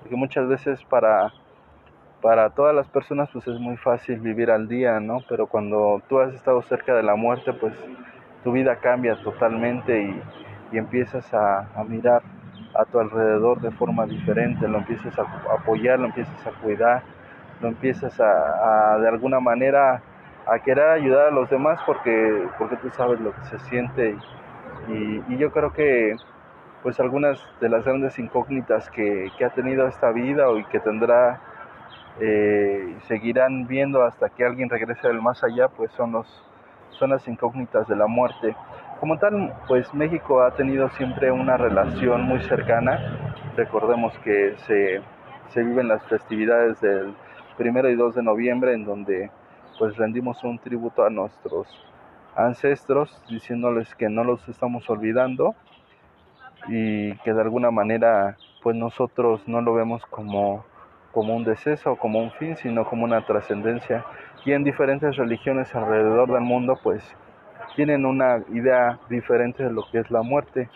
Porque 0.00 0.16
muchas 0.16 0.48
veces 0.48 0.84
para 0.84 1.32
para 2.20 2.50
todas 2.50 2.74
las 2.74 2.88
personas 2.88 3.28
pues 3.32 3.46
es 3.46 3.60
muy 3.60 3.76
fácil 3.76 4.18
vivir 4.18 4.50
al 4.50 4.66
día, 4.66 4.98
¿no? 4.98 5.18
Pero 5.28 5.46
cuando 5.46 6.02
tú 6.08 6.20
has 6.20 6.32
estado 6.34 6.62
cerca 6.62 6.94
de 6.94 7.02
la 7.02 7.16
muerte 7.16 7.52
pues 7.52 7.74
tu 8.42 8.52
vida 8.52 8.76
cambia 8.76 9.16
totalmente 9.22 10.02
y, 10.02 10.22
y 10.72 10.78
empiezas 10.78 11.32
a, 11.34 11.68
a 11.78 11.84
mirar 11.84 12.22
a 12.74 12.84
tu 12.84 12.98
alrededor 12.98 13.60
de 13.60 13.70
forma 13.70 14.06
diferente, 14.06 14.66
lo 14.68 14.78
empiezas 14.78 15.16
a 15.18 15.22
apoyar, 15.54 15.98
lo 15.98 16.06
empiezas 16.06 16.46
a 16.46 16.50
cuidar, 16.60 17.02
lo 17.60 17.68
empiezas 17.68 18.20
a, 18.20 18.98
de 19.00 19.08
alguna 19.08 19.40
manera 19.40 20.02
a 20.46 20.58
querer 20.58 20.88
ayudar 20.88 21.28
a 21.28 21.30
los 21.30 21.48
demás 21.50 21.80
porque, 21.86 22.46
porque 22.58 22.76
tú 22.76 22.90
sabes 22.90 23.20
lo 23.20 23.32
que 23.32 23.44
se 23.44 23.58
siente 23.60 24.16
y, 24.88 25.36
yo 25.36 25.50
creo 25.50 25.72
que 25.72 26.16
pues 26.82 27.00
algunas 27.00 27.40
de 27.60 27.70
las 27.70 27.84
grandes 27.84 28.18
incógnitas 28.18 28.90
que, 28.90 29.30
ha 29.44 29.50
tenido 29.50 29.86
esta 29.88 30.10
vida 30.10 30.46
y 30.58 30.64
que 30.64 30.80
tendrá 30.80 31.40
eh, 32.20 32.94
y 32.96 33.00
seguirán 33.06 33.66
viendo 33.66 34.04
hasta 34.04 34.28
que 34.28 34.44
alguien 34.44 34.68
regrese 34.68 35.08
del 35.08 35.22
más 35.22 35.42
allá 35.42 35.68
pues 35.68 35.90
son 35.92 36.12
los 36.12 36.26
son 36.90 37.10
las 37.10 37.26
incógnitas 37.26 37.88
de 37.88 37.96
la 37.96 38.06
muerte 38.06 38.54
como 39.04 39.18
tal, 39.18 39.52
pues 39.68 39.92
México 39.92 40.42
ha 40.42 40.52
tenido 40.52 40.88
siempre 40.90 41.30
una 41.30 41.58
relación 41.58 42.22
muy 42.22 42.40
cercana. 42.40 42.98
Recordemos 43.56 44.16
que 44.20 44.54
se, 44.66 45.02
se 45.48 45.62
viven 45.62 45.88
las 45.88 46.02
festividades 46.04 46.80
del 46.80 47.14
primero 47.58 47.90
y 47.90 47.96
2 47.96 48.14
de 48.14 48.22
noviembre 48.22 48.72
en 48.72 48.86
donde 48.86 49.30
pues 49.78 49.96
rendimos 49.96 50.42
un 50.44 50.58
tributo 50.58 51.04
a 51.04 51.10
nuestros 51.10 51.66
ancestros 52.36 53.20
diciéndoles 53.28 53.94
que 53.94 54.08
no 54.08 54.24
los 54.24 54.48
estamos 54.48 54.88
olvidando 54.90 55.54
y 56.68 57.14
que 57.18 57.32
de 57.32 57.40
alguna 57.40 57.70
manera 57.70 58.36
pues 58.62 58.76
nosotros 58.76 59.46
no 59.46 59.60
lo 59.60 59.74
vemos 59.74 60.04
como, 60.06 60.64
como 61.12 61.36
un 61.36 61.44
deceso 61.44 61.92
o 61.92 61.96
como 61.96 62.18
un 62.18 62.32
fin 62.32 62.56
sino 62.56 62.84
como 62.86 63.04
una 63.04 63.24
trascendencia. 63.26 64.04
Y 64.44 64.52
en 64.52 64.64
diferentes 64.64 65.16
religiones 65.16 65.74
alrededor 65.74 66.32
del 66.32 66.42
mundo 66.42 66.78
pues 66.82 67.02
tienen 67.76 68.06
una 68.06 68.42
idea 68.52 68.98
diferente 69.08 69.64
de 69.64 69.72
lo 69.72 69.82
que 69.90 69.98
es 69.98 70.10
la 70.10 70.22
muerte, 70.22 70.68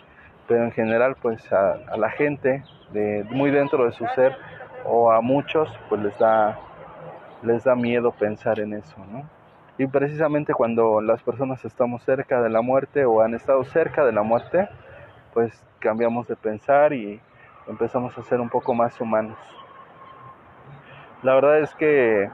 pero 0.47 0.63
en 0.63 0.71
general 0.71 1.15
pues 1.21 1.51
a, 1.51 1.77
la 1.97 2.09
gente 2.09 2.63
de, 2.91 3.25
muy 3.29 3.51
dentro 3.51 3.85
de 3.85 3.91
su 3.91 4.05
ser 4.15 4.35
o 4.85 5.11
a 5.11 5.21
muchos 5.21 5.69
pues 5.87 6.01
les 6.01 6.17
da, 6.19 6.59
les 7.43 7.63
da 7.63 7.75
miedo 7.75 8.11
pensar 8.11 8.59
en 8.59 8.73
eso, 8.73 8.97
¿no? 9.11 9.23
Y 9.77 9.87
precisamente 9.87 10.53
cuando 10.53 10.99
las 10.99 11.23
personas 11.23 11.63
estamos 11.63 12.03
cerca 12.03 12.41
de 12.41 12.49
la 12.49 12.61
muerte 12.61 13.05
o 13.05 13.21
han 13.21 13.33
estado 13.33 13.63
cerca 13.63 14.05
de 14.05 14.11
la 14.11 14.23
muerte, 14.23 14.67
pues 15.33 15.63
cambiamos 15.79 16.27
de 16.27 16.35
pensar 16.35 16.91
y 16.91 17.21
empezamos 17.67 18.17
a 18.17 18.23
ser 18.23 18.41
un 18.41 18.49
poco 18.49 18.73
más 18.73 18.99
humanos. 18.99 19.37
La 21.23 21.33
verdad 21.33 21.59
es 21.59 21.73
que 21.75 22.29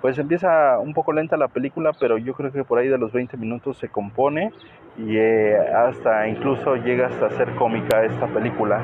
pues 0.00 0.16
empieza 0.18 0.78
un 0.78 0.94
poco 0.94 1.12
lenta 1.12 1.36
la 1.36 1.48
película, 1.48 1.92
pero 1.98 2.18
yo 2.18 2.34
creo 2.34 2.52
que 2.52 2.62
por 2.62 2.78
ahí 2.78 2.88
de 2.88 2.98
los 2.98 3.12
20 3.12 3.36
minutos 3.36 3.78
se 3.78 3.88
compone 3.88 4.52
y 4.96 5.16
eh, 5.16 5.56
hasta 5.74 6.28
incluso 6.28 6.76
llega 6.76 7.08
hasta 7.08 7.30
ser 7.30 7.54
cómica 7.56 8.04
esta 8.04 8.26
película. 8.28 8.80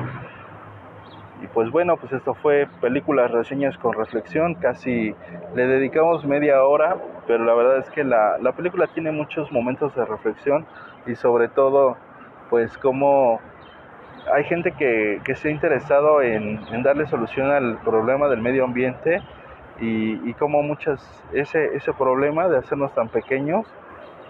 Y 1.41 1.47
pues 1.47 1.69
bueno, 1.69 1.97
pues 1.97 2.13
esto 2.13 2.33
fue 2.33 2.67
películas, 2.81 3.29
reseñas 3.31 3.77
con 3.77 3.93
reflexión, 3.93 4.55
casi 4.55 5.13
le 5.53 5.67
dedicamos 5.67 6.25
media 6.25 6.63
hora, 6.63 6.95
pero 7.27 7.43
la 7.43 7.53
verdad 7.53 7.77
es 7.79 7.89
que 7.89 8.03
la, 8.03 8.37
la 8.39 8.53
película 8.53 8.87
tiene 8.87 9.11
muchos 9.11 9.51
momentos 9.51 9.93
de 9.95 10.05
reflexión 10.05 10.65
y 11.05 11.15
sobre 11.15 11.49
todo 11.49 11.97
pues 12.49 12.77
como 12.77 13.39
hay 14.33 14.43
gente 14.45 14.71
que, 14.71 15.21
que 15.23 15.35
se 15.35 15.49
ha 15.49 15.51
interesado 15.51 16.21
en, 16.21 16.59
en 16.71 16.83
darle 16.83 17.05
solución 17.07 17.51
al 17.51 17.77
problema 17.79 18.27
del 18.27 18.41
medio 18.41 18.63
ambiente 18.63 19.21
y, 19.79 20.29
y 20.29 20.33
como 20.33 20.63
muchas, 20.63 21.23
ese, 21.33 21.75
ese 21.75 21.93
problema 21.93 22.47
de 22.47 22.57
hacernos 22.57 22.93
tan 22.95 23.09
pequeños 23.09 23.65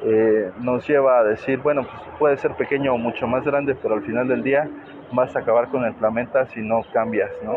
eh, 0.03 0.51
nos 0.59 0.85
lleva 0.87 1.19
a 1.19 1.23
decir, 1.23 1.59
bueno, 1.59 1.83
pues 1.83 2.01
puede 2.19 2.37
ser 2.37 2.51
pequeño 2.55 2.93
o 2.93 2.97
mucho 2.97 3.27
más 3.27 3.45
grande, 3.45 3.75
pero 3.75 3.95
al 3.95 4.01
final 4.01 4.27
del 4.27 4.43
día 4.43 4.67
vas 5.11 5.35
a 5.35 5.39
acabar 5.39 5.69
con 5.69 5.85
el 5.85 5.93
planeta 5.95 6.45
si 6.47 6.61
no 6.61 6.81
cambias, 6.93 7.31
¿no? 7.43 7.55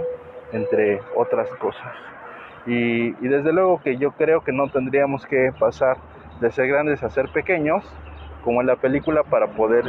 Entre 0.52 1.00
otras 1.14 1.48
cosas. 1.56 1.94
Y, 2.66 3.12
desde 3.26 3.52
luego 3.52 3.80
que 3.80 3.96
yo 3.96 4.12
creo 4.12 4.42
que 4.42 4.52
no 4.52 4.68
tendríamos 4.68 5.24
que 5.26 5.52
pasar 5.58 5.96
de 6.40 6.50
ser 6.50 6.68
grandes 6.68 7.02
a 7.02 7.08
ser 7.08 7.28
pequeños, 7.30 7.82
como 8.44 8.60
en 8.60 8.66
la 8.66 8.76
película, 8.76 9.22
para 9.22 9.46
poder 9.48 9.84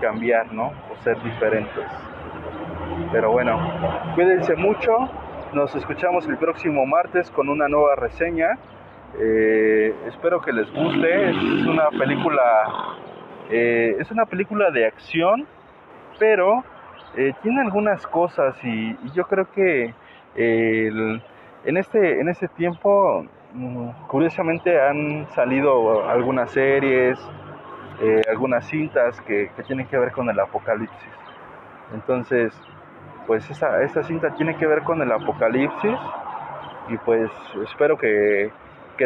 cambiar, 0.00 0.52
¿no? 0.52 0.66
O 0.66 0.96
ser 1.02 1.20
diferentes. 1.22 1.84
Pero 3.10 3.32
bueno, 3.32 3.58
cuídense 4.14 4.54
mucho. 4.54 4.92
Nos 5.52 5.74
escuchamos 5.74 6.26
el 6.28 6.36
próximo 6.36 6.86
martes 6.86 7.30
con 7.30 7.48
una 7.48 7.68
nueva 7.68 7.96
reseña. 7.96 8.56
Eh, 9.18 9.94
espero 10.06 10.40
que 10.40 10.52
les 10.52 10.72
guste. 10.72 11.30
Es 11.30 11.66
una 11.66 11.90
película, 11.90 12.42
eh, 13.50 13.96
es 13.98 14.10
una 14.10 14.26
película 14.26 14.70
de 14.70 14.86
acción, 14.86 15.46
pero 16.18 16.62
eh, 17.16 17.32
tiene 17.42 17.60
algunas 17.60 18.06
cosas 18.06 18.56
y, 18.62 18.96
yo 19.14 19.24
creo 19.26 19.50
que 19.50 19.94
en 20.36 21.76
este 21.76 22.20
en 22.20 22.28
este 22.28 22.46
tiempo, 22.48 23.24
mm, 23.54 23.88
curiosamente 24.06 24.80
han 24.80 25.26
salido 25.34 26.08
algunas 26.08 26.50
series, 26.50 27.18
algunas 28.30 28.66
cintas 28.66 29.18
que, 29.22 29.50
que 29.56 29.62
tienen 29.62 29.86
que 29.86 29.96
ver 29.98 30.12
con 30.12 30.28
el 30.28 30.38
apocalipsis. 30.38 31.08
Entonces, 31.94 32.52
pues 33.26 33.48
esta, 33.50 33.82
esta 33.82 34.02
cinta 34.02 34.30
tiene 34.34 34.56
que 34.56 34.66
ver 34.66 34.82
con 34.82 35.02
el 35.02 35.10
apocalipsis 35.10 35.98
y 36.88 36.96
pues 36.98 37.30
espero 37.64 37.98
que, 37.98 38.50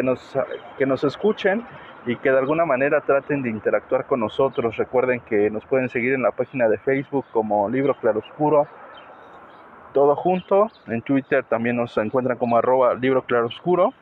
nos, 0.03 0.37
que 0.77 0.85
nos 0.85 1.03
escuchen 1.03 1.65
y 2.05 2.15
que 2.15 2.31
de 2.31 2.37
alguna 2.39 2.65
manera 2.65 3.01
traten 3.01 3.43
de 3.43 3.49
interactuar 3.49 4.05
con 4.05 4.19
nosotros. 4.19 4.77
Recuerden 4.77 5.19
que 5.21 5.49
nos 5.49 5.65
pueden 5.65 5.89
seguir 5.89 6.13
en 6.13 6.23
la 6.23 6.31
página 6.31 6.67
de 6.67 6.77
Facebook 6.77 7.25
como 7.31 7.69
Libro 7.69 7.95
Claroscuro, 7.95 8.67
todo 9.93 10.15
junto. 10.15 10.67
En 10.87 11.01
Twitter 11.01 11.43
también 11.43 11.75
nos 11.75 11.97
encuentran 11.97 12.37
como 12.37 12.57
arroba 12.57 12.95
Libro 12.95 13.23
Claroscuro. 13.23 13.93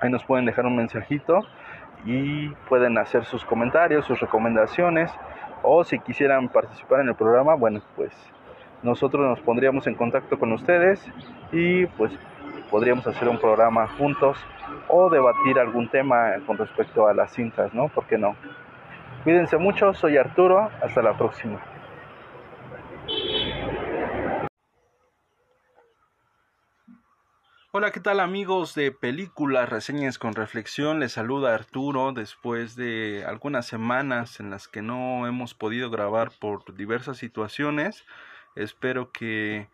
Ahí 0.00 0.10
nos 0.10 0.24
pueden 0.24 0.44
dejar 0.44 0.66
un 0.66 0.76
mensajito 0.76 1.40
y 2.04 2.50
pueden 2.68 2.98
hacer 2.98 3.24
sus 3.24 3.44
comentarios, 3.44 4.04
sus 4.04 4.20
recomendaciones 4.20 5.10
o 5.62 5.82
si 5.84 5.98
quisieran 5.98 6.48
participar 6.48 7.00
en 7.00 7.08
el 7.08 7.14
programa, 7.14 7.54
bueno, 7.54 7.80
pues 7.96 8.12
nosotros 8.82 9.26
nos 9.26 9.40
pondríamos 9.40 9.86
en 9.88 9.94
contacto 9.94 10.38
con 10.38 10.52
ustedes 10.52 11.04
y 11.50 11.86
pues 11.86 12.12
podríamos 12.70 13.06
hacer 13.06 13.28
un 13.28 13.38
programa 13.38 13.88
juntos 13.98 14.38
o 14.88 15.10
debatir 15.10 15.58
algún 15.58 15.88
tema 15.88 16.32
con 16.46 16.58
respecto 16.58 17.06
a 17.06 17.14
las 17.14 17.32
cintas, 17.32 17.72
¿no? 17.74 17.88
¿Por 17.88 18.06
qué 18.06 18.18
no? 18.18 18.36
Cuídense 19.24 19.56
mucho, 19.58 19.94
soy 19.94 20.16
Arturo, 20.16 20.70
hasta 20.82 21.02
la 21.02 21.16
próxima. 21.16 21.60
Hola, 27.70 27.92
¿qué 27.92 28.00
tal 28.00 28.18
amigos 28.20 28.74
de 28.74 28.92
películas, 28.92 29.68
reseñas 29.68 30.18
con 30.18 30.34
reflexión? 30.34 31.00
Les 31.00 31.12
saluda 31.12 31.54
Arturo 31.54 32.12
después 32.12 32.76
de 32.76 33.24
algunas 33.26 33.66
semanas 33.66 34.40
en 34.40 34.50
las 34.50 34.68
que 34.68 34.80
no 34.80 35.26
hemos 35.26 35.52
podido 35.52 35.90
grabar 35.90 36.30
por 36.40 36.74
diversas 36.74 37.18
situaciones. 37.18 38.06
Espero 38.56 39.12
que 39.12 39.68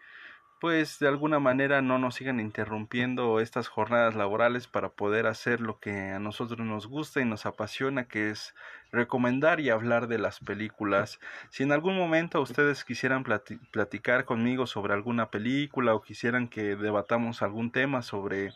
pues 0.64 0.98
de 0.98 1.08
alguna 1.08 1.40
manera 1.40 1.82
no 1.82 1.98
nos 1.98 2.14
sigan 2.14 2.40
interrumpiendo 2.40 3.38
estas 3.38 3.68
jornadas 3.68 4.14
laborales 4.14 4.66
para 4.66 4.88
poder 4.88 5.26
hacer 5.26 5.60
lo 5.60 5.78
que 5.78 6.12
a 6.12 6.18
nosotros 6.18 6.58
nos 6.60 6.86
gusta 6.86 7.20
y 7.20 7.26
nos 7.26 7.44
apasiona, 7.44 8.08
que 8.08 8.30
es 8.30 8.54
recomendar 8.90 9.60
y 9.60 9.68
hablar 9.68 10.08
de 10.08 10.16
las 10.16 10.40
películas. 10.40 11.20
Si 11.50 11.64
en 11.64 11.72
algún 11.72 11.98
momento 11.98 12.40
ustedes 12.40 12.82
quisieran 12.82 13.24
platicar 13.72 14.24
conmigo 14.24 14.66
sobre 14.66 14.94
alguna 14.94 15.28
película 15.28 15.94
o 15.94 16.00
quisieran 16.00 16.48
que 16.48 16.76
debatamos 16.76 17.42
algún 17.42 17.70
tema 17.70 18.00
sobre 18.00 18.54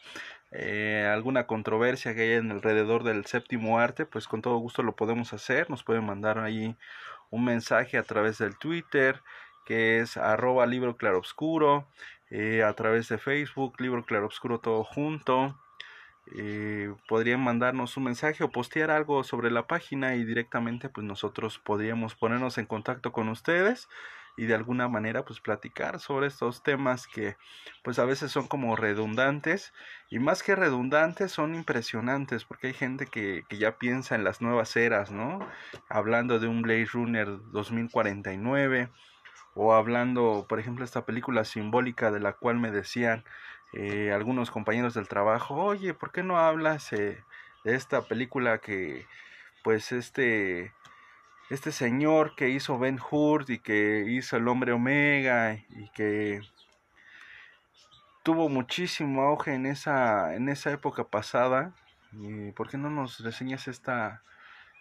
eh, 0.50 1.06
alguna 1.12 1.46
controversia 1.46 2.14
que 2.14 2.22
haya 2.22 2.36
en 2.38 2.52
alrededor 2.52 3.04
del 3.04 3.26
séptimo 3.26 3.80
arte, 3.80 4.06
pues 4.06 4.28
con 4.28 4.40
todo 4.40 4.56
gusto 4.56 4.82
lo 4.82 4.96
podemos 4.96 5.34
hacer. 5.34 5.68
Nos 5.68 5.84
pueden 5.84 6.06
mandar 6.06 6.38
ahí 6.38 6.74
un 7.30 7.44
mensaje 7.44 7.98
a 7.98 8.02
través 8.02 8.38
del 8.38 8.56
Twitter, 8.56 9.20
que 9.68 10.00
es 10.00 10.16
arroba 10.16 10.64
libro 10.64 10.96
claroscuro, 10.96 11.86
eh, 12.30 12.62
a 12.62 12.72
través 12.72 13.06
de 13.10 13.18
Facebook, 13.18 13.78
libro 13.78 14.02
claroscuro 14.06 14.60
todo 14.60 14.82
junto. 14.82 15.60
Eh, 16.34 16.90
podrían 17.06 17.44
mandarnos 17.44 17.98
un 17.98 18.04
mensaje 18.04 18.42
o 18.42 18.50
postear 18.50 18.90
algo 18.90 19.24
sobre 19.24 19.50
la 19.50 19.66
página 19.66 20.16
y 20.16 20.24
directamente 20.24 20.88
pues 20.88 21.06
nosotros 21.06 21.58
podríamos 21.58 22.14
ponernos 22.14 22.56
en 22.56 22.64
contacto 22.64 23.12
con 23.12 23.28
ustedes 23.28 23.88
y 24.38 24.46
de 24.46 24.54
alguna 24.54 24.88
manera 24.88 25.24
pues 25.26 25.40
platicar 25.40 26.00
sobre 26.00 26.28
estos 26.28 26.62
temas 26.62 27.06
que 27.06 27.36
pues 27.82 27.98
a 27.98 28.04
veces 28.06 28.30
son 28.30 28.46
como 28.46 28.74
redundantes 28.74 29.74
y 30.10 30.18
más 30.18 30.42
que 30.42 30.54
redundantes 30.54 31.32
son 31.32 31.54
impresionantes 31.54 32.44
porque 32.44 32.68
hay 32.68 32.74
gente 32.74 33.06
que, 33.06 33.44
que 33.48 33.58
ya 33.58 33.78
piensa 33.78 34.14
en 34.14 34.24
las 34.24 34.40
nuevas 34.40 34.76
eras, 34.76 35.10
¿no? 35.10 35.40
Hablando 35.90 36.38
de 36.38 36.48
un 36.48 36.62
Blade 36.62 36.86
Runner 36.86 37.26
2049 37.52 38.90
o 39.58 39.74
hablando, 39.74 40.46
por 40.48 40.60
ejemplo, 40.60 40.84
esta 40.84 41.04
película 41.04 41.44
simbólica 41.44 42.12
de 42.12 42.20
la 42.20 42.32
cual 42.32 42.58
me 42.58 42.70
decían 42.70 43.24
eh, 43.72 44.12
algunos 44.14 44.52
compañeros 44.52 44.94
del 44.94 45.08
trabajo, 45.08 45.56
oye, 45.56 45.94
¿por 45.94 46.12
qué 46.12 46.22
no 46.22 46.38
hablas 46.38 46.92
eh, 46.92 47.24
de 47.64 47.74
esta 47.74 48.02
película 48.02 48.58
que, 48.58 49.04
pues, 49.64 49.90
este, 49.90 50.72
este 51.50 51.72
señor 51.72 52.36
que 52.36 52.50
hizo 52.50 52.78
Ben 52.78 53.00
Hur 53.10 53.46
y 53.48 53.58
que 53.58 54.04
hizo 54.06 54.36
El 54.36 54.46
Hombre 54.46 54.70
Omega 54.72 55.54
y 55.54 55.90
que 55.92 56.40
tuvo 58.22 58.48
muchísimo 58.48 59.22
auge 59.22 59.54
en 59.54 59.66
esa, 59.66 60.36
en 60.36 60.48
esa 60.48 60.70
época 60.70 61.02
pasada, 61.02 61.72
¿por 62.54 62.70
qué 62.70 62.78
no 62.78 62.90
nos 62.90 63.18
reseñas 63.20 63.66
esta, 63.66 64.22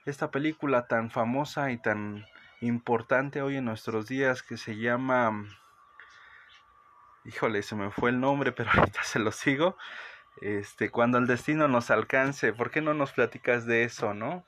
esta 0.06 0.30
película 0.30 0.86
tan 0.88 1.10
famosa 1.10 1.72
y 1.72 1.78
tan 1.80 2.28
importante 2.62 3.42
hoy 3.42 3.58
en 3.58 3.66
nuestros 3.66 4.08
días 4.08 4.44
que 4.44 4.58
se 4.58 4.78
llama 4.78 5.46
híjole 7.26 7.62
se 7.62 7.76
me 7.76 7.92
fue 7.92 8.10
el 8.10 8.20
nombre 8.20 8.52
pero 8.52 8.70
ahorita 8.76 9.04
se 9.04 9.20
lo 9.20 9.32
sigo. 9.32 9.78
Este 10.42 10.92
cuando 10.92 11.18
el 11.18 11.28
destino 11.28 11.68
nos 11.68 11.90
alcance 11.90 12.54
por 12.54 12.70
qué 12.70 12.82
no 12.82 12.94
nos 12.94 13.12
platicas 13.12 13.66
de 13.66 13.84
eso 13.84 14.14
no 14.14 14.46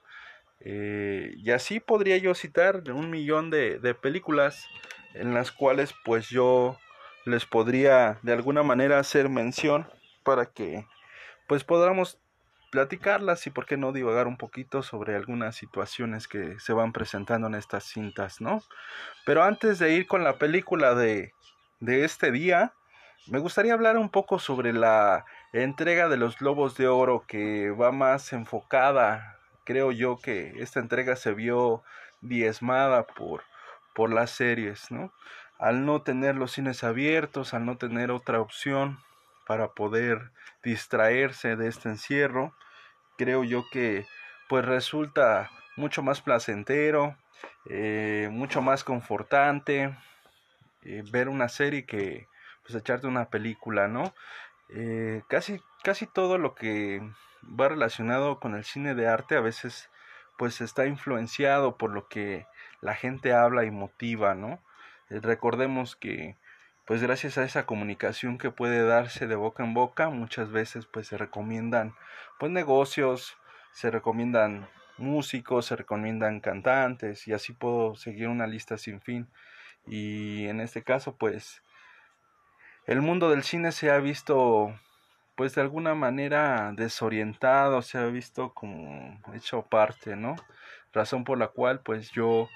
eh, 0.60 1.34
y 1.38 1.52
así 1.52 1.80
podría 1.80 2.18
yo 2.18 2.36
citar 2.36 2.84
un 2.92 3.10
millón 3.10 3.50
de, 3.50 3.80
de 3.80 3.96
películas 3.96 4.68
en 5.14 5.34
las 5.34 5.52
cuales 5.52 5.96
pues 6.06 6.30
yo 6.30 6.78
les 7.26 7.46
podría 7.46 8.20
de 8.22 8.34
alguna 8.34 8.62
manera 8.62 9.00
hacer 9.00 9.30
mención 9.30 9.88
para 10.24 10.48
que 10.48 10.86
pues 11.48 11.64
podamos 11.64 12.20
platicarlas 12.70 13.46
y 13.48 13.50
por 13.50 13.66
qué 13.66 13.78
no 13.78 13.92
divagar 13.92 14.28
un 14.28 14.38
poquito 14.38 14.84
sobre 14.84 15.16
algunas 15.16 15.56
situaciones 15.56 16.28
que 16.28 16.60
se 16.60 16.74
van 16.74 16.94
presentando 16.94 17.48
en 17.48 17.56
estas 17.56 17.84
cintas, 17.84 18.42
¿no? 18.42 18.62
Pero 19.26 19.44
antes 19.44 19.80
de 19.80 19.94
ir 19.94 20.08
con 20.08 20.24
la 20.24 20.38
película 20.38 20.96
de, 20.96 21.34
de 21.80 22.06
este 22.06 22.32
día, 22.32 22.74
me 23.28 23.40
gustaría 23.40 23.74
hablar 23.74 23.98
un 23.98 24.10
poco 24.10 24.40
sobre 24.40 24.74
la 24.74 25.26
entrega 25.54 26.10
de 26.10 26.18
los 26.18 26.38
Globos 26.38 26.76
de 26.78 26.88
Oro 26.88 27.26
que 27.28 27.70
va 27.72 27.92
más 27.92 28.34
enfocada, 28.34 29.38
creo 29.66 29.92
yo 29.92 30.18
que 30.18 30.54
esta 30.58 30.80
entrega 30.80 31.16
se 31.16 31.34
vio 31.34 31.84
diezmada 32.22 33.06
por, 33.06 33.44
por 33.94 34.12
las 34.12 34.32
series, 34.32 34.92
¿no? 34.92 35.12
Al 35.58 35.86
no 35.86 36.02
tener 36.02 36.36
los 36.36 36.54
cines 36.54 36.84
abiertos, 36.84 37.54
al 37.54 37.66
no 37.66 37.78
tener 37.78 38.12
otra 38.12 38.40
opción, 38.40 39.00
para 39.50 39.70
poder 39.70 40.30
distraerse 40.64 41.56
de 41.56 41.70
este 41.70 41.90
encierro. 41.90 42.54
Creo 43.18 43.44
yo 43.44 43.64
que 43.72 44.06
pues 44.48 44.64
resulta 44.64 45.50
mucho 45.76 46.04
más 46.04 46.22
placentero, 46.22 47.18
eh, 47.68 48.30
mucho 48.32 48.62
más 48.62 48.84
confortante 48.84 49.98
eh, 50.84 51.04
ver 51.12 51.30
una 51.30 51.50
serie 51.50 51.88
que 51.88 52.28
pues 52.62 52.76
echarte 52.76 53.08
una 53.08 53.32
película, 53.32 53.88
¿no? 53.88 54.14
Eh, 54.70 55.24
casi, 55.28 55.60
casi 55.82 56.06
todo 56.06 56.38
lo 56.38 56.54
que 56.54 57.02
va 57.44 57.70
relacionado 57.70 58.40
con 58.40 58.54
el 58.54 58.64
cine 58.64 58.94
de 58.94 59.08
arte 59.08 59.36
a 59.36 59.42
veces 59.42 59.90
pues 60.38 60.62
está 60.62 60.86
influenciado 60.86 61.76
por 61.76 61.90
lo 61.90 62.08
que 62.08 62.46
la 62.82 62.94
gente 62.94 63.34
habla 63.34 63.64
y 63.66 63.72
motiva, 63.72 64.36
¿no? 64.36 64.62
recordemos 65.10 65.96
que 65.96 66.38
pues 66.90 67.04
gracias 67.04 67.38
a 67.38 67.44
esa 67.44 67.68
comunicación 67.68 68.40
que 68.40 68.50
puede 68.50 68.84
darse 68.84 69.28
de 69.28 69.36
boca 69.36 69.64
en 69.64 69.76
boca, 69.76 70.10
muchas 70.10 70.50
veces 70.50 70.88
pues 70.88 71.06
se 71.06 71.20
recomiendan 71.20 71.94
pues 72.40 72.52
negocios, 72.52 73.38
se 73.72 73.92
recomiendan 73.92 74.68
músicos, 74.98 75.68
se 75.68 75.76
recomiendan 75.76 76.40
cantantes 76.40 77.28
y 77.28 77.34
así 77.34 77.54
puedo 77.54 77.96
seguir 77.96 78.28
una 78.28 78.48
lista 78.48 78.80
sin 78.80 79.02
fin. 79.02 79.30
Y 79.86 80.48
en 80.48 80.62
este 80.62 80.84
caso 80.84 81.16
pues 81.16 81.62
el 82.88 83.04
mundo 83.04 83.30
del 83.30 83.44
cine 83.44 83.72
se 83.72 83.92
ha 83.92 84.00
visto 84.00 84.74
pues 85.36 85.54
de 85.54 85.62
alguna 85.62 85.94
manera 85.94 86.74
desorientado, 86.76 87.84
se 87.84 88.00
ha 88.00 88.08
visto 88.08 88.56
como 88.56 89.22
hecho 89.36 89.62
parte, 89.62 90.16
¿no? 90.16 90.38
Razón 90.92 91.24
por 91.24 91.38
la 91.38 91.50
cual 91.50 91.82
pues 91.82 92.10
yo 92.10 92.50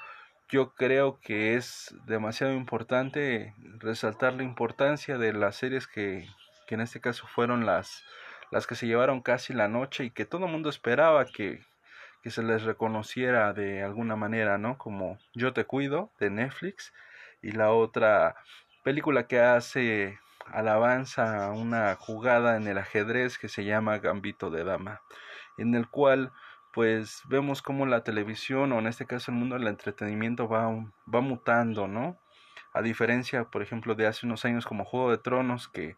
yo 0.50 0.74
creo 0.74 1.20
que 1.20 1.56
es 1.56 1.96
demasiado 2.06 2.54
importante 2.54 3.54
resaltar 3.80 4.34
la 4.34 4.44
importancia 4.44 5.18
de 5.18 5.34
las 5.34 5.56
series 5.56 5.88
que, 5.88 6.28
que 6.68 6.76
en 6.76 6.82
este 6.82 7.02
caso 7.02 7.28
fueron 7.28 7.66
las, 7.66 8.04
las 8.52 8.68
que 8.68 8.76
se 8.76 8.88
llevaron 8.88 9.22
casi 9.22 9.54
la 9.54 9.68
noche 9.68 10.06
y 10.06 10.12
que 10.12 10.26
todo 10.26 10.46
el 10.46 10.52
mundo 10.52 10.70
esperaba 10.70 11.26
que, 11.26 11.62
que 12.22 12.30
se 12.30 12.44
les 12.44 12.64
reconociera 12.64 13.54
de 13.54 13.84
alguna 13.84 14.16
manera, 14.16 14.58
¿no? 14.58 14.78
Como 14.78 15.18
Yo 15.34 15.54
te 15.54 15.66
cuido 15.66 16.12
de 16.20 16.30
Netflix 16.30 16.94
y 17.42 17.52
la 17.52 17.72
otra 17.72 18.36
película 18.84 19.28
que 19.28 19.40
hace 19.40 20.20
alabanza 20.52 21.46
a 21.46 21.52
una 21.52 21.96
jugada 21.96 22.58
en 22.58 22.68
el 22.68 22.78
ajedrez 22.78 23.38
que 23.38 23.50
se 23.50 23.66
llama 23.66 24.00
Gambito 24.00 24.50
de 24.50 24.64
Dama, 24.64 25.02
en 25.58 25.74
el 25.76 25.88
cual 25.88 26.32
pues 26.74 27.22
vemos 27.30 27.62
cómo 27.62 27.86
la 27.86 28.04
televisión 28.04 28.72
o 28.72 28.80
en 28.80 28.88
este 28.88 29.06
caso 29.06 29.32
el 29.32 29.38
mundo 29.38 29.58
del 29.58 29.68
entretenimiento 29.68 30.50
va, 30.50 30.68
va 31.14 31.22
mutando, 31.22 31.88
¿no? 31.88 32.18
A 32.74 32.82
diferencia, 32.82 33.46
por 33.46 33.62
ejemplo, 33.62 33.94
de 33.94 34.08
hace 34.08 34.26
unos 34.26 34.44
años 34.44 34.66
como 34.66 34.84
Juego 34.84 35.12
de 35.12 35.20
Tronos 35.20 35.68
que 35.68 35.96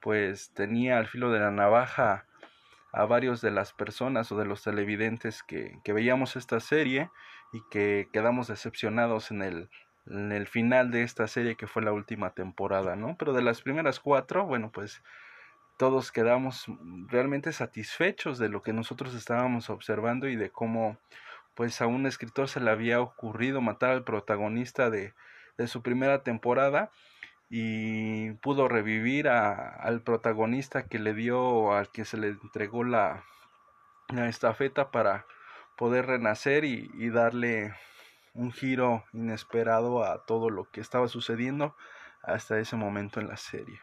pues 0.00 0.52
tenía 0.54 0.98
al 0.98 1.08
filo 1.08 1.32
de 1.32 1.40
la 1.40 1.50
navaja 1.50 2.26
a 2.92 3.04
varios 3.06 3.40
de 3.40 3.50
las 3.50 3.72
personas 3.72 4.30
o 4.30 4.38
de 4.38 4.44
los 4.44 4.62
televidentes 4.62 5.42
que, 5.42 5.78
que 5.82 5.92
veíamos 5.94 6.36
esta 6.36 6.60
serie 6.60 7.10
y 7.52 7.62
que 7.70 8.08
quedamos 8.12 8.48
decepcionados 8.48 9.30
en 9.30 9.42
el, 9.42 9.70
en 10.06 10.32
el 10.32 10.46
final 10.46 10.90
de 10.90 11.04
esta 11.04 11.26
serie 11.26 11.56
que 11.56 11.66
fue 11.66 11.82
la 11.82 11.92
última 11.92 12.34
temporada, 12.34 12.96
¿no? 12.96 13.16
Pero 13.18 13.32
de 13.32 13.42
las 13.42 13.62
primeras 13.62 13.98
cuatro, 13.98 14.44
bueno, 14.44 14.70
pues 14.72 15.02
todos 15.78 16.10
quedamos 16.10 16.66
realmente 17.06 17.52
satisfechos 17.52 18.38
de 18.38 18.48
lo 18.48 18.62
que 18.62 18.72
nosotros 18.72 19.14
estábamos 19.14 19.70
observando 19.70 20.28
y 20.28 20.34
de 20.34 20.50
cómo 20.50 20.98
pues 21.54 21.80
a 21.80 21.86
un 21.86 22.06
escritor 22.06 22.48
se 22.48 22.60
le 22.60 22.70
había 22.70 23.00
ocurrido 23.00 23.60
matar 23.60 23.90
al 23.90 24.02
protagonista 24.02 24.90
de, 24.90 25.14
de 25.56 25.68
su 25.68 25.80
primera 25.82 26.24
temporada 26.24 26.90
y 27.48 28.32
pudo 28.32 28.68
revivir 28.68 29.28
a, 29.28 29.52
al 29.76 30.02
protagonista 30.02 30.88
que 30.88 30.98
le 30.98 31.14
dio 31.14 31.72
al 31.72 31.90
que 31.90 32.04
se 32.04 32.16
le 32.16 32.28
entregó 32.28 32.82
la, 32.82 33.24
la 34.08 34.28
estafeta 34.28 34.90
para 34.90 35.26
poder 35.76 36.06
renacer 36.06 36.64
y, 36.64 36.90
y 36.94 37.10
darle 37.10 37.72
un 38.34 38.50
giro 38.52 39.04
inesperado 39.12 40.04
a 40.04 40.24
todo 40.26 40.50
lo 40.50 40.68
que 40.70 40.80
estaba 40.80 41.06
sucediendo 41.06 41.76
hasta 42.22 42.58
ese 42.58 42.74
momento 42.74 43.20
en 43.20 43.28
la 43.28 43.36
serie. 43.36 43.80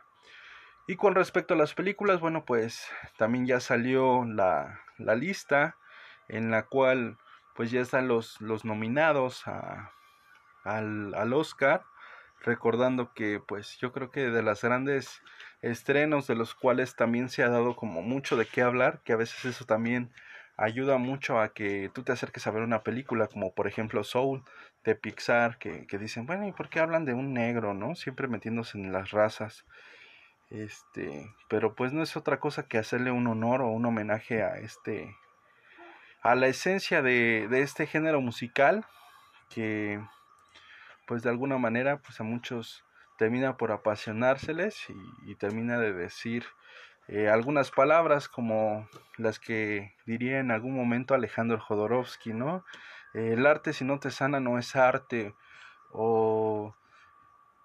Y 0.88 0.98
con 0.98 1.16
respecto 1.16 1.56
a 1.56 1.58
las 1.58 1.74
películas, 1.74 2.20
bueno, 2.20 2.46
pues 2.46 2.88
también 3.18 3.48
ya 3.48 3.60
salió 3.60 4.24
la, 4.24 4.82
la 4.98 5.16
lista 5.16 5.78
en 6.28 6.52
la 6.52 6.64
cual 6.68 7.18
pues 7.56 7.72
ya 7.72 7.82
están 7.82 8.08
los, 8.08 8.40
los 8.42 8.66
nominados 8.66 9.44
al, 10.64 11.14
al 11.16 11.34
Oscar 11.34 11.84
recordando 12.42 13.14
que 13.14 13.40
pues 13.40 13.78
yo 13.80 13.92
creo 13.92 14.12
que 14.12 14.30
de 14.30 14.44
las 14.44 14.62
grandes 14.62 15.22
estrenos 15.62 16.28
de 16.28 16.36
los 16.36 16.54
cuales 16.54 16.96
también 16.96 17.30
se 17.30 17.44
ha 17.44 17.50
dado 17.50 17.76
como 17.76 18.04
mucho 18.04 18.38
de 18.38 18.46
qué 18.46 18.62
hablar, 18.62 19.02
que 19.04 19.14
a 19.14 19.18
veces 19.18 19.46
eso 19.46 19.66
también 19.66 20.12
ayuda 20.58 20.98
mucho 20.98 21.40
a 21.40 21.54
que 21.54 21.90
tú 21.94 22.04
te 22.04 22.12
acerques 22.12 22.46
a 22.46 22.52
ver 22.52 22.62
una 22.62 22.84
película 22.84 23.28
como 23.28 23.54
por 23.54 23.68
ejemplo 23.68 24.04
Soul 24.04 24.44
de 24.84 24.96
Pixar 24.96 25.58
que, 25.58 25.88
que 25.88 25.98
dicen 25.98 26.26
bueno 26.26 26.48
y 26.48 26.54
por 26.54 26.70
qué 26.70 26.80
hablan 26.80 27.04
de 27.04 27.14
un 27.14 27.34
negro 27.34 27.74
no 27.74 27.96
siempre 27.96 28.28
metiéndose 28.28 28.78
en 28.78 28.94
las 28.94 29.12
razas 29.12 29.66
este 30.50 31.34
pero 31.50 31.76
pues 31.76 31.92
no 31.94 32.04
es 32.04 32.16
otra 32.16 32.40
cosa 32.40 32.68
que 32.68 32.78
hacerle 32.78 33.12
un 33.12 33.28
honor 33.28 33.62
o 33.62 33.68
un 33.70 33.86
homenaje 33.86 34.44
a 34.44 34.58
este 34.58 35.16
a 36.22 36.36
la 36.36 36.48
esencia 36.48 37.02
de, 37.02 37.48
de 37.50 37.62
este 37.62 37.88
género 37.88 38.22
musical 38.22 38.86
que 39.50 40.02
pues 41.08 41.24
de 41.24 41.30
alguna 41.30 41.58
manera 41.58 41.98
pues 41.98 42.20
a 42.20 42.24
muchos 42.24 42.84
termina 43.18 43.58
por 43.58 43.72
apasionárseles 43.72 44.88
y, 45.26 45.36
termina 45.36 45.80
de 45.80 45.94
decir 45.94 46.46
eh, 47.08 47.30
algunas 47.30 47.72
palabras 47.72 48.28
como 48.28 48.88
las 49.18 49.40
que 49.40 49.94
diría 50.06 50.40
en 50.40 50.52
algún 50.52 50.76
momento 50.76 51.14
Alejandro 51.14 51.60
Jodorowsky, 51.60 52.34
¿no? 52.34 52.66
el 53.14 53.46
arte 53.46 53.72
si 53.72 53.86
no 53.86 54.00
te 54.00 54.12
sana 54.12 54.40
no 54.40 54.60
es 54.60 54.76
arte 54.76 55.34
o 55.92 56.76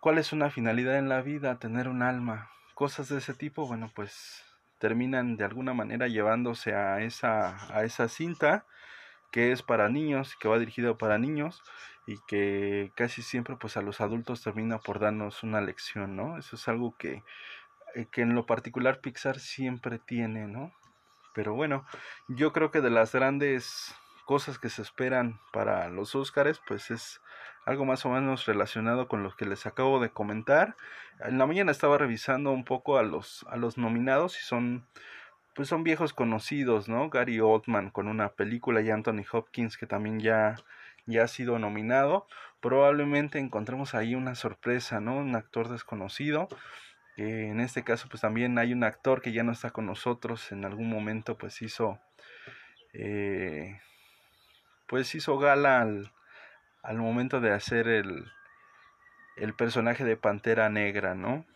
cuál 0.01 0.19
es 0.19 0.33
una 0.33 0.51
finalidad 0.51 0.97
en 0.97 1.09
la 1.09 1.23
vida, 1.23 1.59
tener 1.59 1.89
un 1.89 2.03
alma, 2.03 2.51
cosas 2.81 3.11
de 3.11 3.19
ese 3.19 3.35
tipo, 3.35 3.67
bueno, 3.67 3.93
pues 3.95 4.43
terminan 4.79 5.37
de 5.37 5.45
alguna 5.45 5.75
manera 5.75 6.09
llevándose 6.09 6.75
a 6.75 7.03
esa, 7.03 7.77
a 7.77 7.85
esa 7.85 8.09
cinta 8.09 8.65
que 9.31 9.53
es 9.53 9.61
para 9.63 9.91
niños, 9.91 10.35
que 10.41 10.49
va 10.49 10.59
dirigido 10.59 10.97
para 10.97 11.19
niños 11.19 11.63
y 12.07 12.17
que 12.27 12.91
casi 12.97 13.21
siempre 13.21 13.57
pues 13.57 13.77
a 13.77 13.83
los 13.83 14.01
adultos 14.01 14.43
termina 14.43 14.79
por 14.79 14.99
darnos 14.99 15.43
una 15.43 15.61
lección, 15.61 16.17
¿no? 16.17 16.39
Eso 16.39 16.57
es 16.57 16.69
algo 16.69 16.97
que, 16.97 17.23
eh, 17.97 18.07
que 18.11 18.23
en 18.23 18.35
lo 18.35 18.47
particular 18.47 19.03
Pixar 19.03 19.41
siempre 19.41 19.99
tiene, 19.99 20.47
¿no? 20.47 20.73
Pero 21.35 21.53
bueno, 21.53 21.85
yo 22.29 22.55
creo 22.55 22.71
que 22.71 22.81
de 22.81 22.89
las 22.89 23.13
grandes 23.13 23.95
cosas 24.31 24.61
que 24.61 24.69
se 24.69 24.83
esperan 24.83 25.41
para 25.53 25.89
los 25.89 26.15
Óscares, 26.15 26.61
pues 26.65 26.93
es 26.93 27.21
algo 27.67 27.85
más 27.85 28.07
o 28.07 28.11
menos 28.11 28.47
relacionado 28.47 29.09
con 29.09 29.25
lo 29.25 29.35
que 29.35 29.45
les 29.45 29.67
acabo 29.67 29.99
de 29.99 30.11
comentar. 30.11 30.77
En 31.19 31.37
la 31.37 31.47
mañana 31.47 31.73
estaba 31.73 31.99
revisando 31.99 32.53
un 32.53 32.65
poco 32.65 32.97
a 32.97 33.03
los, 33.03 33.45
a 33.51 33.57
los 33.57 33.77
nominados 33.77 34.39
y 34.39 34.43
son 34.45 34.87
pues 35.57 35.67
son 35.67 35.83
viejos 35.83 36.13
conocidos, 36.13 36.89
¿no? 36.89 37.11
Gary 37.11 37.41
Oldman 37.41 37.91
con 37.91 38.07
una 38.07 38.29
película 38.35 38.81
y 38.83 38.91
Anthony 38.91 39.25
Hopkins 39.33 39.77
que 39.77 39.89
también 39.89 40.21
ya, 40.21 40.55
ya 41.07 41.25
ha 41.25 41.27
sido 41.27 41.59
nominado. 41.59 42.29
Probablemente 42.61 43.41
encontremos 43.41 43.97
ahí 43.97 44.15
una 44.15 44.37
sorpresa, 44.37 45.01
¿no? 45.01 45.17
Un 45.17 45.35
actor 45.35 45.69
desconocido. 45.71 46.47
En 47.17 47.59
este 47.59 47.83
caso 47.83 48.07
pues 48.09 48.21
también 48.21 48.59
hay 48.59 48.73
un 48.75 48.85
actor 48.85 49.23
que 49.23 49.33
ya 49.33 49.43
no 49.43 49.51
está 49.51 49.73
con 49.73 49.87
nosotros. 49.87 50.53
En 50.53 50.65
algún 50.65 50.89
momento 50.89 51.37
pues 51.37 51.63
hizo... 51.63 51.99
Eh, 52.93 53.81
pues 54.91 55.15
hizo 55.15 55.39
gala 55.39 55.81
al, 55.81 56.13
al 56.83 56.99
momento 56.99 57.41
de 57.41 57.53
hacer 57.53 57.87
el, 57.87 58.29
el 59.37 59.55
personaje 59.55 60.05
de 60.05 60.17
Pantera 60.17 60.69
Negra, 60.69 61.15
¿no? 61.15 61.47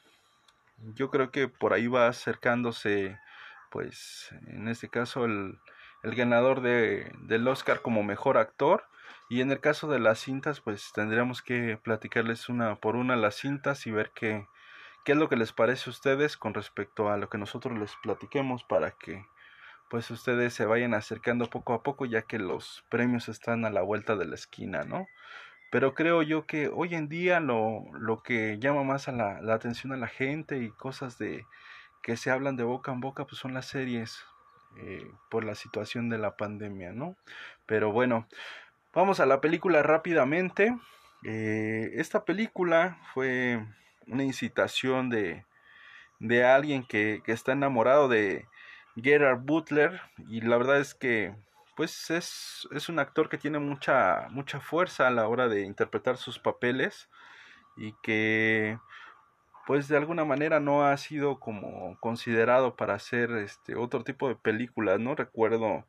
Yo 0.95 1.11
creo 1.11 1.33
que 1.33 1.49
por 1.49 1.73
ahí 1.73 1.89
va 1.89 2.07
acercándose 2.07 3.19
pues 3.73 4.33
en 4.47 4.69
este 4.69 4.89
caso 4.89 5.25
el, 5.25 5.59
el 6.05 6.15
ganador 6.15 6.61
de, 6.61 7.11
del 7.23 7.49
Oscar 7.49 7.83
como 7.83 8.05
mejor 8.05 8.39
actor 8.39 8.85
y 9.29 9.41
en 9.41 9.51
el 9.51 9.59
caso 9.59 9.89
de 9.89 9.99
las 9.99 10.21
cintas 10.21 10.61
pues 10.61 10.93
tendríamos 10.95 11.43
que 11.43 11.77
platicarles 11.77 12.49
una 12.49 12.77
por 12.77 12.95
una 12.95 13.17
las 13.17 13.35
cintas 13.35 13.85
y 13.89 13.91
ver 13.91 14.13
qué, 14.15 14.47
qué 15.05 15.11
es 15.11 15.19
lo 15.19 15.29
que 15.29 15.37
les 15.37 15.53
parece 15.53 15.91
a 15.91 15.93
ustedes 15.93 16.37
con 16.37 16.55
respecto 16.55 17.11
a 17.11 17.17
lo 17.17 17.29
que 17.29 17.39
nosotros 17.39 17.77
les 17.77 17.97
platiquemos 17.97 18.63
para 18.63 18.93
que 18.93 19.27
pues 19.91 20.11
ustedes 20.11 20.55
se 20.55 20.67
vayan 20.67 20.95
acercando 20.95 21.51
poco 21.51 21.75
a 21.75 21.83
poco 21.83 22.07
ya 22.07 22.23
que 22.23 22.39
los 22.39 22.85
premios 22.89 23.29
están 23.29 23.65
a 23.65 23.71
la 23.71 23.83
vuelta 23.83 24.17
de 24.17 24.27
la 24.27 24.35
esquina, 24.35 24.85
¿no? 24.85 25.07
Pero 25.71 25.95
creo 25.95 26.23
yo 26.23 26.47
que 26.47 26.69
hoy 26.69 26.95
en 26.95 27.09
día 27.09 27.41
lo, 27.41 27.85
lo 27.99 28.23
que 28.23 28.59
llama 28.61 28.85
más 28.85 29.09
a 29.09 29.13
la, 29.13 29.41
la 29.41 29.55
atención 29.55 29.93
a 29.93 29.97
la 29.97 30.07
gente 30.09 30.59
y 30.59 30.71
cosas 30.71 31.19
de 31.19 31.47
que 32.03 32.17
se 32.17 32.31
hablan 32.31 32.57
de 32.57 32.65
boca 32.65 32.93
en 32.93 33.01
boca 33.01 33.27
pues 33.27 33.39
son 33.39 33.55
las 33.55 33.67
series 33.67 34.25
eh, 34.77 35.11
por 35.31 35.45
la 35.45 35.55
situación 35.55 36.09
de 36.11 36.19
la 36.19 36.37
pandemia, 36.37 36.93
¿no? 36.93 37.17
Pero 37.65 37.93
bueno, 37.93 38.27
vamos 38.93 39.21
a 39.21 39.27
la 39.27 39.41
película 39.41 39.83
rápidamente. 39.83 40.77
Eh, 41.23 41.93
esta 41.95 42.25
película 42.25 42.99
fue 43.15 43.65
una 44.07 44.25
incitación 44.25 45.11
de, 45.11 45.45
de 46.19 46.45
alguien 46.45 46.85
que, 46.85 47.23
que, 47.25 47.33
está 47.33 47.53
enamorado 47.53 48.09
de 48.09 48.47
Gerard 49.01 49.41
Butler 49.41 50.01
y 50.29 50.41
la 50.41 50.57
verdad 50.57 50.81
es 50.81 50.95
que 50.95 51.35
pues 51.77 52.11
es, 52.11 52.69
es 52.71 52.89
un 52.89 52.99
actor 52.99 53.29
que 53.29 53.39
tiene 53.39 53.59
mucha, 53.59 54.29
mucha 54.31 54.61
fuerza 54.61 55.09
a 55.09 55.11
la 55.11 55.27
hora 55.29 55.49
de 55.49 55.63
interpretar 55.63 56.17
sus 56.17 56.39
papeles 56.39 57.09
y 57.77 57.93
que 58.03 58.79
pues 59.67 59.89
de 59.89 59.97
alguna 59.97 60.25
manera 60.25 60.61
no 60.61 60.85
ha 60.85 60.97
sido 60.97 61.41
como 61.41 61.99
considerado 62.01 62.77
para 62.77 62.95
hacer 62.95 63.31
este 63.33 63.77
otro 63.77 64.05
tipo 64.05 64.29
de 64.29 64.37
películas, 64.37 65.01
¿no? 65.01 65.15
Recuerdo 65.15 65.85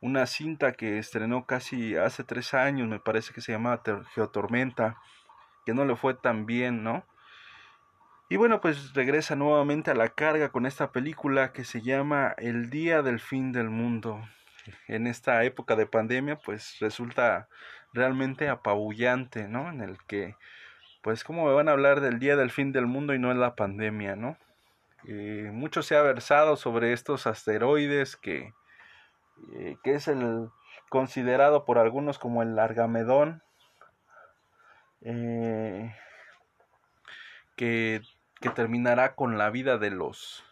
una 0.00 0.26
cinta 0.26 0.72
que 0.72 0.98
estrenó 0.98 1.46
casi 1.46 1.96
hace 1.96 2.24
tres 2.24 2.54
años, 2.54 2.88
me 2.88 2.98
parece 2.98 3.32
que 3.32 3.40
se 3.40 3.52
llamaba 3.52 3.82
Geotormenta, 4.14 4.98
que 5.64 5.74
no 5.74 5.84
le 5.84 5.94
fue 5.96 6.14
tan 6.14 6.46
bien, 6.46 6.82
¿no? 6.82 7.04
Y 8.30 8.36
bueno, 8.36 8.60
pues 8.60 8.94
regresa 8.94 9.34
nuevamente 9.34 9.90
a 9.90 9.94
la 9.94 10.08
carga 10.08 10.50
con 10.50 10.64
esta 10.64 10.92
película 10.92 11.52
que 11.52 11.64
se 11.64 11.82
llama 11.82 12.32
El 12.38 12.70
Día 12.70 13.02
del 13.02 13.18
Fin 13.18 13.50
del 13.50 13.70
Mundo. 13.70 14.22
En 14.86 15.08
esta 15.08 15.42
época 15.42 15.74
de 15.74 15.86
pandemia, 15.86 16.36
pues 16.36 16.76
resulta 16.78 17.48
realmente 17.92 18.48
apabullante, 18.48 19.48
¿no? 19.48 19.68
En 19.68 19.80
el 19.80 19.98
que 20.06 20.36
pues 21.02 21.24
cómo 21.24 21.44
me 21.44 21.54
van 21.54 21.68
a 21.68 21.72
hablar 21.72 22.00
del 22.00 22.20
día 22.20 22.36
del 22.36 22.52
fin 22.52 22.70
del 22.70 22.86
mundo 22.86 23.14
y 23.14 23.18
no 23.18 23.32
en 23.32 23.40
la 23.40 23.56
pandemia, 23.56 24.14
¿no? 24.14 24.38
mucho 25.52 25.82
se 25.82 25.96
ha 25.96 26.02
versado 26.02 26.56
sobre 26.56 26.92
estos 26.92 27.26
asteroides 27.26 28.16
que, 28.16 28.52
eh, 29.54 29.76
que 29.82 29.94
es 29.94 30.06
el 30.06 30.50
considerado 30.90 31.64
por 31.64 31.78
algunos 31.78 32.18
como 32.18 32.42
el 32.42 32.58
Argamedón, 32.58 33.42
eh, 35.00 35.96
que, 37.56 38.02
que 38.40 38.50
terminará 38.50 39.14
con 39.14 39.38
la 39.38 39.50
vida 39.50 39.78
de 39.78 39.90
los 39.90 40.44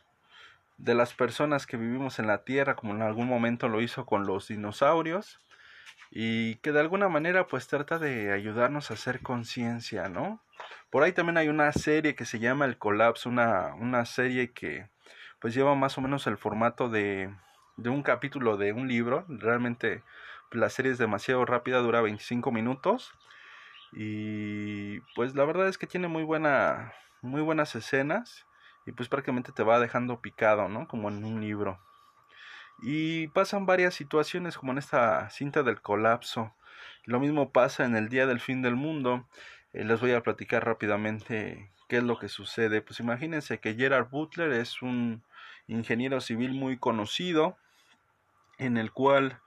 de 0.77 0.95
las 0.95 1.13
personas 1.13 1.67
que 1.67 1.77
vivimos 1.77 2.21
en 2.21 2.29
la 2.29 2.45
Tierra, 2.45 2.77
como 2.77 2.95
en 2.95 3.03
algún 3.03 3.27
momento 3.27 3.69
lo 3.69 3.81
hizo 3.81 4.07
con 4.07 4.27
los 4.27 4.47
dinosaurios, 4.47 5.41
y 6.11 6.57
que 6.57 6.71
de 6.73 6.81
alguna 6.81 7.09
manera 7.09 7.49
pues 7.49 7.67
trata 7.67 7.99
de 7.99 8.33
ayudarnos 8.33 8.91
a 8.91 8.95
hacer 8.95 9.21
conciencia, 9.21 10.09
¿no? 10.09 10.41
Por 10.91 11.03
ahí 11.03 11.13
también 11.13 11.37
hay 11.37 11.49
una 11.49 11.73
serie 11.73 12.15
que 12.15 12.25
se 12.25 12.39
llama 12.39 12.65
El 12.65 12.79
Colapso, 12.79 13.29
una, 13.29 13.75
una 13.75 14.05
serie 14.07 14.53
que 14.53 14.89
pues 15.41 15.55
lleva 15.55 15.75
más 15.75 15.99
o 15.99 16.01
menos 16.01 16.27
el 16.27 16.39
formato 16.39 16.89
de, 16.89 17.35
de 17.77 17.91
un 17.91 18.03
capítulo 18.03 18.57
de 18.57 18.73
un 18.73 18.89
libro. 18.89 19.25
Realmente 19.29 20.03
la 20.53 20.71
serie 20.71 20.93
es 20.93 20.99
demasiado 20.99 21.45
rápida, 21.45 21.79
dura 21.79 22.01
25 22.01 22.51
minutos. 22.53 23.13
Y 23.93 25.01
pues 25.15 25.35
la 25.35 25.45
verdad 25.45 25.69
es 25.69 25.79
que 25.79 25.87
tiene 25.87 26.09
muy 26.09 26.25
buena 26.25 26.93
muy 27.23 27.43
buenas 27.43 27.75
escenas 27.75 28.47
y 28.87 28.93
pues 28.93 29.09
prácticamente 29.09 29.53
te 29.53 29.63
va 29.63 29.81
dejando 29.81 30.21
picado, 30.21 30.69
¿no? 30.69 30.89
Como 30.89 31.09
en 31.09 31.25
un 31.25 31.41
libro. 31.41 31.79
Y 32.81 33.29
pasan 33.29 33.67
varias 33.67 33.95
situaciones 33.95 34.57
como 34.57 34.73
en 34.73 34.79
esta 34.79 35.29
cinta 35.31 35.63
del 35.63 35.83
colapso. 35.83 36.55
Lo 37.05 37.21
mismo 37.21 37.53
pasa 37.53 37.85
en 37.85 37.97
el 37.97 38.09
día 38.09 38.27
del 38.27 38.41
fin 38.41 38.63
del 38.63 38.77
mundo. 38.77 39.27
Eh, 39.73 39.85
les 39.85 40.01
voy 40.01 40.13
a 40.13 40.23
platicar 40.23 40.65
rápidamente 40.65 41.71
qué 41.89 41.99
es 41.99 42.05
lo 42.05 42.19
que 42.19 42.29
sucede. 42.29 42.81
Pues 42.83 43.01
imagínense 43.01 43.59
que 43.59 43.75
Gerard 43.75 44.09
Butler 44.09 44.53
es 44.53 44.81
un 44.83 45.23
ingeniero 45.67 46.21
civil 46.21 46.53
muy 46.53 46.79
conocido 46.79 47.57
en 48.59 48.77
el 48.77 48.93
cual 48.93 49.41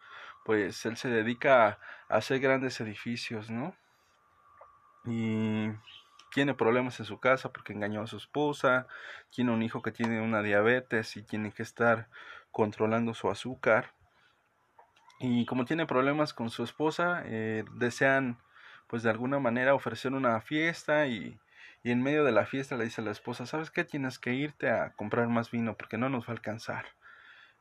pues 0.46 0.86
él 0.86 0.98
se 0.98 1.10
dedica 1.10 1.80
a 2.10 2.16
hacer 2.18 2.40
grandes 2.40 2.80
edificios, 2.82 3.50
¿no? 3.50 3.76
Y 5.06 5.70
tiene 6.34 6.54
problemas 6.54 7.00
en 7.00 7.06
su 7.06 7.20
casa 7.20 7.52
porque 7.52 7.74
engañó 7.74 8.02
a 8.02 8.08
su 8.08 8.18
esposa, 8.18 8.88
tiene 9.30 9.52
un 9.52 9.64
hijo 9.64 9.82
que 9.82 9.92
tiene 9.92 10.22
una 10.22 10.42
diabetes 10.42 11.18
y 11.18 11.24
tiene 11.24 11.52
que 11.52 11.64
estar 11.64 12.08
controlando 12.52 13.14
su 13.14 13.30
azúcar. 13.30 13.94
Y 15.20 15.46
como 15.46 15.66
tiene 15.66 15.86
problemas 15.86 16.34
con 16.34 16.50
su 16.50 16.64
esposa, 16.64 17.24
eh, 17.26 17.64
desean 17.76 18.40
pues 18.88 19.04
de 19.04 19.10
alguna 19.10 19.40
manera 19.40 19.76
ofrecer 19.76 20.14
una 20.14 20.42
fiesta 20.42 21.08
y, 21.08 21.40
y 21.84 21.92
en 21.92 22.02
medio 22.02 22.24
de 22.24 22.32
la 22.32 22.46
fiesta 22.46 22.76
le 22.76 22.86
dice 22.86 23.02
a 23.02 23.04
la 23.06 23.12
esposa, 23.12 23.46
¿sabes 23.46 23.72
qué? 23.72 23.84
Tienes 23.84 24.20
que 24.20 24.34
irte 24.34 24.70
a 24.70 24.94
comprar 24.94 25.28
más 25.28 25.52
vino 25.52 25.76
porque 25.78 25.98
no 25.98 26.10
nos 26.10 26.26
va 26.26 26.30
a 26.30 26.32
alcanzar. 26.34 26.86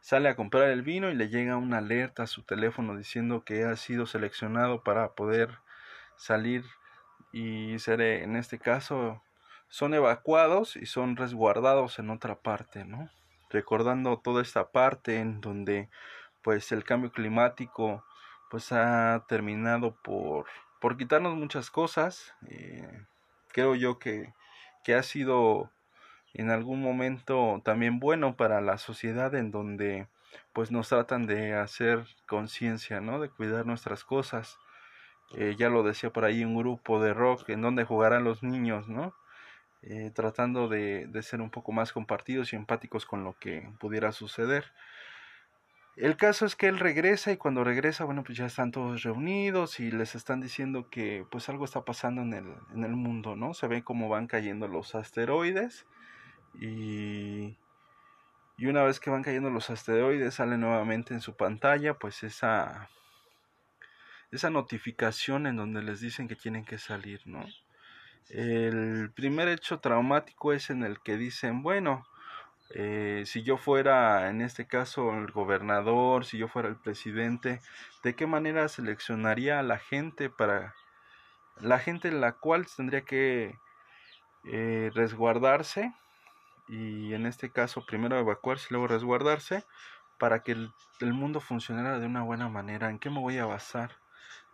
Sale 0.01 0.29
a 0.29 0.37
comprar 0.37 0.71
el 0.71 0.83
vino 0.83 1.11
y 1.11 1.15
le 1.15 1.29
llega 1.29 1.57
una 1.57 1.79
alerta 1.79 2.23
a 2.23 2.27
su 2.27 2.43
teléfono 2.43 2.97
diciendo 2.97 3.45
que 3.45 3.65
ha 3.65 3.77
sido 3.77 4.07
seleccionado 4.07 4.83
para 4.83 5.13
poder 5.15 5.59
salir 6.17 6.65
y 7.33 7.79
ser 7.79 8.01
en 8.01 8.37
este 8.37 8.59
caso 8.59 9.23
son 9.69 9.95
evacuados 9.95 10.77
y 10.77 10.87
son 10.87 11.17
resguardados 11.17 11.99
en 11.99 12.11
otra 12.11 12.41
parte, 12.41 12.85
¿no? 12.85 13.11
Recordando 13.51 14.19
toda 14.19 14.43
esta 14.43 14.71
parte 14.73 15.19
en 15.19 15.41
donde 15.41 15.89
pues 16.43 16.73
el 16.73 16.85
cambio 16.85 17.13
climático 17.13 18.05
pues 18.51 18.73
ha 18.73 19.25
terminado 19.29 19.97
por 20.03 20.47
por 20.81 20.97
quitarnos 20.97 21.37
muchas 21.37 21.71
cosas. 21.71 22.35
Eh, 22.49 23.05
creo 23.49 23.75
yo 23.75 23.99
que, 23.99 24.35
que 24.83 24.95
ha 24.95 25.03
sido 25.03 25.71
en 26.35 26.51
algún 26.51 26.83
momento 26.83 27.61
también 27.65 28.01
bueno 28.01 28.37
para 28.37 28.61
la 28.61 28.79
sociedad 28.79 29.35
en 29.35 29.51
donde 29.51 30.09
pues 30.53 30.71
nos 30.71 30.89
tratan 30.89 31.27
de 31.27 31.55
hacer 31.55 32.07
conciencia, 32.27 33.01
¿no? 33.01 33.21
De 33.21 33.31
cuidar 33.31 33.67
nuestras 33.67 34.05
cosas. 34.05 34.59
Eh, 35.35 35.55
ya 35.59 35.69
lo 35.69 35.83
decía 35.83 36.11
por 36.11 36.25
ahí 36.25 36.45
un 36.45 36.57
grupo 36.57 37.01
de 37.01 37.15
rock 37.15 37.49
en 37.51 37.63
donde 37.63 37.85
jugarán 37.85 38.25
los 38.25 38.43
niños, 38.43 38.89
¿no? 38.89 39.15
Eh, 39.83 40.11
tratando 40.15 40.69
de, 40.69 41.07
de 41.07 41.23
ser 41.23 41.41
un 41.41 41.51
poco 41.51 41.73
más 41.73 41.93
compartidos 41.93 42.53
y 42.53 42.57
empáticos 42.57 43.07
con 43.07 43.25
lo 43.25 43.35
que 43.39 43.69
pudiera 43.79 44.13
suceder. 44.13 44.65
El 45.97 46.17
caso 46.17 46.47
es 46.47 46.57
que 46.57 46.67
él 46.69 46.79
regresa 46.79 47.33
y 47.33 47.37
cuando 47.37 47.63
regresa, 47.65 48.05
bueno, 48.05 48.23
pues 48.25 48.39
ya 48.39 48.47
están 48.47 48.71
todos 48.71 49.03
reunidos 49.03 49.81
y 49.81 49.91
les 49.91 50.15
están 50.15 50.41
diciendo 50.41 50.89
que 50.91 51.27
pues 51.31 51.49
algo 51.49 51.65
está 51.65 51.85
pasando 51.85 52.23
en 52.23 52.33
el, 52.33 52.47
en 52.75 52.85
el 52.85 52.93
mundo, 52.93 53.37
¿no? 53.37 53.55
Se 53.55 53.67
ve 53.67 53.83
cómo 53.83 54.09
van 54.09 54.27
cayendo 54.27 54.67
los 54.69 54.95
asteroides 54.95 55.87
y, 56.59 57.57
y 58.57 58.67
una 58.67 58.83
vez 58.83 59.01
que 59.01 59.11
van 59.11 59.23
cayendo 59.23 59.51
los 59.51 59.71
asteroides 59.71 60.35
sale 60.35 60.57
nuevamente 60.59 61.15
en 61.15 61.21
su 61.21 61.37
pantalla 61.37 61.95
pues 61.95 62.23
esa, 62.23 62.89
esa 64.33 64.51
notificación 64.51 65.47
en 65.47 65.57
donde 65.57 65.83
les 65.83 66.01
dicen 66.01 66.29
que 66.29 66.37
tienen 66.37 66.65
que 66.65 66.79
salir, 66.79 67.21
¿no? 67.27 67.45
El 68.29 69.11
primer 69.15 69.49
hecho 69.49 69.81
traumático 69.81 70.53
es 70.53 70.71
en 70.71 70.85
el 70.85 71.01
que 71.01 71.17
dicen, 71.17 71.63
bueno, 71.63 72.07
eh, 72.73 73.25
si 73.27 73.43
yo 73.43 73.57
fuera, 73.57 74.31
en 74.31 74.41
este 74.41 74.67
caso, 74.67 75.13
el 75.15 75.33
gobernador, 75.33 76.25
si 76.25 76.39
yo 76.39 76.47
fuera 76.47 76.69
el 76.69 76.77
presidente, 76.77 77.61
¿de 78.05 78.15
qué 78.15 78.29
manera 78.29 78.69
seleccionaría 78.69 79.59
a 79.59 79.65
la 79.65 79.79
gente 79.79 80.31
para 80.31 80.75
la 81.59 81.81
gente 81.81 82.09
en 82.09 82.21
la 82.21 82.33
cual 82.33 82.67
tendría 82.75 83.03
que 83.03 83.59
eh, 84.45 84.91
resguardarse 84.95 85.93
y 86.69 87.13
en 87.15 87.27
este 87.27 87.51
caso 87.51 87.85
primero 87.85 88.19
evacuarse 88.19 88.69
y 88.71 88.75
luego 88.75 88.87
resguardarse 88.87 89.65
para 90.19 90.45
que 90.45 90.53
el, 90.53 90.71
el 91.01 91.13
mundo 91.13 91.41
funcionara 91.41 91.99
de 91.99 92.07
una 92.07 92.23
buena 92.23 92.49
manera? 92.49 92.91
¿En 92.91 93.01
qué 93.01 93.11
me 93.11 93.19
voy 93.19 93.39
a 93.39 93.47
basar? 93.47 93.91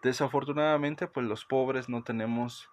Desafortunadamente, 0.02 1.06
pues 1.06 1.26
los 1.26 1.44
pobres 1.44 1.88
no 1.88 2.02
tenemos 2.02 2.70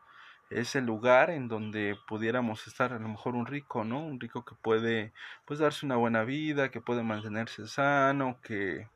ese 0.49 0.81
lugar 0.81 1.29
en 1.29 1.47
donde 1.47 1.97
pudiéramos 2.07 2.67
estar 2.67 2.93
a 2.93 2.99
lo 2.99 3.07
mejor 3.07 3.35
un 3.35 3.45
rico, 3.45 3.83
¿no? 3.83 3.99
Un 3.99 4.19
rico 4.19 4.45
que 4.45 4.55
puede 4.55 5.13
pues 5.45 5.59
darse 5.59 5.85
una 5.85 5.95
buena 5.95 6.23
vida, 6.23 6.69
que 6.69 6.81
puede 6.81 7.03
mantenerse 7.03 7.67
sano, 7.67 8.39
que, 8.43 8.87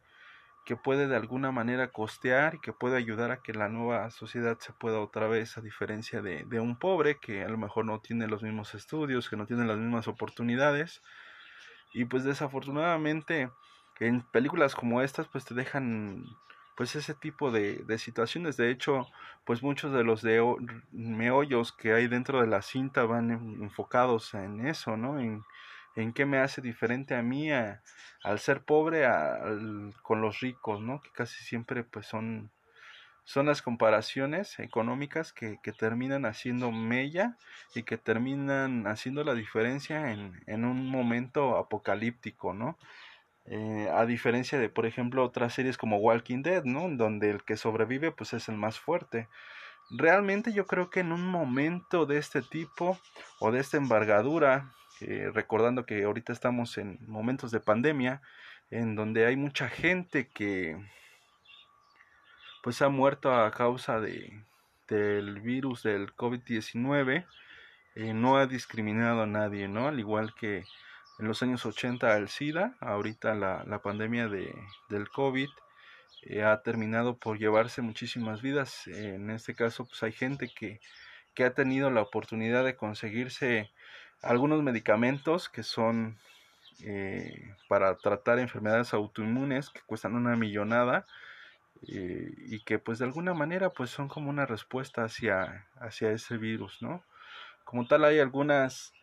que 0.65 0.75
puede 0.75 1.07
de 1.07 1.15
alguna 1.15 1.51
manera 1.51 1.91
costear 1.91 2.55
y 2.55 2.59
que 2.59 2.73
puede 2.73 2.97
ayudar 2.97 3.31
a 3.31 3.41
que 3.41 3.53
la 3.53 3.69
nueva 3.69 4.09
sociedad 4.11 4.57
se 4.59 4.73
pueda 4.73 4.99
otra 4.99 5.27
vez, 5.27 5.57
a 5.57 5.61
diferencia 5.61 6.21
de, 6.21 6.43
de 6.45 6.59
un 6.59 6.77
pobre 6.77 7.19
que 7.19 7.43
a 7.43 7.49
lo 7.49 7.57
mejor 7.57 7.85
no 7.85 8.01
tiene 8.01 8.27
los 8.27 8.43
mismos 8.43 8.75
estudios, 8.75 9.29
que 9.29 9.37
no 9.37 9.47
tiene 9.47 9.65
las 9.65 9.77
mismas 9.77 10.07
oportunidades. 10.07 11.01
Y 11.93 12.05
pues 12.05 12.23
desafortunadamente 12.23 13.49
en 13.99 14.21
películas 14.21 14.75
como 14.75 15.01
estas 15.01 15.27
pues 15.27 15.45
te 15.45 15.55
dejan 15.55 16.25
pues 16.77 16.95
ese 16.95 17.15
tipo 17.15 17.49
de, 17.51 17.77
de 17.87 17.97
situaciones. 17.97 18.55
De 18.55 18.69
hecho, 18.69 19.07
pues 19.45 19.63
muchos 19.63 19.91
de 19.91 20.03
los 20.03 20.21
de 20.21 20.39
meollos 20.91 21.73
que 21.73 21.93
hay 21.93 22.07
dentro 22.07 22.39
de 22.39 22.47
la 22.47 22.61
cinta 22.61 23.03
van 23.03 23.31
enfocados 23.31 24.35
en 24.35 24.67
eso, 24.67 24.95
¿no? 24.95 25.19
En, 25.19 25.43
en 25.95 26.13
qué 26.13 26.25
me 26.27 26.37
hace 26.37 26.61
diferente 26.61 27.15
a 27.15 27.23
mí 27.23 27.51
al 27.51 28.39
ser 28.39 28.63
pobre 28.63 29.07
con 30.03 30.21
los 30.21 30.39
ricos, 30.39 30.79
¿no? 30.79 31.01
Que 31.01 31.09
casi 31.11 31.43
siempre 31.43 31.83
pues 31.83 32.05
son, 32.05 32.51
son 33.23 33.47
las 33.47 33.63
comparaciones 33.63 34.59
económicas 34.59 35.33
que, 35.33 35.57
que 35.63 35.71
terminan 35.73 36.27
haciendo 36.27 36.71
mella 36.71 37.37
y 37.73 37.81
que 37.81 37.97
terminan 37.97 38.85
haciendo 38.85 39.23
la 39.23 39.33
diferencia 39.33 40.11
en, 40.11 40.43
en 40.45 40.63
un 40.63 40.87
momento 40.87 41.57
apocalíptico, 41.57 42.53
¿no? 42.53 42.77
Eh, 43.49 43.89
a 43.93 44.05
diferencia 44.05 44.59
de, 44.59 44.69
por 44.69 44.85
ejemplo, 44.85 45.23
otras 45.23 45.53
series 45.53 45.77
como 45.77 45.97
Walking 45.97 46.43
Dead, 46.43 46.63
¿no? 46.65 46.89
Donde 46.89 47.29
el 47.29 47.43
que 47.43 47.55
sobrevive 47.55 48.11
pues 48.11 48.33
es 48.33 48.49
el 48.49 48.57
más 48.57 48.79
fuerte. 48.79 49.29
Realmente 49.89 50.51
yo 50.51 50.67
creo 50.67 50.89
que 50.89 50.99
en 50.99 51.13
un 51.13 51.25
momento 51.25 52.05
de 52.05 52.17
este 52.17 52.41
tipo 52.41 52.99
o 53.39 53.51
de 53.51 53.61
esta 53.61 53.77
embargadura, 53.77 54.73
eh, 54.99 55.31
recordando 55.33 55.85
que 55.85 56.03
ahorita 56.03 56.33
estamos 56.33 56.77
en 56.77 56.99
momentos 57.07 57.51
de 57.51 57.61
pandemia, 57.61 58.21
en 58.69 58.95
donde 58.95 59.25
hay 59.25 59.37
mucha 59.37 59.69
gente 59.69 60.27
que 60.27 60.77
pues 62.63 62.81
ha 62.81 62.89
muerto 62.89 63.33
a 63.33 63.49
causa 63.51 64.01
de, 64.01 64.43
del 64.89 65.39
virus 65.39 65.83
del 65.83 66.13
COVID-19, 66.15 67.25
eh, 67.95 68.13
no 68.13 68.35
ha 68.37 68.45
discriminado 68.45 69.21
a 69.21 69.25
nadie, 69.25 69.69
¿no? 69.69 69.87
Al 69.87 69.99
igual 69.99 70.33
que 70.35 70.65
en 71.19 71.27
los 71.27 71.41
años 71.41 71.65
80 71.65 72.15
el 72.17 72.29
SIDA, 72.29 72.75
ahorita 72.79 73.33
la, 73.33 73.63
la 73.65 73.81
pandemia 73.81 74.27
de, 74.27 74.53
del 74.89 75.09
COVID 75.09 75.49
eh, 76.23 76.43
ha 76.43 76.61
terminado 76.61 77.17
por 77.17 77.37
llevarse 77.39 77.81
muchísimas 77.81 78.41
vidas. 78.41 78.87
En 78.87 79.29
este 79.29 79.55
caso, 79.55 79.85
pues 79.85 80.03
hay 80.03 80.11
gente 80.11 80.49
que, 80.53 80.79
que 81.33 81.43
ha 81.45 81.53
tenido 81.53 81.89
la 81.89 82.01
oportunidad 82.01 82.65
de 82.65 82.75
conseguirse 82.75 83.71
algunos 84.21 84.61
medicamentos 84.63 85.49
que 85.49 85.63
son 85.63 86.17
eh, 86.83 87.55
para 87.67 87.97
tratar 87.97 88.39
enfermedades 88.39 88.93
autoinmunes 88.93 89.69
que 89.69 89.81
cuestan 89.81 90.15
una 90.15 90.35
millonada 90.35 91.05
eh, 91.87 92.31
y 92.47 92.63
que 92.63 92.79
pues 92.79 92.99
de 92.99 93.05
alguna 93.05 93.33
manera 93.33 93.69
pues 93.69 93.89
son 93.89 94.07
como 94.07 94.29
una 94.29 94.45
respuesta 94.45 95.03
hacia, 95.03 95.67
hacia 95.79 96.11
ese 96.11 96.37
virus, 96.37 96.81
¿no? 96.81 97.03
Como 97.63 97.87
tal 97.87 98.05
hay 98.05 98.19
algunas 98.19 98.93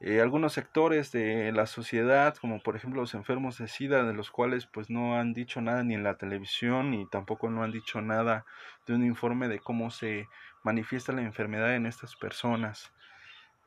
eh, 0.00 0.20
algunos 0.20 0.52
sectores 0.52 1.12
de 1.12 1.52
la 1.52 1.66
sociedad, 1.66 2.36
como 2.36 2.62
por 2.62 2.76
ejemplo 2.76 3.00
los 3.00 3.14
enfermos 3.14 3.58
de 3.58 3.68
SIDA, 3.68 4.02
de 4.04 4.12
los 4.12 4.30
cuales 4.30 4.66
pues 4.66 4.90
no 4.90 5.18
han 5.18 5.32
dicho 5.32 5.60
nada 5.60 5.82
ni 5.82 5.94
en 5.94 6.02
la 6.02 6.18
televisión 6.18 6.90
ni 6.90 7.08
tampoco 7.08 7.48
no 7.48 7.62
han 7.62 7.72
dicho 7.72 8.00
nada 8.02 8.44
de 8.86 8.94
un 8.94 9.04
informe 9.04 9.48
de 9.48 9.60
cómo 9.60 9.90
se 9.90 10.26
manifiesta 10.62 11.12
la 11.12 11.22
enfermedad 11.22 11.74
en 11.74 11.86
estas 11.86 12.16
personas. 12.16 12.92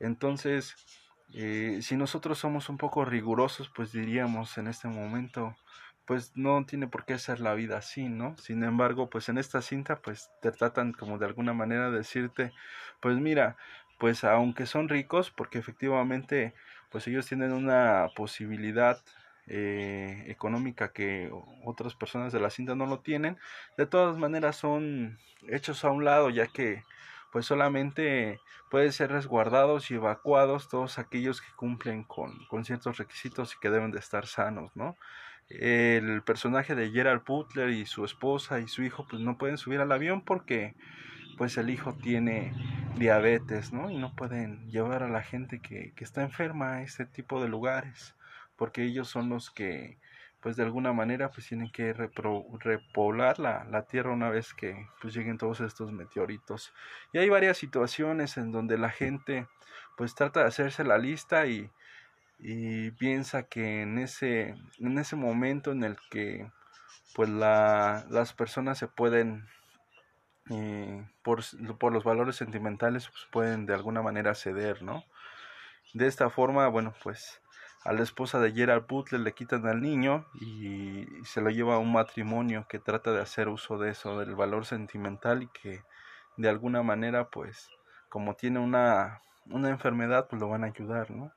Entonces, 0.00 0.76
eh, 1.34 1.80
si 1.82 1.96
nosotros 1.96 2.38
somos 2.38 2.68
un 2.68 2.78
poco 2.78 3.04
rigurosos, 3.04 3.70
pues 3.74 3.92
diríamos 3.92 4.58
en 4.58 4.68
este 4.68 4.88
momento, 4.88 5.56
pues 6.06 6.32
no 6.36 6.64
tiene 6.64 6.88
por 6.88 7.04
qué 7.04 7.18
ser 7.18 7.40
la 7.40 7.54
vida 7.54 7.78
así, 7.78 8.08
¿no? 8.08 8.36
Sin 8.38 8.62
embargo, 8.64 9.10
pues 9.10 9.28
en 9.28 9.38
esta 9.38 9.60
cinta, 9.60 10.00
pues 10.00 10.30
te 10.40 10.52
tratan 10.52 10.92
como 10.92 11.18
de 11.18 11.26
alguna 11.26 11.52
manera 11.52 11.90
de 11.90 11.98
decirte, 11.98 12.52
pues 13.00 13.18
mira, 13.18 13.56
pues 13.98 14.24
aunque 14.24 14.66
son 14.66 14.88
ricos, 14.88 15.30
porque 15.30 15.58
efectivamente, 15.58 16.54
pues 16.90 17.06
ellos 17.08 17.26
tienen 17.26 17.52
una 17.52 18.08
posibilidad 18.16 19.02
eh, 19.46 20.24
económica 20.28 20.92
que 20.92 21.30
otras 21.64 21.94
personas 21.94 22.32
de 22.32 22.40
la 22.40 22.50
cinta 22.50 22.74
no 22.74 22.86
lo 22.86 23.00
tienen, 23.00 23.38
de 23.76 23.86
todas 23.86 24.16
maneras 24.18 24.56
son 24.56 25.18
hechos 25.48 25.84
a 25.84 25.90
un 25.90 26.04
lado, 26.04 26.30
ya 26.30 26.46
que 26.46 26.84
pues 27.32 27.46
solamente 27.46 28.40
pueden 28.70 28.92
ser 28.92 29.10
resguardados 29.10 29.90
y 29.90 29.94
evacuados 29.94 30.68
todos 30.68 30.98
aquellos 30.98 31.40
que 31.40 31.52
cumplen 31.56 32.04
con, 32.04 32.46
con 32.46 32.64
ciertos 32.64 32.98
requisitos 32.98 33.54
y 33.54 33.58
que 33.58 33.70
deben 33.70 33.90
de 33.90 33.98
estar 33.98 34.26
sanos, 34.26 34.74
¿no? 34.76 34.96
El 35.48 36.22
personaje 36.22 36.74
de 36.74 36.90
Gerald 36.90 37.24
Butler 37.24 37.70
y 37.70 37.86
su 37.86 38.04
esposa 38.04 38.60
y 38.60 38.68
su 38.68 38.82
hijo 38.82 39.06
pues 39.08 39.22
no 39.22 39.38
pueden 39.38 39.56
subir 39.56 39.80
al 39.80 39.92
avión 39.92 40.22
porque 40.22 40.74
pues 41.38 41.56
el 41.56 41.70
hijo 41.70 41.94
tiene 41.94 42.52
diabetes, 42.96 43.72
¿no? 43.72 43.90
Y 43.90 43.96
no 43.96 44.14
pueden 44.14 44.68
llevar 44.68 45.02
a 45.02 45.08
la 45.08 45.22
gente 45.22 45.60
que, 45.60 45.92
que 45.94 46.04
está 46.04 46.22
enferma 46.22 46.74
a 46.74 46.82
este 46.82 47.06
tipo 47.06 47.40
de 47.40 47.48
lugares 47.48 48.14
porque 48.58 48.82
ellos 48.82 49.08
son 49.08 49.30
los 49.30 49.50
que 49.50 49.96
pues 50.40 50.56
de 50.56 50.62
alguna 50.62 50.92
manera 50.92 51.30
pues 51.30 51.48
tienen 51.48 51.70
que 51.70 51.92
repoblar 51.92 53.38
la, 53.38 53.64
la, 53.64 53.86
tierra 53.86 54.12
una 54.12 54.30
vez 54.30 54.52
que 54.54 54.86
pues 55.00 55.14
lleguen 55.14 55.38
todos 55.38 55.60
estos 55.60 55.90
meteoritos 55.92 56.72
y 57.12 57.18
hay 57.18 57.28
varias 57.28 57.56
situaciones 57.56 58.36
en 58.36 58.52
donde 58.52 58.76
la 58.78 58.90
gente 58.90 59.48
pues 59.96 60.14
trata 60.14 60.40
de 60.40 60.46
hacerse 60.46 60.84
la 60.84 60.98
lista 60.98 61.46
y, 61.46 61.70
y 62.38 62.90
piensa 62.92 63.44
que 63.44 63.82
en 63.82 63.98
ese 63.98 64.54
en 64.78 64.98
ese 64.98 65.16
momento 65.16 65.72
en 65.72 65.82
el 65.84 65.96
que 66.10 66.50
pues 67.14 67.28
la, 67.28 68.06
las 68.10 68.32
personas 68.32 68.78
se 68.78 68.86
pueden 68.86 69.48
eh, 70.50 71.06
por, 71.22 71.42
por 71.78 71.92
los 71.92 72.04
valores 72.04 72.36
sentimentales 72.36 73.08
pues 73.08 73.26
pueden 73.30 73.66
de 73.66 73.74
alguna 73.74 74.02
manera 74.02 74.34
ceder 74.34 74.82
no 74.82 75.04
de 75.94 76.06
esta 76.06 76.30
forma 76.30 76.68
bueno 76.68 76.94
pues 77.02 77.40
a 77.84 77.92
la 77.92 78.02
esposa 78.02 78.38
de 78.40 78.52
Gerald 78.52 78.86
Butler 78.86 79.20
le 79.20 79.32
quitan 79.32 79.66
al 79.66 79.80
niño 79.80 80.26
y 80.40 81.06
se 81.24 81.40
lo 81.40 81.50
lleva 81.50 81.76
a 81.76 81.78
un 81.78 81.92
matrimonio 81.92 82.66
que 82.68 82.78
trata 82.78 83.12
de 83.12 83.22
hacer 83.22 83.48
uso 83.48 83.78
de 83.78 83.90
eso, 83.90 84.18
del 84.18 84.34
valor 84.34 84.66
sentimental 84.66 85.44
y 85.44 85.48
que 85.48 85.82
de 86.36 86.48
alguna 86.48 86.82
manera 86.82 87.30
pues 87.30 87.70
como 88.08 88.34
tiene 88.34 88.58
una, 88.58 89.22
una 89.46 89.70
enfermedad 89.70 90.28
pues 90.28 90.40
lo 90.40 90.48
van 90.48 90.64
a 90.64 90.68
ayudar, 90.68 91.10
¿no? 91.10 91.32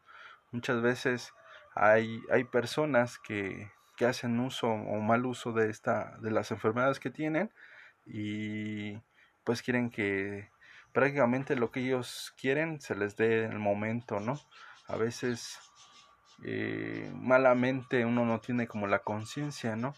Muchas 0.51 0.81
veces 0.81 1.33
hay, 1.75 2.21
hay 2.31 2.43
personas 2.43 3.19
que, 3.19 3.71
que 3.95 4.05
hacen 4.05 4.39
uso 4.39 4.67
o 4.67 4.99
mal 4.99 5.25
uso 5.25 5.53
de 5.53 5.69
esta 5.69 6.17
de 6.21 6.31
las 6.31 6.51
enfermedades 6.51 6.99
que 6.99 7.11
tienen 7.11 7.51
y 8.05 8.97
pues 9.43 9.61
quieren 9.61 9.89
que 9.89 10.49
prácticamente 10.93 11.55
lo 11.55 11.71
que 11.71 11.81
ellos 11.81 12.33
quieren 12.39 12.81
se 12.81 12.95
les 12.95 13.15
dé 13.15 13.45
en 13.45 13.53
el 13.53 13.59
momento, 13.59 14.19
¿no? 14.19 14.39
A 14.87 14.97
veces 14.97 15.59
eh, 16.43 17.11
malamente 17.15 18.05
uno 18.05 18.25
no 18.25 18.39
tiene 18.39 18.67
como 18.67 18.87
la 18.87 18.99
conciencia, 18.99 19.75
¿no? 19.75 19.93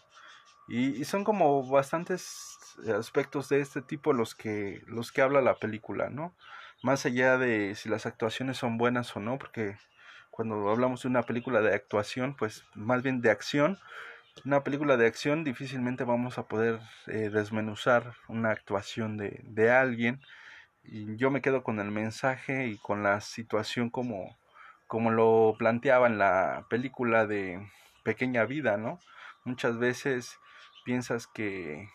Y, 0.68 1.04
son 1.04 1.24
como 1.24 1.66
bastantes 1.68 2.58
aspectos 2.98 3.48
de 3.50 3.60
este 3.60 3.82
tipo 3.82 4.12
los 4.12 4.34
que, 4.34 4.82
los 4.86 5.12
que 5.12 5.20
habla 5.20 5.42
la 5.42 5.56
película, 5.56 6.08
¿no? 6.08 6.34
Más 6.82 7.04
allá 7.06 7.36
de 7.38 7.74
si 7.74 7.88
las 7.88 8.06
actuaciones 8.06 8.56
son 8.58 8.78
buenas 8.78 9.14
o 9.16 9.20
no, 9.20 9.38
porque 9.38 9.76
cuando 10.30 10.68
hablamos 10.70 11.02
de 11.02 11.08
una 11.08 11.22
película 11.22 11.60
de 11.60 11.74
actuación, 11.74 12.34
pues 12.36 12.64
más 12.74 13.02
bien 13.02 13.20
de 13.20 13.30
acción, 13.30 13.78
una 14.44 14.64
película 14.64 14.96
de 14.96 15.06
acción 15.06 15.44
difícilmente 15.44 16.04
vamos 16.04 16.38
a 16.38 16.48
poder 16.48 16.80
eh, 17.06 17.30
desmenuzar 17.30 18.14
una 18.28 18.50
actuación 18.50 19.16
de, 19.16 19.40
de 19.44 19.70
alguien. 19.70 20.20
Y 20.82 21.16
yo 21.16 21.30
me 21.30 21.40
quedo 21.40 21.62
con 21.62 21.80
el 21.80 21.90
mensaje 21.90 22.66
y 22.66 22.76
con 22.78 23.02
la 23.02 23.20
situación 23.20 23.90
como, 23.90 24.36
como 24.86 25.10
lo 25.10 25.54
planteaba 25.58 26.06
en 26.08 26.18
la 26.18 26.66
película 26.68 27.26
de 27.26 27.66
Pequeña 28.02 28.44
Vida, 28.44 28.76
¿no? 28.76 28.98
Muchas 29.44 29.78
veces 29.78 30.38
piensas 30.84 31.26
que, 31.26 31.88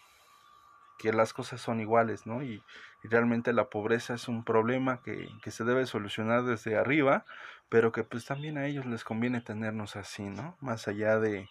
que 0.97 1.13
las 1.13 1.33
cosas 1.33 1.61
son 1.61 1.79
iguales, 1.81 2.25
¿no? 2.25 2.43
Y, 2.43 2.63
realmente 3.01 3.53
la 3.53 3.69
pobreza 3.69 4.15
es 4.15 4.27
un 4.27 4.43
problema 4.43 5.01
que, 5.01 5.29
que, 5.41 5.51
se 5.51 5.63
debe 5.63 5.85
solucionar 5.85 6.43
desde 6.43 6.75
arriba, 6.75 7.23
pero 7.69 7.93
que 7.93 8.03
pues 8.03 8.25
también 8.25 8.57
a 8.57 8.65
ellos 8.65 8.85
les 8.85 9.05
conviene 9.05 9.39
tenernos 9.39 9.95
así, 9.95 10.23
¿no? 10.23 10.57
Más 10.59 10.89
allá 10.89 11.17
de 11.17 11.47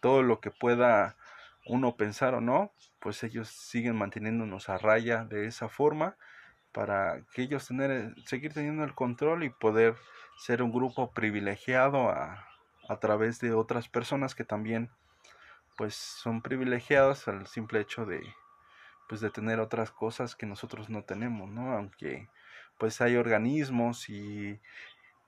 todo 0.00 0.22
lo 0.22 0.40
que 0.40 0.50
pueda 0.50 1.16
uno 1.66 1.96
pensar 1.96 2.34
o 2.34 2.40
no, 2.40 2.72
pues 3.00 3.22
ellos 3.22 3.48
siguen 3.48 3.96
manteniéndonos 3.96 4.68
a 4.68 4.78
raya 4.78 5.24
de 5.24 5.46
esa 5.46 5.68
forma 5.68 6.16
para 6.72 7.22
que 7.34 7.42
ellos 7.42 7.66
tener, 7.66 8.14
seguir 8.24 8.52
teniendo 8.52 8.84
el 8.84 8.94
control 8.94 9.44
y 9.44 9.50
poder 9.50 9.94
ser 10.38 10.62
un 10.62 10.72
grupo 10.72 11.12
privilegiado 11.12 12.08
a, 12.10 12.46
a 12.88 12.96
través 12.98 13.40
de 13.40 13.52
otras 13.52 13.88
personas 13.88 14.34
que 14.34 14.44
también 14.44 14.90
pues 15.76 15.94
son 15.94 16.42
privilegiados 16.42 17.28
al 17.28 17.46
simple 17.46 17.80
hecho 17.80 18.04
de 18.04 18.20
pues 19.08 19.20
de 19.20 19.30
tener 19.30 19.58
otras 19.58 19.90
cosas 19.90 20.36
que 20.36 20.46
nosotros 20.46 20.88
no 20.88 21.02
tenemos, 21.02 21.48
¿no? 21.50 21.72
Aunque 21.72 22.28
pues 22.78 23.00
hay 23.00 23.16
organismos 23.16 24.08
y, 24.08 24.60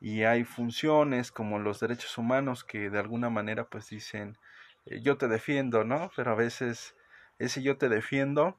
y 0.01 0.23
hay 0.23 0.45
funciones 0.45 1.33
como 1.33 1.59
los 1.59 1.81
derechos 1.81 2.17
humanos 2.17 2.63
que 2.65 2.91
de 2.91 2.99
alguna 3.01 3.29
manera 3.29 3.65
pues 3.65 3.89
dicen 3.89 4.39
yo 4.87 5.17
te 5.17 5.29
defiendo, 5.29 5.85
¿no? 5.85 6.11
Pero 6.17 6.33
a 6.33 6.35
veces 6.35 6.97
ese 7.39 7.63
yo 7.63 7.77
te 7.79 7.89
defiendo 7.89 8.59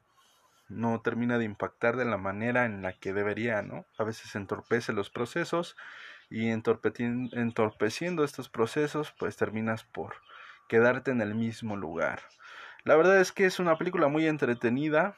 no 0.68 1.00
termina 1.02 1.38
de 1.38 1.44
impactar 1.44 1.96
de 1.96 2.04
la 2.04 2.16
manera 2.16 2.64
en 2.64 2.82
la 2.82 2.92
que 2.94 3.12
debería, 3.12 3.62
¿no? 3.62 3.86
A 3.98 4.04
veces 4.04 4.34
entorpece 4.34 4.92
los 4.92 5.10
procesos 5.10 5.76
y 6.30 6.48
entorpeciendo 6.48 8.24
estos 8.24 8.48
procesos, 8.48 9.14
pues 9.18 9.36
terminas 9.36 9.84
por 9.84 10.14
quedarte 10.68 11.10
en 11.10 11.20
el 11.20 11.34
mismo 11.34 11.76
lugar. 11.76 12.20
La 12.84 12.96
verdad 12.96 13.20
es 13.20 13.32
que 13.32 13.44
es 13.46 13.58
una 13.58 13.76
película 13.78 14.08
muy 14.08 14.26
entretenida, 14.26 15.16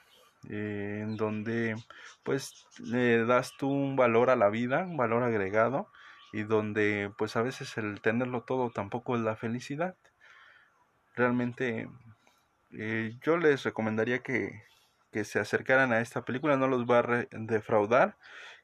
eh, 0.49 1.01
en 1.03 1.17
donde 1.17 1.77
pues 2.23 2.67
le 2.81 3.25
das 3.25 3.53
tú 3.57 3.71
un 3.71 3.97
valor 3.97 4.31
a 4.31 4.37
la 4.37 4.49
vida, 4.49 4.85
un 4.85 4.97
valor 4.97 5.23
agregado, 5.23 5.89
y 6.33 6.43
donde 6.43 7.13
pues 7.17 7.37
a 7.37 7.43
veces 7.43 7.79
el 7.79 8.01
tenerlo 8.01 8.43
todo 8.43 8.71
tampoco 8.71 9.17
es 9.17 9.23
la 9.23 9.37
felicidad. 9.37 9.97
Realmente 11.17 11.89
eh, 12.73 13.17
yo 13.23 13.39
les 13.39 13.64
recomendaría 13.64 14.21
que, 14.21 14.62
que 15.12 15.25
se 15.25 15.41
acercaran 15.41 15.93
a 15.93 16.01
esta 16.01 16.25
película, 16.25 16.57
no 16.57 16.69
los 16.69 16.85
va 16.85 16.99
a 16.99 17.27
defraudar. 17.33 18.19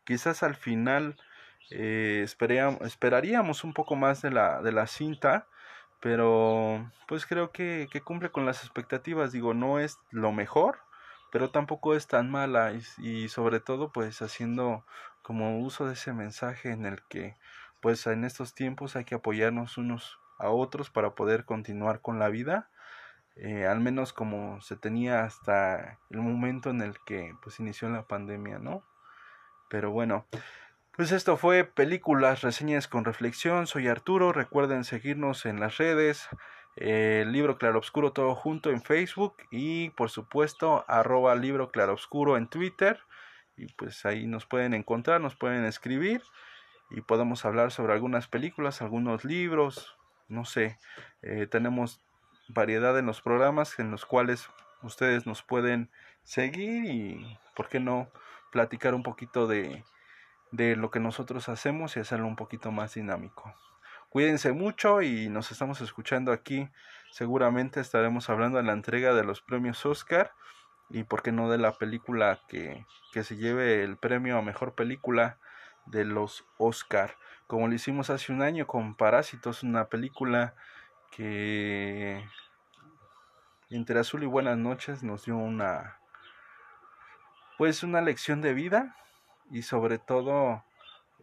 Quizás 0.04 0.42
al 0.42 0.54
final 0.54 1.16
eh, 1.70 2.22
esperaríamos 2.24 3.64
un 3.64 3.72
poco 3.72 3.96
más 3.96 4.20
de 4.20 4.30
la, 4.30 4.60
de 4.62 4.72
la 4.72 4.86
cinta, 4.86 5.48
pero 6.00 6.92
pues 7.08 7.26
creo 7.26 7.52
que, 7.52 7.88
que, 7.90 8.02
cumple 8.02 8.30
con 8.30 8.44
las 8.44 8.62
expectativas. 8.64 9.32
Digo, 9.32 9.54
no 9.54 9.78
es 9.78 9.98
lo 10.10 10.32
mejor, 10.32 10.78
pero 11.30 11.50
tampoco 11.50 11.94
es 11.94 12.06
tan 12.06 12.30
mala 12.30 12.72
y, 12.72 12.82
y 12.98 13.28
sobre 13.28 13.60
todo 13.60 13.92
pues 13.92 14.20
haciendo 14.20 14.84
como 15.22 15.60
uso 15.60 15.86
de 15.86 15.94
ese 15.94 16.12
mensaje 16.12 16.70
en 16.70 16.84
el 16.84 17.02
que 17.08 17.36
pues 17.80 18.06
en 18.06 18.24
estos 18.24 18.54
tiempos 18.54 18.96
hay 18.96 19.04
que 19.04 19.14
apoyarnos 19.14 19.78
unos 19.78 20.18
a 20.42 20.50
otros 20.50 20.90
para 20.90 21.14
poder 21.14 21.44
continuar 21.44 22.00
con 22.00 22.18
la 22.18 22.28
vida 22.28 22.68
eh, 23.36 23.66
al 23.66 23.80
menos 23.80 24.12
como 24.12 24.60
se 24.60 24.76
tenía 24.76 25.24
hasta 25.24 25.98
el 26.10 26.20
momento 26.20 26.70
en 26.70 26.82
el 26.82 26.98
que 27.04 27.34
pues 27.42 27.60
inició 27.60 27.88
la 27.88 28.06
pandemia, 28.06 28.58
¿no? 28.58 28.84
Pero 29.70 29.90
bueno, 29.90 30.26
pues 30.96 31.12
esto 31.12 31.36
fue 31.38 31.64
películas, 31.64 32.42
reseñas 32.42 32.88
con 32.88 33.04
reflexión, 33.04 33.66
soy 33.66 33.88
Arturo, 33.88 34.32
recuerden 34.32 34.84
seguirnos 34.84 35.46
en 35.46 35.60
las 35.60 35.78
redes, 35.78 36.28
el 36.76 37.32
libro 37.32 37.56
claroscuro 37.58 38.12
todo 38.12 38.34
junto 38.34 38.70
en 38.70 38.82
Facebook 38.82 39.36
y 39.50 39.90
por 39.90 40.10
supuesto 40.10 40.84
arroba 40.88 41.34
libro 41.34 41.70
claroscuro 41.70 42.36
en 42.36 42.48
Twitter. 42.48 43.00
Y 43.56 43.66
pues 43.74 44.04
ahí 44.06 44.26
nos 44.26 44.46
pueden 44.46 44.74
encontrar, 44.74 45.20
nos 45.20 45.36
pueden 45.36 45.64
escribir 45.64 46.22
y 46.90 47.00
podemos 47.02 47.44
hablar 47.44 47.70
sobre 47.70 47.94
algunas 47.94 48.28
películas, 48.28 48.82
algunos 48.82 49.24
libros, 49.24 49.96
no 50.32 50.44
sé, 50.44 50.78
eh, 51.22 51.46
tenemos 51.46 52.00
variedad 52.48 52.98
en 52.98 53.06
los 53.06 53.20
programas 53.20 53.78
en 53.78 53.90
los 53.90 54.04
cuales 54.04 54.48
ustedes 54.82 55.26
nos 55.26 55.42
pueden 55.42 55.90
seguir 56.22 56.84
y, 56.86 57.38
¿por 57.54 57.68
qué 57.68 57.80
no?, 57.80 58.10
platicar 58.50 58.94
un 58.94 59.02
poquito 59.02 59.46
de, 59.46 59.84
de 60.50 60.76
lo 60.76 60.90
que 60.90 61.00
nosotros 61.00 61.48
hacemos 61.48 61.96
y 61.96 62.00
hacerlo 62.00 62.26
un 62.26 62.36
poquito 62.36 62.70
más 62.70 62.94
dinámico. 62.94 63.54
Cuídense 64.10 64.52
mucho 64.52 65.00
y 65.00 65.30
nos 65.30 65.50
estamos 65.50 65.80
escuchando 65.80 66.32
aquí. 66.32 66.68
Seguramente 67.12 67.80
estaremos 67.80 68.28
hablando 68.28 68.58
de 68.58 68.64
la 68.64 68.74
entrega 68.74 69.14
de 69.14 69.24
los 69.24 69.40
premios 69.40 69.86
Oscar 69.86 70.32
y 70.90 71.04
por 71.04 71.22
qué 71.22 71.32
no 71.32 71.50
de 71.50 71.56
la 71.56 71.72
película 71.72 72.40
que, 72.46 72.84
que 73.14 73.24
se 73.24 73.36
lleve 73.36 73.82
el 73.82 73.96
premio 73.96 74.36
a 74.36 74.42
mejor 74.42 74.74
película 74.74 75.38
de 75.86 76.04
los 76.04 76.44
Oscar. 76.58 77.16
Como 77.52 77.68
lo 77.68 77.74
hicimos 77.74 78.08
hace 78.08 78.32
un 78.32 78.40
año 78.40 78.66
con 78.66 78.94
Parásitos, 78.94 79.62
una 79.62 79.90
película 79.90 80.54
que 81.10 82.24
entre 83.68 84.00
azul 84.00 84.22
y 84.22 84.26
buenas 84.26 84.56
noches 84.56 85.02
nos 85.02 85.26
dio 85.26 85.36
una 85.36 85.98
pues 87.58 87.82
una 87.82 88.00
lección 88.00 88.40
de 88.40 88.54
vida 88.54 88.96
y 89.50 89.60
sobre 89.64 89.98
todo 89.98 90.64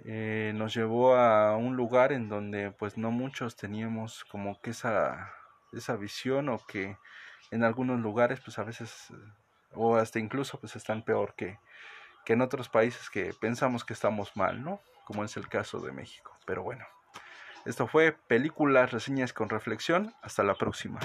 eh, 0.06 0.52
nos 0.54 0.76
llevó 0.76 1.16
a 1.16 1.58
un 1.58 1.76
lugar 1.76 2.12
en 2.12 2.30
donde 2.30 2.70
pues 2.70 2.96
no 2.96 3.10
muchos 3.10 3.56
teníamos 3.56 4.24
como 4.26 4.62
que 4.62 4.70
esa, 4.70 5.34
esa 5.72 5.96
visión 5.96 6.50
o 6.50 6.60
que 6.60 6.96
en 7.50 7.64
algunos 7.64 8.00
lugares 8.02 8.40
pues 8.40 8.60
a 8.60 8.64
veces 8.64 9.08
o 9.74 9.96
hasta 9.96 10.20
incluso 10.20 10.60
pues 10.60 10.76
están 10.76 11.02
peor 11.02 11.34
que, 11.34 11.58
que 12.26 12.34
en 12.34 12.42
otros 12.42 12.70
países 12.70 13.10
que 13.10 13.34
pensamos 13.34 13.86
que 13.86 13.94
estamos 13.94 14.36
mal, 14.36 14.64
¿no? 14.64 14.82
Como 15.06 15.24
es 15.24 15.38
el 15.38 15.48
caso 15.48 15.80
de 15.80 15.92
México. 15.92 16.38
Pero 16.46 16.64
bueno, 16.64 16.86
esto 17.66 17.88
fue 17.88 18.14
Películas, 18.28 18.92
Reseñas 18.92 19.34
con 19.34 19.50
Reflexión. 19.50 20.14
Hasta 20.22 20.44
la 20.44 20.56
próxima. 20.56 21.00